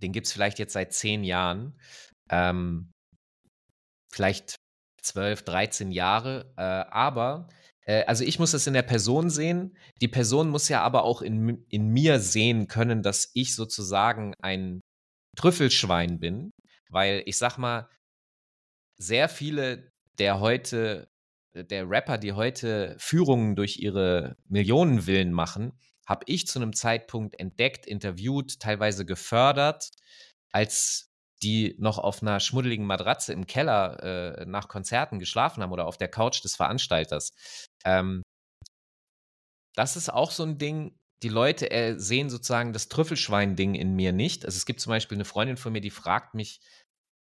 Den 0.00 0.12
gibt 0.12 0.26
es 0.26 0.32
vielleicht 0.32 0.58
jetzt 0.58 0.74
seit 0.74 0.92
zehn 0.92 1.24
Jahren. 1.24 1.78
Ähm, 2.30 2.92
vielleicht 4.12 4.56
zwölf, 5.02 5.42
dreizehn 5.42 5.90
Jahre. 5.90 6.52
Äh, 6.56 6.62
aber, 6.62 7.48
äh, 7.84 8.04
also 8.04 8.24
ich 8.24 8.38
muss 8.38 8.52
das 8.52 8.66
in 8.66 8.74
der 8.74 8.82
Person 8.82 9.28
sehen. 9.28 9.76
Die 10.00 10.08
Person 10.08 10.50
muss 10.50 10.68
ja 10.68 10.82
aber 10.82 11.02
auch 11.02 11.20
in, 11.20 11.64
in 11.68 11.88
mir 11.88 12.20
sehen 12.20 12.68
können, 12.68 13.02
dass 13.02 13.30
ich 13.34 13.56
sozusagen 13.56 14.34
ein 14.40 14.80
Trüffelschwein 15.36 16.20
bin. 16.20 16.50
Weil 16.90 17.22
ich 17.26 17.36
sag 17.36 17.58
mal, 17.58 17.88
sehr 18.98 19.28
viele 19.28 19.92
der 20.18 20.40
heute, 20.40 21.08
der 21.54 21.88
Rapper, 21.88 22.18
die 22.18 22.32
heute 22.32 22.96
Führungen 22.98 23.56
durch 23.56 23.78
ihre 23.78 24.36
Millionenwillen 24.48 25.32
machen, 25.32 25.78
habe 26.06 26.24
ich 26.26 26.46
zu 26.46 26.58
einem 26.58 26.72
Zeitpunkt 26.72 27.38
entdeckt, 27.38 27.86
interviewt, 27.86 28.60
teilweise 28.60 29.04
gefördert, 29.04 29.90
als 30.50 31.10
die 31.42 31.76
noch 31.78 31.98
auf 31.98 32.22
einer 32.22 32.40
schmuddeligen 32.40 32.86
Matratze 32.86 33.32
im 33.32 33.46
Keller 33.46 34.02
äh, 34.02 34.46
nach 34.46 34.68
Konzerten 34.68 35.18
geschlafen 35.20 35.62
haben 35.62 35.72
oder 35.72 35.86
auf 35.86 35.98
der 35.98 36.08
Couch 36.08 36.42
des 36.42 36.56
Veranstalters. 36.56 37.32
Ähm, 37.84 38.22
das 39.74 39.96
ist 39.96 40.08
auch 40.08 40.32
so 40.32 40.42
ein 40.42 40.58
Ding, 40.58 40.96
die 41.22 41.28
Leute 41.28 41.70
äh, 41.70 41.96
sehen 41.98 42.30
sozusagen 42.30 42.72
das 42.72 42.88
Trüffelschwein-Ding 42.88 43.74
in 43.74 43.94
mir 43.94 44.12
nicht. 44.12 44.44
Also 44.44 44.56
es 44.56 44.66
gibt 44.66 44.80
zum 44.80 44.90
Beispiel 44.90 45.16
eine 45.16 45.24
Freundin 45.24 45.56
von 45.56 45.72
mir, 45.72 45.80
die 45.80 45.90
fragt 45.90 46.34
mich, 46.34 46.60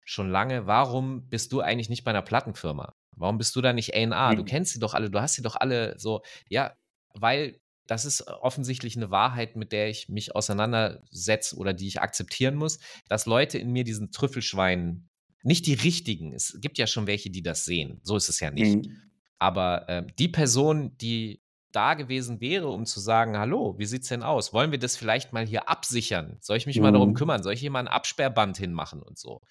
schon 0.05 0.29
lange, 0.29 0.67
warum 0.67 1.29
bist 1.29 1.51
du 1.51 1.61
eigentlich 1.61 1.89
nicht 1.89 2.03
bei 2.03 2.11
einer 2.11 2.21
Plattenfirma? 2.21 2.93
Warum 3.15 3.37
bist 3.37 3.55
du 3.55 3.61
da 3.61 3.73
nicht 3.73 3.93
A&R? 3.93 4.31
Mhm. 4.31 4.37
Du 4.37 4.43
kennst 4.43 4.73
sie 4.73 4.79
doch 4.79 4.93
alle, 4.93 5.09
du 5.09 5.21
hast 5.21 5.35
sie 5.35 5.41
doch 5.41 5.55
alle 5.55 5.97
so. 5.99 6.21
Ja, 6.49 6.75
weil 7.13 7.59
das 7.85 8.05
ist 8.05 8.27
offensichtlich 8.27 8.95
eine 8.95 9.11
Wahrheit, 9.11 9.55
mit 9.55 9.71
der 9.71 9.89
ich 9.89 10.09
mich 10.09 10.35
auseinandersetze 10.35 11.55
oder 11.57 11.73
die 11.73 11.87
ich 11.87 12.01
akzeptieren 12.01 12.55
muss, 12.55 12.79
dass 13.09 13.25
Leute 13.25 13.57
in 13.57 13.71
mir 13.71 13.83
diesen 13.83 14.11
Trüffelschwein, 14.11 15.09
nicht 15.43 15.65
die 15.65 15.73
richtigen, 15.73 16.33
es 16.33 16.57
gibt 16.61 16.77
ja 16.77 16.87
schon 16.87 17.07
welche, 17.07 17.29
die 17.29 17.43
das 17.43 17.65
sehen, 17.65 17.99
so 18.03 18.15
ist 18.15 18.29
es 18.29 18.39
ja 18.39 18.51
nicht. 18.51 18.85
Mhm. 18.85 19.01
Aber 19.39 19.89
äh, 19.89 20.07
die 20.17 20.29
Person, 20.29 20.97
die 20.99 21.42
da 21.75 21.93
gewesen 21.93 22.39
wäre, 22.39 22.69
um 22.69 22.85
zu 22.85 22.99
sagen, 22.99 23.37
hallo, 23.37 23.75
wie 23.77 23.85
sieht's 23.85 24.07
denn 24.07 24.23
aus? 24.23 24.53
Wollen 24.53 24.71
wir 24.71 24.79
das 24.79 24.95
vielleicht 24.95 25.33
mal 25.33 25.45
hier 25.45 25.69
absichern? 25.69 26.37
Soll 26.39 26.57
ich 26.57 26.65
mich 26.65 26.77
mhm. 26.77 26.83
mal 26.83 26.91
darum 26.91 27.09
mhm. 27.09 27.13
kümmern? 27.15 27.43
Soll 27.43 27.53
ich 27.53 27.59
hier 27.59 27.71
mal 27.71 27.79
ein 27.79 27.87
Absperrband 27.87 28.57
hinmachen 28.57 29.01
und 29.01 29.17
so? 29.17 29.41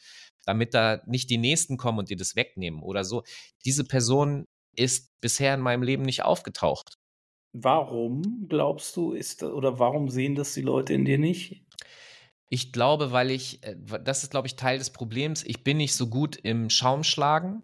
Damit 0.44 0.74
da 0.74 1.02
nicht 1.06 1.30
die 1.30 1.38
Nächsten 1.38 1.76
kommen 1.76 1.98
und 1.98 2.10
dir 2.10 2.16
das 2.16 2.36
wegnehmen 2.36 2.82
oder 2.82 3.04
so. 3.04 3.22
Diese 3.64 3.84
Person 3.84 4.46
ist 4.74 5.10
bisher 5.20 5.54
in 5.54 5.60
meinem 5.60 5.82
Leben 5.82 6.02
nicht 6.02 6.24
aufgetaucht. 6.24 6.96
Warum 7.52 8.46
glaubst 8.48 8.96
du, 8.96 9.12
ist 9.12 9.42
oder 9.42 9.78
warum 9.78 10.08
sehen 10.08 10.34
das 10.34 10.54
die 10.54 10.62
Leute 10.62 10.94
in 10.94 11.04
dir 11.04 11.18
nicht? 11.18 11.66
Ich 12.48 12.72
glaube, 12.72 13.12
weil 13.12 13.30
ich, 13.30 13.62
äh, 13.62 13.76
das 14.04 14.22
ist, 14.22 14.30
glaube 14.30 14.46
ich, 14.46 14.56
Teil 14.56 14.78
des 14.78 14.90
Problems. 14.90 15.42
Ich 15.44 15.64
bin 15.64 15.76
nicht 15.76 15.94
so 15.94 16.08
gut 16.08 16.36
im 16.36 16.70
Schaumschlagen. 16.70 17.62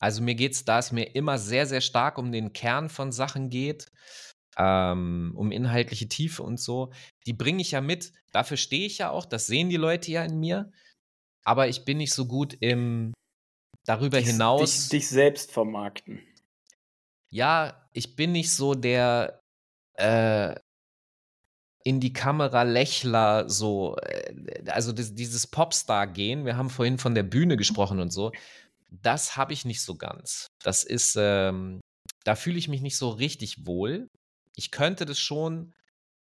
Also 0.00 0.22
mir 0.22 0.34
geht 0.34 0.52
es, 0.52 0.64
da 0.64 0.78
es 0.78 0.92
mir 0.92 1.14
immer 1.14 1.38
sehr, 1.38 1.66
sehr 1.66 1.80
stark 1.80 2.18
um 2.18 2.32
den 2.32 2.52
Kern 2.52 2.88
von 2.88 3.12
Sachen 3.12 3.50
geht, 3.50 3.90
ähm, 4.56 5.32
um 5.36 5.50
inhaltliche 5.50 6.08
Tiefe 6.08 6.42
und 6.42 6.60
so. 6.60 6.92
Die 7.26 7.32
bringe 7.32 7.60
ich 7.60 7.72
ja 7.72 7.80
mit. 7.80 8.12
Dafür 8.32 8.56
stehe 8.56 8.86
ich 8.86 8.98
ja 8.98 9.10
auch. 9.10 9.26
Das 9.26 9.46
sehen 9.46 9.68
die 9.68 9.76
Leute 9.76 10.10
ja 10.10 10.24
in 10.24 10.38
mir. 10.38 10.70
Aber 11.44 11.68
ich 11.68 11.84
bin 11.84 11.98
nicht 11.98 12.12
so 12.12 12.26
gut 12.26 12.56
im 12.60 13.12
darüber 13.84 14.18
dich, 14.18 14.28
hinaus. 14.28 14.88
Dich, 14.88 15.00
dich 15.00 15.08
selbst 15.08 15.52
vermarkten. 15.52 16.22
Ja, 17.30 17.88
ich 17.92 18.16
bin 18.16 18.32
nicht 18.32 18.52
so 18.52 18.74
der 18.74 19.40
äh, 19.94 20.54
in 21.84 22.00
die 22.00 22.12
Kamera 22.12 22.62
Lächler, 22.64 23.48
so, 23.48 23.96
äh, 23.96 24.34
also 24.66 24.92
das, 24.92 25.14
dieses 25.14 25.46
Popstar-Gehen, 25.46 26.44
wir 26.44 26.56
haben 26.56 26.70
vorhin 26.70 26.98
von 26.98 27.14
der 27.14 27.22
Bühne 27.22 27.56
gesprochen 27.56 28.00
und 28.00 28.12
so, 28.12 28.32
das 28.90 29.36
habe 29.36 29.52
ich 29.52 29.64
nicht 29.64 29.82
so 29.82 29.96
ganz. 29.96 30.48
Das 30.62 30.84
ist, 30.84 31.16
ähm, 31.18 31.80
da 32.24 32.34
fühle 32.34 32.58
ich 32.58 32.68
mich 32.68 32.80
nicht 32.80 32.96
so 32.96 33.10
richtig 33.10 33.66
wohl. 33.66 34.08
Ich 34.56 34.70
könnte 34.70 35.06
das 35.06 35.18
schon, 35.18 35.72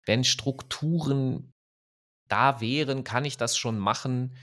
wenn 0.04 0.24
Strukturen 0.24 1.52
da 2.28 2.60
wären, 2.60 3.04
kann 3.04 3.24
ich 3.24 3.36
das 3.36 3.56
schon 3.56 3.78
machen. 3.78 4.36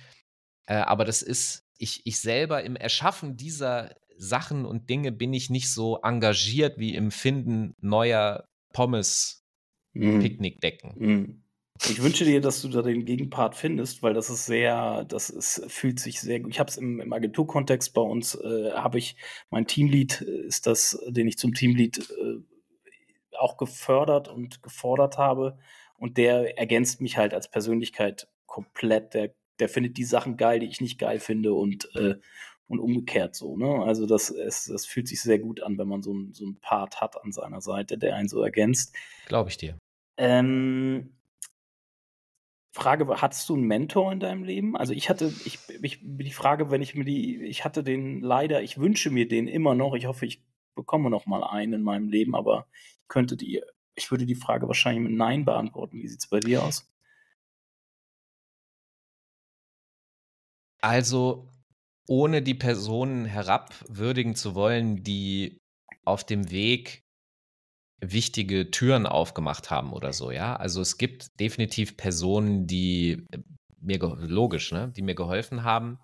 Äh, 0.65 0.75
aber 0.75 1.05
das 1.05 1.21
ist, 1.21 1.61
ich, 1.77 2.01
ich 2.05 2.19
selber 2.19 2.63
im 2.63 2.75
Erschaffen 2.75 3.37
dieser 3.37 3.95
Sachen 4.17 4.65
und 4.65 4.89
Dinge 4.89 5.11
bin 5.11 5.33
ich 5.33 5.49
nicht 5.49 5.71
so 5.71 5.99
engagiert 6.01 6.77
wie 6.77 6.95
im 6.95 7.11
Finden 7.11 7.73
neuer 7.81 8.45
Pommes-Picknickdecken. 8.73 10.95
Mm. 10.97 11.43
Ich 11.83 12.01
wünsche 12.01 12.23
dir, 12.23 12.39
dass 12.39 12.61
du 12.61 12.69
da 12.69 12.81
den 12.81 13.05
Gegenpart 13.05 13.55
findest, 13.55 14.01
weil 14.01 14.13
das 14.13 14.29
ist 14.29 14.45
sehr, 14.45 15.03
das 15.05 15.29
ist, 15.29 15.65
fühlt 15.67 15.99
sich 15.99 16.21
sehr 16.21 16.39
gut. 16.39 16.51
Ich 16.51 16.59
habe 16.59 16.69
es 16.69 16.77
im, 16.77 17.01
im 17.01 17.11
Agenturkontext 17.11 17.93
bei 17.93 18.01
uns, 18.01 18.35
äh, 18.35 18.71
habe 18.71 18.97
ich 18.97 19.17
mein 19.49 19.67
Teamlead, 19.67 20.21
äh, 20.21 20.47
ist 20.47 20.67
das, 20.67 20.97
den 21.07 21.27
ich 21.27 21.37
zum 21.37 21.53
Teamlead 21.53 22.09
äh, 22.09 23.37
auch 23.37 23.57
gefördert 23.57 24.29
und 24.29 24.63
gefordert 24.63 25.17
habe. 25.17 25.57
Und 25.97 26.17
der 26.17 26.57
ergänzt 26.57 27.01
mich 27.01 27.17
halt 27.17 27.33
als 27.33 27.49
Persönlichkeit 27.49 28.27
komplett. 28.45 29.13
Der, 29.13 29.33
der 29.59 29.69
findet 29.69 29.97
die 29.97 30.05
Sachen 30.05 30.37
geil, 30.37 30.59
die 30.59 30.67
ich 30.67 30.81
nicht 30.81 30.97
geil 30.97 31.19
finde 31.19 31.53
und, 31.53 31.93
äh, 31.95 32.15
und 32.67 32.79
umgekehrt 32.79 33.35
so. 33.35 33.57
Ne? 33.57 33.83
Also 33.83 34.05
das, 34.05 34.29
es, 34.29 34.65
das 34.65 34.85
fühlt 34.85 35.09
sich 35.09 35.21
sehr 35.21 35.39
gut 35.39 35.61
an, 35.61 35.77
wenn 35.77 35.87
man 35.87 36.01
so, 36.01 36.13
ein, 36.13 36.33
so 36.33 36.45
einen 36.45 36.59
Part 36.61 37.01
hat 37.01 37.21
an 37.21 37.33
seiner 37.33 37.61
Seite, 37.61 37.97
der 37.97 38.15
einen 38.15 38.29
so 38.29 38.41
ergänzt. 38.41 38.95
Glaube 39.27 39.49
ich 39.49 39.57
dir. 39.57 39.77
Ähm, 40.17 41.11
Frage, 42.75 43.07
hattest 43.21 43.47
du 43.47 43.55
einen 43.55 43.63
Mentor 43.63 44.11
in 44.11 44.19
deinem 44.19 44.43
Leben? 44.43 44.75
Also 44.75 44.91
ich 44.91 45.09
hatte, 45.09 45.31
ich, 45.45 45.59
ich, 45.81 45.99
die 46.03 46.31
Frage, 46.31 46.71
wenn 46.71 46.81
ich 46.81 46.93
mir 46.93 47.05
die, 47.05 47.41
ich 47.43 47.63
hatte 47.63 47.85
den 47.85 48.19
leider, 48.19 48.61
ich 48.63 48.77
wünsche 48.77 49.11
mir 49.11 49.29
den 49.29 49.47
immer 49.47 49.75
noch. 49.75 49.93
Ich 49.95 50.07
hoffe, 50.07 50.25
ich 50.25 50.43
bekomme 50.75 51.09
noch 51.09 51.25
mal 51.25 51.41
einen 51.41 51.71
in 51.71 51.83
meinem 51.83 52.09
Leben, 52.09 52.35
aber 52.35 52.67
ich 52.73 53.07
könnte 53.07 53.37
die, 53.37 53.61
ich 53.95 54.11
würde 54.11 54.25
die 54.25 54.35
Frage 54.35 54.67
wahrscheinlich 54.67 55.03
mit 55.03 55.17
Nein 55.17 55.45
beantworten. 55.45 56.01
Wie 56.01 56.07
sieht 56.09 56.19
es 56.19 56.27
bei 56.27 56.41
dir 56.41 56.63
aus? 56.63 56.85
Also, 60.81 61.47
ohne 62.09 62.41
die 62.41 62.55
Personen 62.55 63.23
herabwürdigen 63.23 64.35
zu 64.35 64.53
wollen, 64.53 65.01
die 65.01 65.59
auf 66.03 66.25
dem 66.25 66.51
Weg 66.51 67.04
wichtige 67.99 68.71
Türen 68.71 69.05
aufgemacht 69.05 69.71
haben 69.71 69.93
oder 69.93 70.13
so, 70.13 70.31
ja. 70.31 70.55
Also 70.55 70.81
es 70.81 70.97
gibt 70.97 71.39
definitiv 71.39 71.97
Personen, 71.97 72.67
die 72.67 73.25
äh, 73.31 73.39
mir 73.79 73.99
logisch, 73.99 74.71
ne, 74.71 74.91
die 74.95 75.01
mir 75.01 75.15
geholfen 75.15 75.63
haben. 75.63 75.99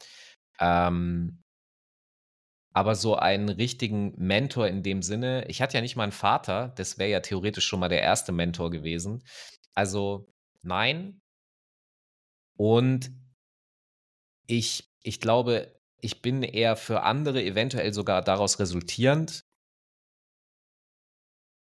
Ähm, 0.59 1.41
aber 2.73 2.95
so 2.95 3.15
einen 3.15 3.49
richtigen 3.49 4.13
Mentor 4.17 4.67
in 4.67 4.81
dem 4.83 5.01
Sinne, 5.01 5.45
ich 5.49 5.61
hatte 5.61 5.75
ja 5.75 5.81
nicht 5.81 5.97
mal 5.97 6.03
einen 6.03 6.11
Vater, 6.13 6.69
das 6.77 6.97
wäre 6.97 7.09
ja 7.09 7.19
theoretisch 7.19 7.65
schon 7.65 7.81
mal 7.81 7.89
der 7.89 8.01
erste 8.01 8.31
Mentor 8.31 8.71
gewesen. 8.71 9.23
Also 9.73 10.27
nein. 10.61 11.21
Und 12.57 13.11
ich, 14.47 14.89
ich 15.01 15.19
glaube, 15.19 15.75
ich 15.99 16.21
bin 16.21 16.43
eher 16.43 16.75
für 16.75 17.03
andere 17.03 17.43
eventuell 17.43 17.93
sogar 17.93 18.21
daraus 18.21 18.59
resultierend 18.59 19.43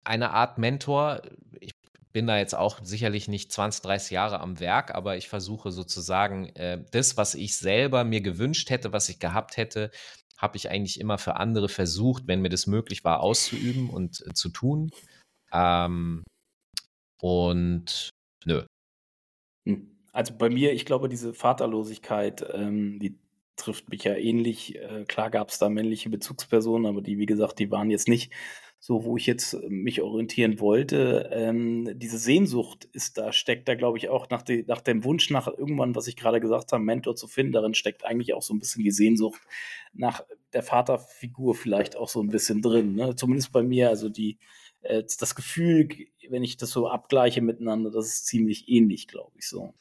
eine 0.07 0.31
Art 0.31 0.59
Mentor. 0.59 1.23
Ich 1.61 1.73
bin 2.13 2.27
da 2.27 2.39
jetzt 2.39 2.55
auch 2.55 2.81
sicherlich 2.83 3.29
nicht 3.29 3.53
20, 3.53 3.83
30 3.83 4.11
Jahre 4.13 4.41
am 4.41 4.61
Werk, 4.61 4.95
aber 4.95 5.17
ich 5.17 5.29
versuche 5.29 5.71
sozusagen 5.71 6.49
äh, 6.57 6.83
das, 6.93 7.17
was 7.17 7.35
ich 7.35 7.57
selber 7.57 8.05
mir 8.05 8.21
gewünscht 8.21 8.71
hätte, 8.71 8.93
was 8.93 9.09
ich 9.09 9.19
gehabt 9.19 9.57
hätte, 9.57 9.91
habe 10.39 10.57
ich 10.57 10.71
eigentlich 10.71 11.01
immer 11.01 11.19
für 11.19 11.37
andere 11.37 11.69
versucht, 11.69 12.27
wenn 12.27 12.41
mir 12.41 12.49
das 12.49 12.67
möglich 12.67 13.05
war, 13.05 13.21
auszuüben 13.21 13.91
und 13.91 14.25
äh, 14.27 14.35
zu 14.35 14.49
tun. 14.51 14.91
Ähm, 15.53 16.25
und 17.21 18.11
nö. 18.45 18.65
Hm. 19.67 19.93
Also 20.13 20.35
bei 20.39 20.49
mir, 20.49 20.73
ich 20.73 20.87
glaube, 20.87 21.09
diese 21.09 21.35
Vaterlosigkeit, 21.35 22.47
ähm, 22.55 22.99
die 22.99 23.19
trifft 23.57 23.91
mich 23.91 24.05
ja 24.05 24.15
ähnlich. 24.15 24.77
Äh, 24.77 25.05
klar 25.07 25.31
gab 25.31 25.51
es 25.51 25.59
da 25.59 25.69
männliche 25.69 26.09
Bezugspersonen, 26.09 26.87
aber 26.87 27.03
die, 27.03 27.19
wie 27.19 27.27
gesagt, 27.27 27.59
die 27.59 27.71
waren 27.71 27.91
jetzt 27.91 28.09
nicht 28.09 28.33
so 28.87 29.03
wo 29.03 29.16
ich 29.16 29.26
jetzt 29.26 29.55
äh, 29.55 29.68
mich 29.68 30.01
orientieren 30.01 30.61
wollte. 30.61 31.28
Ähm, 31.32 31.99
diese 31.99 32.18
Sehnsucht 32.18 32.84
ist 32.93 33.18
da, 33.18 33.32
steckt 33.32 33.66
da, 33.66 33.74
glaube 33.74 33.99
ich, 33.99 34.09
auch 34.09 34.30
nach, 34.30 34.43
die, 34.43 34.64
nach 34.68 34.80
dem 34.80 35.03
Wunsch 35.03 35.28
nach 35.30 35.49
irgendwann, 35.49 35.97
was 35.97 36.07
ich 36.07 36.14
gerade 36.14 36.39
gesagt 36.39 36.70
habe, 36.70 36.84
Mentor 36.84 37.16
zu 37.16 37.26
finden. 37.26 37.51
Darin 37.51 37.74
steckt 37.74 38.05
eigentlich 38.05 38.32
auch 38.32 38.43
so 38.43 38.55
ein 38.55 38.61
bisschen 38.61 38.84
die 38.84 38.93
Sehnsucht 38.93 39.41
nach 39.93 40.22
der 40.53 40.62
Vaterfigur 40.62 41.57
vielleicht 41.57 41.97
auch 41.97 42.09
so 42.09 42.22
ein 42.22 42.28
bisschen 42.28 42.62
drin. 42.62 42.95
Ne? 42.95 43.16
Zumindest 43.16 43.51
bei 43.51 43.64
mir, 43.64 43.89
also 43.89 44.09
die, 44.09 44.39
äh, 44.82 45.03
das 45.03 45.34
Gefühl, 45.34 45.89
wenn 46.28 46.45
ich 46.45 46.57
das 46.57 46.70
so 46.70 46.87
abgleiche 46.87 47.43
miteinander, 47.43 47.91
das 47.91 48.07
ist 48.07 48.26
ziemlich 48.26 48.68
ähnlich, 48.68 49.09
glaube 49.09 49.32
ich 49.37 49.49
so. 49.49 49.74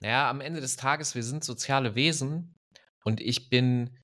Naja, 0.00 0.28
am 0.28 0.42
Ende 0.42 0.60
des 0.60 0.76
Tages, 0.76 1.14
wir 1.14 1.22
sind 1.22 1.42
soziale 1.42 1.94
Wesen 1.94 2.54
und 3.02 3.22
ich 3.22 3.48
bin, 3.48 3.96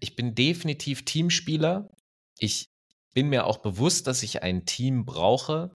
ich 0.00 0.16
bin 0.16 0.34
definitiv 0.34 1.04
Teamspieler. 1.04 1.90
Ich 2.38 2.71
bin 3.14 3.28
mir 3.28 3.46
auch 3.46 3.58
bewusst, 3.58 4.06
dass 4.06 4.22
ich 4.22 4.42
ein 4.42 4.64
Team 4.64 5.04
brauche. 5.04 5.72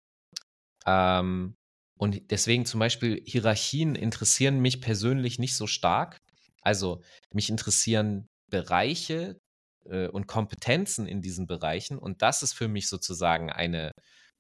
Ähm, 0.86 1.56
und 2.00 2.32
deswegen 2.32 2.66
zum 2.66 2.80
Beispiel 2.80 3.22
Hierarchien 3.26 3.96
interessieren 3.96 4.60
mich 4.60 4.82
persönlich 4.82 5.40
nicht 5.40 5.56
so 5.56 5.68
stark. 5.68 6.18
Also 6.62 7.02
mich 7.34 7.50
interessieren 7.50 8.28
Bereiche 8.50 9.38
äh, 9.86 10.08
und 10.08 10.28
Kompetenzen 10.28 11.08
in 11.08 11.22
diesen 11.22 11.48
Bereichen. 11.48 11.98
Und 11.98 12.22
das 12.22 12.44
ist 12.44 12.54
für 12.54 12.68
mich 12.68 12.88
sozusagen 12.88 13.52
eine 13.52 13.92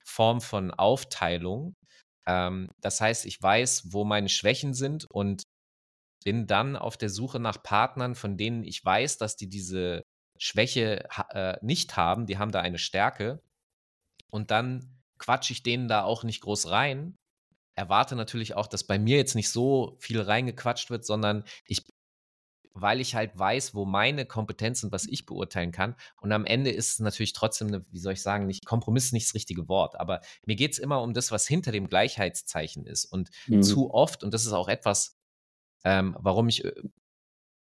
Form 0.06 0.42
von 0.42 0.72
Aufteilung. 0.72 1.74
Ähm, 2.28 2.70
das 2.82 3.02
heißt, 3.02 3.26
ich 3.26 3.42
weiß, 3.42 3.92
wo 3.92 4.06
meine 4.06 4.30
Schwächen 4.30 4.74
sind 4.74 5.06
und 5.10 5.44
bin 6.24 6.48
dann 6.48 6.76
auf 6.76 6.98
der 6.98 7.10
Suche 7.10 7.40
nach 7.40 7.64
Partnern, 7.64 8.16
von 8.16 8.38
denen 8.38 8.64
ich 8.64 8.84
weiß, 8.84 9.18
dass 9.18 9.36
die 9.36 9.48
diese 9.48 10.04
Schwäche 10.40 11.08
äh, 11.30 11.58
nicht 11.62 11.98
haben, 11.98 12.26
die 12.26 12.38
haben 12.38 12.52
da 12.52 12.62
eine 12.62 12.78
Stärke. 12.78 13.42
Und 14.30 14.52
dann 14.52 14.98
quatsche 15.18 15.54
ich 15.54 15.64
denen 15.64 15.88
da 15.88 16.04
auch 16.04 16.24
nicht 16.24 16.42
groß 16.42 16.70
rein. 16.70 17.18
Erwarte 17.76 18.16
natürlich 18.16 18.56
auch, 18.56 18.68
dass 18.68 18.84
bei 18.84 19.00
mir 19.00 19.18
jetzt 19.18 19.36
nicht 19.36 19.50
so 19.50 19.96
viel 20.00 20.20
reingequatscht 20.20 20.90
wird, 20.90 21.06
sondern 21.06 21.44
ich, 21.66 21.86
weil 22.74 23.00
ich 23.02 23.16
halt 23.16 23.38
weiß, 23.38 23.76
wo 23.76 23.86
meine 23.86 24.26
Kompetenzen, 24.26 24.92
was 24.92 25.06
ich 25.06 25.26
beurteilen 25.26 25.72
kann. 25.72 25.96
Und 26.22 26.32
am 26.32 26.46
Ende 26.46 26.72
ist 26.72 26.94
es 26.94 27.00
natürlich 27.00 27.34
trotzdem, 27.34 27.68
eine, 27.68 27.86
wie 27.92 28.00
soll 28.00 28.14
ich 28.14 28.22
sagen, 28.22 28.48
nicht 28.48 28.66
Kompromiss 28.66 29.06
ist 29.06 29.14
nicht 29.14 29.28
das 29.28 29.36
richtige 29.36 29.68
Wort, 29.68 30.00
aber 30.00 30.22
mir 30.46 30.56
geht 30.56 30.74
es 30.74 30.80
immer 30.80 31.02
um 31.02 31.14
das, 31.14 31.32
was 31.32 31.48
hinter 31.48 31.72
dem 31.72 31.88
Gleichheitszeichen 31.88 32.86
ist. 32.86 33.06
Und 33.06 33.30
mhm. 33.48 33.62
zu 33.64 33.92
oft, 33.92 34.24
und 34.24 34.34
das 34.34 34.46
ist 34.46 34.54
auch 34.54 34.68
etwas, 34.68 35.16
ähm, 35.84 36.16
warum 36.20 36.50
ich 36.50 36.66
äh, 36.66 36.74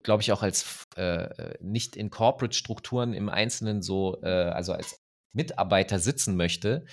glaube 0.03 0.21
ich, 0.21 0.31
auch 0.31 0.43
als 0.43 0.85
äh, 0.95 1.55
nicht 1.61 1.95
in 1.95 2.09
Corporate-Strukturen 2.09 3.13
im 3.13 3.29
Einzelnen 3.29 3.81
so, 3.81 4.21
äh, 4.21 4.27
also 4.27 4.73
als 4.73 4.99
Mitarbeiter 5.33 5.99
sitzen 5.99 6.35
möchte, 6.35 6.85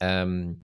ähm, 0.00 0.62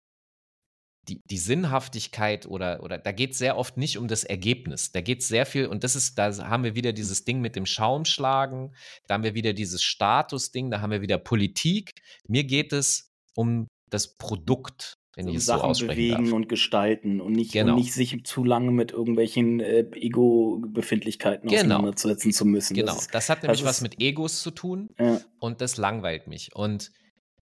die, 1.09 1.21
die 1.29 1.39
Sinnhaftigkeit 1.39 2.47
oder, 2.47 2.83
oder 2.83 2.97
da 2.97 3.11
geht 3.11 3.33
es 3.33 3.39
sehr 3.39 3.57
oft 3.59 3.77
nicht 3.77 3.99
um 3.99 4.07
das 4.07 4.23
Ergebnis. 4.23 4.93
Da 4.93 5.01
geht 5.01 5.21
es 5.21 5.29
sehr 5.29 5.47
viel, 5.47 5.67
und 5.67 5.83
das 5.83 5.97
ist, 5.97 6.17
da 6.17 6.33
haben 6.49 6.63
wir 6.63 6.77
wieder 6.77 6.93
dieses 6.93 7.25
Ding 7.25 7.41
mit 7.41 7.57
dem 7.57 7.67
Schaumschlagen, 7.67 8.75
da 9.09 9.15
haben 9.15 9.25
wir 9.25 9.35
wieder 9.35 9.53
dieses 9.53 9.83
Status-Ding, 9.83 10.71
da 10.71 10.81
haben 10.81 10.93
wir 10.93 11.03
wieder 11.03 11.19
Politik. 11.19 11.91
Mir 12.29 12.45
geht 12.45 12.73
es 12.73 13.11
um 13.35 13.67
das 13.91 14.17
Produkt 14.17 14.95
wenn 15.15 15.29
ich 15.29 15.37
es 15.37 15.47
Sachen 15.47 15.75
so 15.75 15.87
bewegen 15.87 16.25
darf. 16.27 16.35
und 16.35 16.49
gestalten 16.49 17.21
und 17.21 17.33
nicht, 17.33 17.53
genau. 17.53 17.73
und 17.73 17.79
nicht 17.79 17.93
sich 17.93 18.25
zu 18.25 18.45
lange 18.45 18.71
mit 18.71 18.93
irgendwelchen 18.93 19.61
äh, 19.61 19.85
Ego-Befindlichkeiten 19.93 21.49
genau. 21.49 21.77
auseinandersetzen 21.77 22.33
zu 22.33 22.47
müssen. 22.47 22.75
Genau, 22.75 22.93
das, 22.95 23.03
ist, 23.03 23.15
das 23.15 23.29
hat 23.29 23.43
nämlich 23.43 23.61
das 23.61 23.69
was 23.69 23.81
mit 23.83 24.01
Egos 24.01 24.43
zu 24.43 24.51
tun 24.51 24.89
ja. 24.99 25.21
und 25.39 25.61
das 25.61 25.77
langweilt 25.77 26.29
mich. 26.29 26.55
Und 26.55 26.93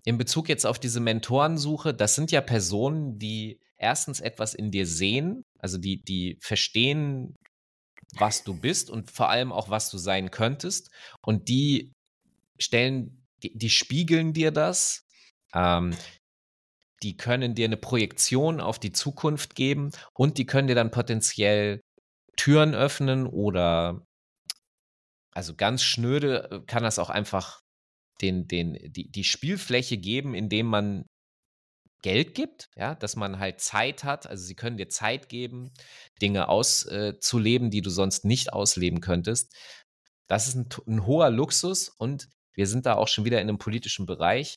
in 0.04 0.18
Bezug 0.18 0.48
jetzt 0.48 0.66
auf 0.66 0.78
diese 0.78 1.00
Mentorensuche, 1.00 1.94
das 1.94 2.14
sind 2.14 2.32
ja 2.32 2.40
Personen, 2.40 3.18
die 3.18 3.60
erstens 3.76 4.20
etwas 4.20 4.54
in 4.54 4.70
dir 4.70 4.86
sehen, 4.86 5.44
also 5.58 5.78
die, 5.78 6.02
die 6.02 6.38
verstehen, 6.40 7.36
was 8.18 8.42
du 8.42 8.54
bist 8.54 8.90
und 8.90 9.10
vor 9.10 9.28
allem 9.28 9.52
auch, 9.52 9.70
was 9.70 9.90
du 9.90 9.98
sein 9.98 10.30
könntest. 10.30 10.90
Und 11.22 11.48
die 11.48 11.92
stellen, 12.58 13.26
die, 13.42 13.56
die 13.56 13.70
spiegeln 13.70 14.32
dir 14.32 14.50
das. 14.50 15.06
Ähm, 15.54 15.94
die 17.02 17.16
können 17.16 17.54
dir 17.54 17.64
eine 17.64 17.76
Projektion 17.76 18.60
auf 18.60 18.78
die 18.78 18.92
Zukunft 18.92 19.54
geben 19.54 19.90
und 20.14 20.38
die 20.38 20.46
können 20.46 20.68
dir 20.68 20.74
dann 20.74 20.90
potenziell 20.90 21.80
Türen 22.36 22.74
öffnen 22.74 23.26
oder 23.26 24.04
also 25.32 25.54
ganz 25.54 25.82
schnöde 25.82 26.64
kann 26.66 26.82
das 26.82 26.98
auch 26.98 27.10
einfach 27.10 27.60
den, 28.20 28.46
den, 28.48 28.78
die, 28.92 29.10
die 29.10 29.24
Spielfläche 29.24 29.96
geben, 29.96 30.34
indem 30.34 30.66
man 30.66 31.06
Geld 32.02 32.34
gibt, 32.34 32.70
ja, 32.76 32.94
dass 32.94 33.16
man 33.16 33.38
halt 33.38 33.60
Zeit 33.60 34.04
hat. 34.04 34.26
Also 34.26 34.44
sie 34.44 34.54
können 34.54 34.78
dir 34.78 34.88
Zeit 34.88 35.28
geben, 35.28 35.70
Dinge 36.22 36.48
auszuleben, 36.48 37.68
äh, 37.68 37.70
die 37.70 37.82
du 37.82 37.90
sonst 37.90 38.24
nicht 38.24 38.52
ausleben 38.52 39.00
könntest. 39.00 39.54
Das 40.26 40.48
ist 40.48 40.54
ein, 40.54 40.68
ein, 40.86 41.06
hoher 41.06 41.30
Luxus 41.30 41.88
und 41.88 42.28
wir 42.54 42.66
sind 42.66 42.86
da 42.86 42.94
auch 42.94 43.08
schon 43.08 43.24
wieder 43.24 43.40
in 43.40 43.48
einem 43.48 43.58
politischen 43.58 44.06
Bereich. 44.06 44.54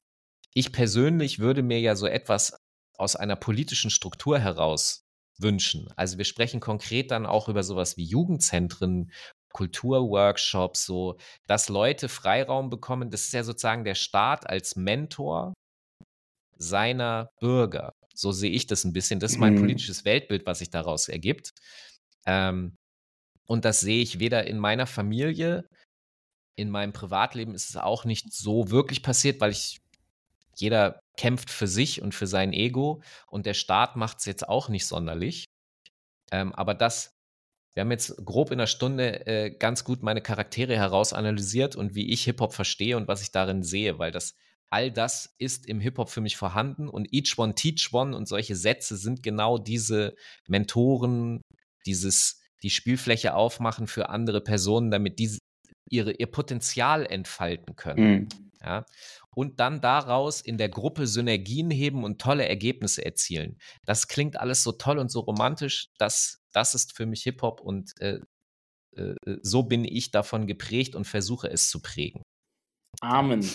Ich 0.53 0.71
persönlich 0.71 1.39
würde 1.39 1.63
mir 1.63 1.79
ja 1.79 1.95
so 1.95 2.07
etwas 2.07 2.57
aus 2.97 3.15
einer 3.15 3.35
politischen 3.35 3.89
Struktur 3.89 4.39
heraus 4.39 5.03
wünschen. 5.39 5.91
Also 5.95 6.17
wir 6.17 6.25
sprechen 6.25 6.59
konkret 6.59 7.11
dann 7.11 7.25
auch 7.25 7.49
über 7.49 7.63
sowas 7.63 7.97
wie 7.97 8.03
Jugendzentren, 8.03 9.11
Kulturworkshops, 9.51 10.85
so, 10.85 11.17
dass 11.47 11.69
Leute 11.69 12.09
Freiraum 12.09 12.69
bekommen. 12.69 13.09
Das 13.09 13.23
ist 13.23 13.33
ja 13.33 13.43
sozusagen 13.43 13.83
der 13.83 13.95
Staat 13.95 14.47
als 14.49 14.75
Mentor 14.75 15.53
seiner 16.57 17.29
Bürger. 17.39 17.93
So 18.15 18.31
sehe 18.31 18.51
ich 18.51 18.67
das 18.67 18.83
ein 18.83 18.93
bisschen. 18.93 19.19
Das 19.19 19.33
ist 19.33 19.37
mein 19.39 19.55
mhm. 19.55 19.59
politisches 19.59 20.05
Weltbild, 20.05 20.45
was 20.45 20.59
sich 20.59 20.69
daraus 20.69 21.07
ergibt. 21.07 21.51
Ähm, 22.25 22.75
und 23.45 23.65
das 23.65 23.81
sehe 23.81 24.01
ich 24.01 24.19
weder 24.19 24.47
in 24.47 24.57
meiner 24.57 24.87
Familie, 24.87 25.67
in 26.55 26.69
meinem 26.69 26.93
Privatleben 26.93 27.55
ist 27.55 27.69
es 27.69 27.77
auch 27.77 28.05
nicht 28.05 28.31
so 28.31 28.69
wirklich 28.69 29.03
passiert, 29.03 29.41
weil 29.41 29.51
ich, 29.51 29.81
jeder 30.59 30.99
kämpft 31.17 31.49
für 31.49 31.67
sich 31.67 32.01
und 32.01 32.13
für 32.13 32.27
sein 32.27 32.53
Ego 32.53 33.01
und 33.27 33.45
der 33.45 33.53
Staat 33.53 33.95
macht 33.95 34.19
es 34.19 34.25
jetzt 34.25 34.47
auch 34.47 34.69
nicht 34.69 34.85
sonderlich. 34.87 35.45
Ähm, 36.31 36.53
aber 36.53 36.73
das, 36.73 37.15
wir 37.73 37.81
haben 37.81 37.91
jetzt 37.91 38.25
grob 38.25 38.51
in 38.51 38.59
einer 38.59 38.67
Stunde 38.67 39.27
äh, 39.27 39.51
ganz 39.51 39.83
gut 39.83 40.03
meine 40.03 40.21
Charaktere 40.21 40.75
herausanalysiert 40.75 41.75
und 41.75 41.95
wie 41.95 42.11
ich 42.11 42.23
Hip-Hop 42.23 42.53
verstehe 42.53 42.97
und 42.97 43.07
was 43.07 43.21
ich 43.21 43.31
darin 43.31 43.63
sehe, 43.63 43.99
weil 43.99 44.11
das 44.11 44.33
all 44.69 44.91
das 44.91 45.35
ist 45.37 45.67
im 45.67 45.79
Hip-Hop 45.79 46.09
für 46.09 46.21
mich 46.21 46.35
vorhanden 46.35 46.89
und 46.89 47.13
Each 47.13 47.37
One 47.37 47.53
Teach 47.53 47.89
One 47.93 48.17
und 48.17 48.27
solche 48.27 48.55
Sätze 48.55 48.97
sind 48.97 49.21
genau 49.21 49.59
diese 49.59 50.15
Mentoren, 50.47 51.41
dieses, 51.85 52.41
die 52.63 52.71
Spielfläche 52.71 53.35
aufmachen 53.35 53.85
für 53.85 54.09
andere 54.09 54.41
Personen, 54.41 54.89
damit 54.89 55.19
diese 55.19 55.37
ihre, 55.89 56.13
ihr 56.13 56.25
Potenzial 56.25 57.05
entfalten 57.05 57.75
können. 57.75 58.03
Mhm. 58.03 58.29
Ja? 58.63 58.85
Und 59.35 59.59
dann 59.59 59.81
daraus 59.81 60.41
in 60.41 60.57
der 60.57 60.69
Gruppe 60.69 61.07
Synergien 61.07 61.71
heben 61.71 62.03
und 62.03 62.21
tolle 62.21 62.47
Ergebnisse 62.47 63.05
erzielen. 63.05 63.57
Das 63.85 64.07
klingt 64.07 64.39
alles 64.39 64.63
so 64.63 64.71
toll 64.71 64.99
und 64.99 65.09
so 65.09 65.21
romantisch. 65.21 65.89
Das, 65.97 66.41
das 66.51 66.75
ist 66.75 66.95
für 66.95 67.05
mich 67.05 67.23
Hip-Hop 67.23 67.61
und 67.61 67.99
äh, 67.99 68.19
äh, 68.95 69.15
so 69.41 69.63
bin 69.63 69.85
ich 69.85 70.11
davon 70.11 70.47
geprägt 70.47 70.95
und 70.95 71.05
versuche 71.05 71.47
es 71.49 71.69
zu 71.69 71.81
prägen. 71.81 72.21
Amen. 73.01 73.47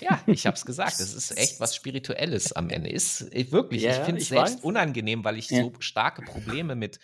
Ja, 0.00 0.22
ich 0.26 0.46
habe 0.46 0.56
es 0.56 0.66
gesagt. 0.66 1.00
Es 1.00 1.14
ist 1.14 1.36
echt 1.38 1.58
was 1.58 1.74
Spirituelles 1.74 2.52
am 2.52 2.68
Ende. 2.68 2.90
Ist 2.90 3.32
äh, 3.32 3.50
wirklich. 3.50 3.82
Ja, 3.82 3.92
ich 3.92 4.04
finde 4.04 4.20
es 4.20 4.28
selbst 4.28 4.56
weiß. 4.56 4.64
unangenehm, 4.64 5.24
weil 5.24 5.38
ich 5.38 5.48
ja. 5.50 5.62
so 5.62 5.72
starke 5.80 6.22
Probleme 6.22 6.74
mit 6.74 7.00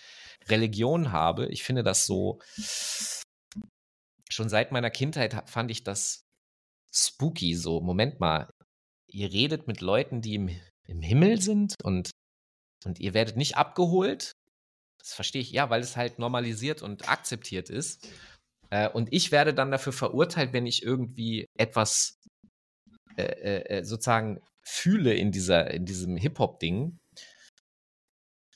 Religion 0.49 1.13
habe. 1.13 1.47
Ich 1.47 1.65
finde 1.65 1.83
das 1.83 2.07
so. 2.07 2.41
Schon 4.29 4.49
seit 4.49 4.73
meiner 4.73 4.91
Kindheit 4.91 5.49
fand 5.49 5.71
ich 5.71 5.85
das 5.85 6.26
spooky. 6.97 7.55
So, 7.55 7.81
Moment 7.81 8.21
mal. 8.21 8.51
Ihr 9.09 9.33
redet 9.33 9.67
mit 9.67 9.81
Leuten, 9.81 10.21
die 10.21 10.35
im, 10.35 10.51
im 10.87 11.03
Himmel 11.03 11.41
sind 11.41 11.75
und, 11.83 12.11
und 12.85 12.99
ihr 12.99 13.15
werdet 13.15 13.37
nicht 13.37 13.57
abgeholt. 13.57 14.33
Das 14.99 15.15
verstehe 15.15 15.43
ich, 15.43 15.53
ja, 15.53 15.71
weil 15.71 15.81
es 15.81 15.97
halt 15.97 16.19
normalisiert 16.19 16.83
und 16.83 17.09
akzeptiert 17.09 17.71
ist. 17.71 18.09
Äh, 18.71 18.89
und 18.89 19.13
ich 19.13 19.31
werde 19.31 19.55
dann 19.55 19.71
dafür 19.71 19.93
verurteilt, 19.93 20.53
wenn 20.53 20.67
ich 20.67 20.83
irgendwie 20.83 21.47
etwas 21.57 22.19
äh, 23.17 23.23
äh, 23.23 23.79
äh, 23.79 23.85
sozusagen 23.85 24.41
fühle 24.63 25.15
in, 25.15 25.31
dieser, 25.31 25.71
in 25.71 25.87
diesem 25.87 26.17
Hip-Hop-Ding. 26.17 26.99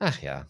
Ach 0.01 0.21
ja. 0.21 0.47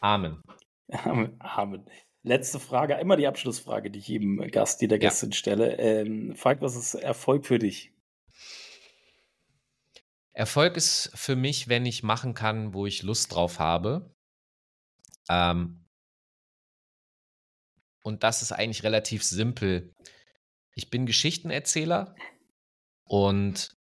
Amen. 0.00 0.42
Amen. 1.40 1.84
Letzte 2.26 2.58
Frage, 2.58 2.94
immer 2.94 3.18
die 3.18 3.26
Abschlussfrage, 3.26 3.90
die 3.90 3.98
ich 3.98 4.08
jedem 4.08 4.38
Gast, 4.50 4.80
jeder 4.80 4.98
Gästin 4.98 5.30
ja. 5.30 5.36
stelle. 5.36 5.78
Ähm, 5.78 6.34
Falk, 6.34 6.62
was 6.62 6.74
ist 6.74 6.94
Erfolg 6.94 7.44
für 7.44 7.58
dich? 7.58 7.92
Erfolg 10.32 10.78
ist 10.78 11.10
für 11.14 11.36
mich, 11.36 11.68
wenn 11.68 11.84
ich 11.84 12.02
machen 12.02 12.32
kann, 12.32 12.72
wo 12.72 12.86
ich 12.86 13.02
Lust 13.02 13.34
drauf 13.34 13.58
habe. 13.58 14.10
Ähm, 15.28 15.84
und 18.02 18.22
das 18.22 18.40
ist 18.40 18.52
eigentlich 18.52 18.84
relativ 18.84 19.22
simpel. 19.22 19.94
Ich 20.74 20.88
bin 20.88 21.04
Geschichtenerzähler 21.04 22.16
und 23.04 23.76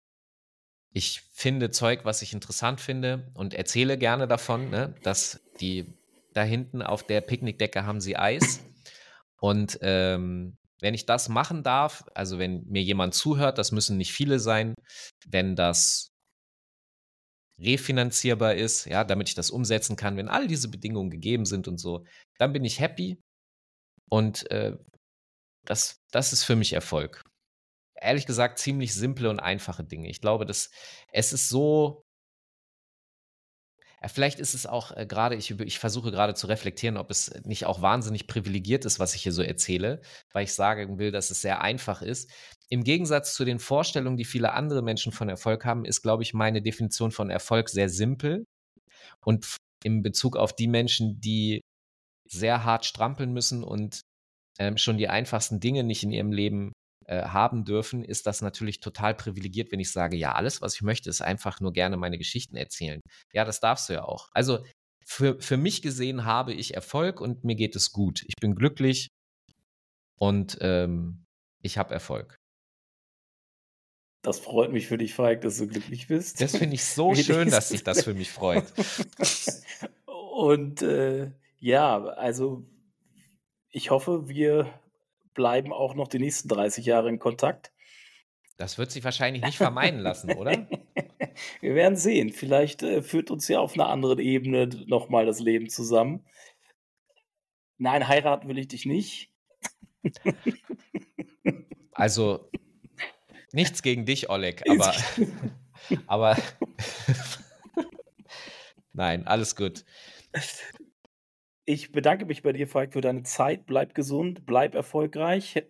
ich 0.94 1.22
finde 1.32 1.70
Zeug, 1.70 2.06
was 2.06 2.24
ich 2.24 2.34
interessant 2.34 2.82
finde 2.82 3.32
und 3.36 3.54
erzähle 3.54 4.00
gerne 4.00 4.28
davon, 4.28 4.72
ne, 4.72 4.96
dass 5.04 5.42
die 5.60 6.01
da 6.34 6.44
hinten 6.44 6.82
auf 6.82 7.04
der 7.04 7.22
Picknickdecke 7.22 7.86
haben 7.86 8.02
sie 8.02 8.18
Eis. 8.18 8.62
Und 9.40 9.80
ähm, 9.82 10.58
wenn 10.80 10.94
ich 10.94 11.06
das 11.06 11.30
machen 11.30 11.64
darf, 11.64 12.04
also 12.16 12.40
wenn 12.40 12.64
mir 12.66 12.82
jemand 12.82 13.14
zuhört, 13.14 13.58
das 13.58 13.72
müssen 13.72 13.98
nicht 13.98 14.14
viele 14.14 14.40
sein, 14.40 14.74
wenn 15.28 15.56
das 15.56 16.10
refinanzierbar 17.60 18.56
ist, 18.56 18.86
ja, 18.86 19.04
damit 19.04 19.30
ich 19.30 19.36
das 19.36 19.52
umsetzen 19.52 19.96
kann, 19.96 20.18
wenn 20.18 20.30
all 20.30 20.48
diese 20.48 20.70
Bedingungen 20.70 21.12
gegeben 21.12 21.46
sind 21.46 21.68
und 21.68 21.78
so, 21.78 22.06
dann 22.40 22.54
bin 22.54 22.66
ich 22.66 22.80
happy 22.80 23.22
und 24.10 24.50
äh, 24.52 24.78
das, 25.66 25.98
das 26.12 26.34
ist 26.34 26.44
für 26.44 26.56
mich 26.56 26.74
Erfolg 26.74 27.24
ehrlich 28.02 28.26
gesagt 28.26 28.60
ziemlich 28.60 28.94
simple 28.94 29.30
und 29.30 29.40
einfache 29.40 29.84
Dinge. 29.84 30.10
Ich 30.10 30.22
glaube, 30.22 30.46
dass 30.46 30.72
es 31.14 31.32
ist 31.32 31.50
so. 31.50 32.01
Vielleicht 34.08 34.39
ist 34.39 34.56
es 34.56 34.66
auch 34.66 34.95
äh, 34.97 35.06
gerade, 35.06 35.36
ich, 35.36 35.52
ich 35.60 35.78
versuche 35.78 36.12
gerade 36.12 36.34
zu 36.34 36.47
reflektieren, 36.47 36.97
ob 36.97 37.12
es 37.12 37.32
nicht 37.45 37.66
auch 37.68 37.82
wahnsinnig 37.84 38.26
privilegiert 38.26 38.84
ist, 38.86 38.99
was 38.99 39.14
ich 39.14 39.22
hier 39.22 39.32
so 39.32 39.43
erzähle, 39.43 40.02
weil 40.34 40.43
ich 40.45 40.54
sagen 40.54 40.97
will, 40.97 41.12
dass 41.12 41.30
es 41.30 41.41
sehr 41.41 41.62
einfach 41.62 42.02
ist. 42.02 42.32
Im 42.70 42.84
Gegensatz 42.84 43.36
zu 43.36 43.45
den 43.45 43.60
Vorstellungen, 43.60 44.18
die 44.18 44.26
viele 44.26 44.54
andere 44.54 44.82
Menschen 44.82 45.12
von 45.12 45.30
Erfolg 45.30 45.66
haben, 45.66 45.86
ist, 45.86 46.02
glaube 46.02 46.24
ich, 46.24 46.34
meine 46.34 46.64
Definition 46.64 47.12
von 47.12 47.30
Erfolg 47.30 47.70
sehr 47.70 47.89
simpel. 47.89 48.45
Und 49.24 49.58
in 49.84 50.02
Bezug 50.02 50.36
auf 50.36 50.56
die 50.56 50.68
Menschen, 50.68 51.20
die 51.20 51.62
sehr 52.28 52.64
hart 52.64 52.86
strampeln 52.86 53.34
müssen 53.34 53.64
und 53.64 54.02
ähm, 54.58 54.78
schon 54.78 54.97
die 54.97 55.10
einfachsten 55.10 55.60
Dinge 55.60 55.84
nicht 55.84 56.04
in 56.04 56.12
ihrem 56.12 56.32
Leben 56.32 56.72
äh, 57.12 57.24
haben 57.24 57.66
dürfen, 57.66 58.05
ist 58.05 58.26
das 58.26 58.41
natürlich 58.41 58.80
total 58.80 59.14
privilegiert, 59.14 59.74
wenn 59.74 59.82
ich 59.82 59.91
sage, 59.91 60.16
ja, 60.16 60.32
alles, 60.32 60.62
was 60.62 60.76
ich 60.76 60.82
möchte, 60.82 61.09
ist 61.09 61.22
einfach 61.22 61.59
nur 61.59 61.74
gerne 61.74 61.97
meine 61.97 62.18
Geschichten 62.18 62.55
erzählen. 62.55 63.01
Ja, 63.34 63.43
das 63.43 63.59
darfst 63.59 63.89
du 63.89 63.93
ja 63.93 64.05
auch. 64.05 64.30
Also 64.32 64.64
für, 65.05 65.38
für 65.41 65.57
mich 65.57 65.82
gesehen 65.82 66.24
habe 66.24 66.53
ich 66.53 66.74
Erfolg 66.74 67.20
und 67.20 67.43
mir 67.43 67.55
geht 67.55 67.76
es 67.76 67.91
gut. 67.91 68.24
Ich 68.28 68.36
bin 68.39 68.55
glücklich 68.55 69.09
und 70.16 70.57
ähm, 70.62 71.26
ich 71.62 71.78
habe 71.78 71.93
Erfolg. 71.93 72.38
Das 74.24 74.39
freut 74.39 74.72
mich 74.72 74.88
für 74.88 74.97
dich, 74.97 75.14
Falk, 75.14 75.41
dass 75.41 75.57
du 75.57 75.68
glücklich 75.68 76.07
bist. 76.07 76.39
Das 76.39 76.55
finde 76.55 76.76
ich 76.76 76.86
so 76.86 77.14
schön, 77.16 77.49
dass 77.49 77.68
sich 77.68 77.84
das 77.84 78.05
für 78.05 78.14
mich 78.14 78.32
freut. 78.32 78.72
Und 80.05 80.82
äh, 80.82 81.32
ja, 81.59 82.05
also 82.05 82.64
ich 83.70 83.89
hoffe, 83.89 84.30
wir 84.30 84.81
bleiben 85.34 85.74
auch 85.74 85.96
noch 85.96 86.08
die 86.08 86.20
nächsten 86.20 86.48
30 86.48 86.86
Jahre 86.86 87.10
in 87.10 87.20
Kontakt. 87.20 87.72
Das 88.58 88.78
wird 88.78 88.92
sich 88.92 89.04
wahrscheinlich 89.04 89.44
nicht 89.44 89.58
vermeiden 89.58 90.00
lassen, 90.00 90.34
oder? 90.34 90.52
Wir 91.62 91.76
werden 91.76 91.96
sehen. 91.96 92.32
Vielleicht 92.32 92.84
äh, 92.84 93.02
führt 93.02 93.32
uns 93.32 93.48
ja 93.48 93.60
auf 93.60 93.74
einer 93.74 93.90
anderen 93.90 94.20
Ebene 94.20 94.68
nochmal 94.86 95.26
das 95.26 95.40
Leben 95.40 95.70
zusammen. 95.70 96.26
Nein, 97.78 98.08
heiraten 98.08 98.48
will 98.48 98.60
ich 98.60 98.68
dich 98.68 98.86
nicht. 98.86 99.32
Also, 101.94 102.50
nichts 103.52 103.82
gegen 103.82 104.06
dich, 104.06 104.30
Oleg, 104.30 104.64
aber, 104.70 104.94
aber 106.08 106.38
nein, 108.94 109.28
alles 109.28 109.56
gut. 109.56 109.86
Ich 111.66 111.91
bedanke 111.91 112.26
mich 112.26 112.41
bei 112.41 112.53
dir, 112.53 112.68
Falk, 112.68 112.93
für 112.93 113.01
deine 113.01 113.24
Zeit. 113.24 113.66
Bleib 113.66 113.93
gesund, 113.93 114.45
bleib 114.45 114.74
erfolgreich 114.74 115.64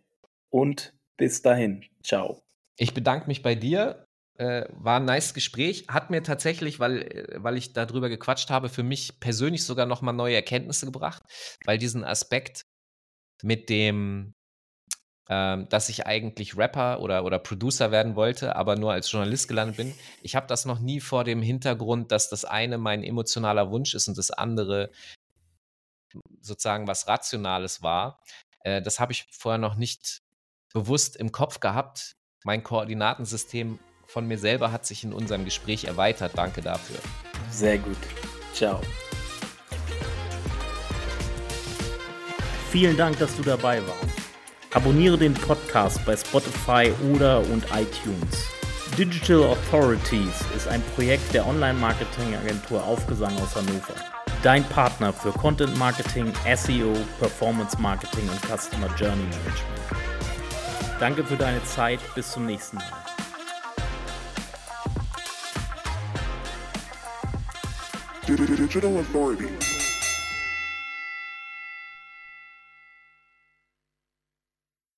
und 0.50 0.94
bis 1.18 1.42
dahin. 1.42 1.86
Ciao. 2.04 2.42
Ich 2.78 2.94
bedanke 2.94 3.28
mich 3.28 3.42
bei 3.42 3.56
dir. 3.56 4.06
Äh, 4.38 4.66
war 4.72 5.00
ein 5.00 5.06
nice 5.06 5.34
Gespräch. 5.34 5.86
Hat 5.88 6.10
mir 6.10 6.24
tatsächlich, 6.24 6.80
weil, 6.80 7.04
äh, 7.04 7.44
weil 7.44 7.58
ich 7.58 7.74
darüber 7.74 8.10
gequatscht 8.10 8.50
habe, 8.50 8.70
für 8.70 8.84
mich 8.84 9.20
persönlich 9.20 9.66
sogar 9.66 9.86
nochmal 9.86 10.16
neue 10.16 10.36
Erkenntnisse 10.36 10.86
gebracht, 10.86 11.22
weil 11.66 11.78
diesen 11.78 12.04
Aspekt 12.04 12.66
mit 13.44 13.70
dem, 13.70 14.34
ähm, 15.30 15.68
dass 15.70 15.90
ich 15.90 16.08
eigentlich 16.08 16.58
Rapper 16.58 17.02
oder, 17.02 17.26
oder 17.26 17.38
Producer 17.38 17.92
werden 17.92 18.16
wollte, 18.16 18.56
aber 18.56 18.78
nur 18.78 18.94
als 18.94 19.12
Journalist 19.12 19.48
gelandet 19.48 19.78
bin. 19.78 19.94
Ich 20.24 20.36
habe 20.36 20.48
das 20.48 20.66
noch 20.66 20.80
nie 20.80 21.02
vor 21.02 21.24
dem 21.24 21.42
Hintergrund, 21.42 22.12
dass 22.12 22.30
das 22.30 22.46
eine 22.46 22.78
mein 22.78 23.04
emotionaler 23.04 23.70
Wunsch 23.70 23.94
ist 23.94 24.08
und 24.08 24.18
das 24.18 24.32
andere 24.32 24.90
sozusagen 26.42 26.88
was 26.88 27.08
Rationales 27.08 27.82
war. 27.82 28.22
Äh, 28.64 28.82
das 28.82 29.00
habe 29.00 29.12
ich 29.12 29.28
vorher 29.32 29.58
noch 29.60 29.76
nicht 29.76 30.22
bewusst 30.74 31.16
im 31.16 31.32
Kopf 31.32 31.60
gehabt. 31.60 32.16
Mein 32.44 32.64
Koordinatensystem 32.64 33.80
von 34.08 34.28
mir 34.28 34.38
selber 34.38 34.72
hat 34.72 34.86
sich 34.86 35.04
in 35.04 35.14
unserem 35.14 35.46
Gespräch 35.46 35.86
erweitert. 35.86 36.34
Danke 36.36 36.62
dafür. 36.62 36.98
Sehr 37.50 37.78
gut. 37.78 37.98
Ciao. 38.54 38.82
Vielen 42.70 42.96
Dank, 42.98 43.20
dass 43.20 43.36
du 43.36 43.44
dabei 43.44 43.86
warst. 43.86 44.18
Abonniere 44.74 45.18
den 45.18 45.34
Podcast 45.34 46.06
bei 46.06 46.16
Spotify 46.16 46.94
oder 47.14 47.42
und 47.42 47.66
iTunes. 47.74 48.48
Digital 48.98 49.44
Authorities 49.44 50.46
ist 50.56 50.68
ein 50.68 50.82
Projekt 50.96 51.34
der 51.34 51.46
Online-Marketing-Agentur 51.48 52.84
Aufgesang 52.84 53.38
aus 53.40 53.56
Hannover. 53.56 54.21
Dein 54.44 54.64
Partner 54.64 55.14
für 55.14 55.32
Content 55.32 55.78
Marketing, 55.78 56.34
SEO, 56.56 56.94
Performance 57.20 57.80
Marketing 57.80 58.28
und 58.28 58.42
Customer 58.42 58.88
Journey 58.98 59.22
Management. 59.24 59.82
Danke 61.00 61.24
für 61.24 61.38
deine 61.38 61.64
Zeit. 61.64 62.00
Bis 62.16 62.32
zum 62.32 62.48
nächsten 62.48 62.78
Mal. 62.78 62.86
Digital 68.28 68.98
Authority. 68.98 69.71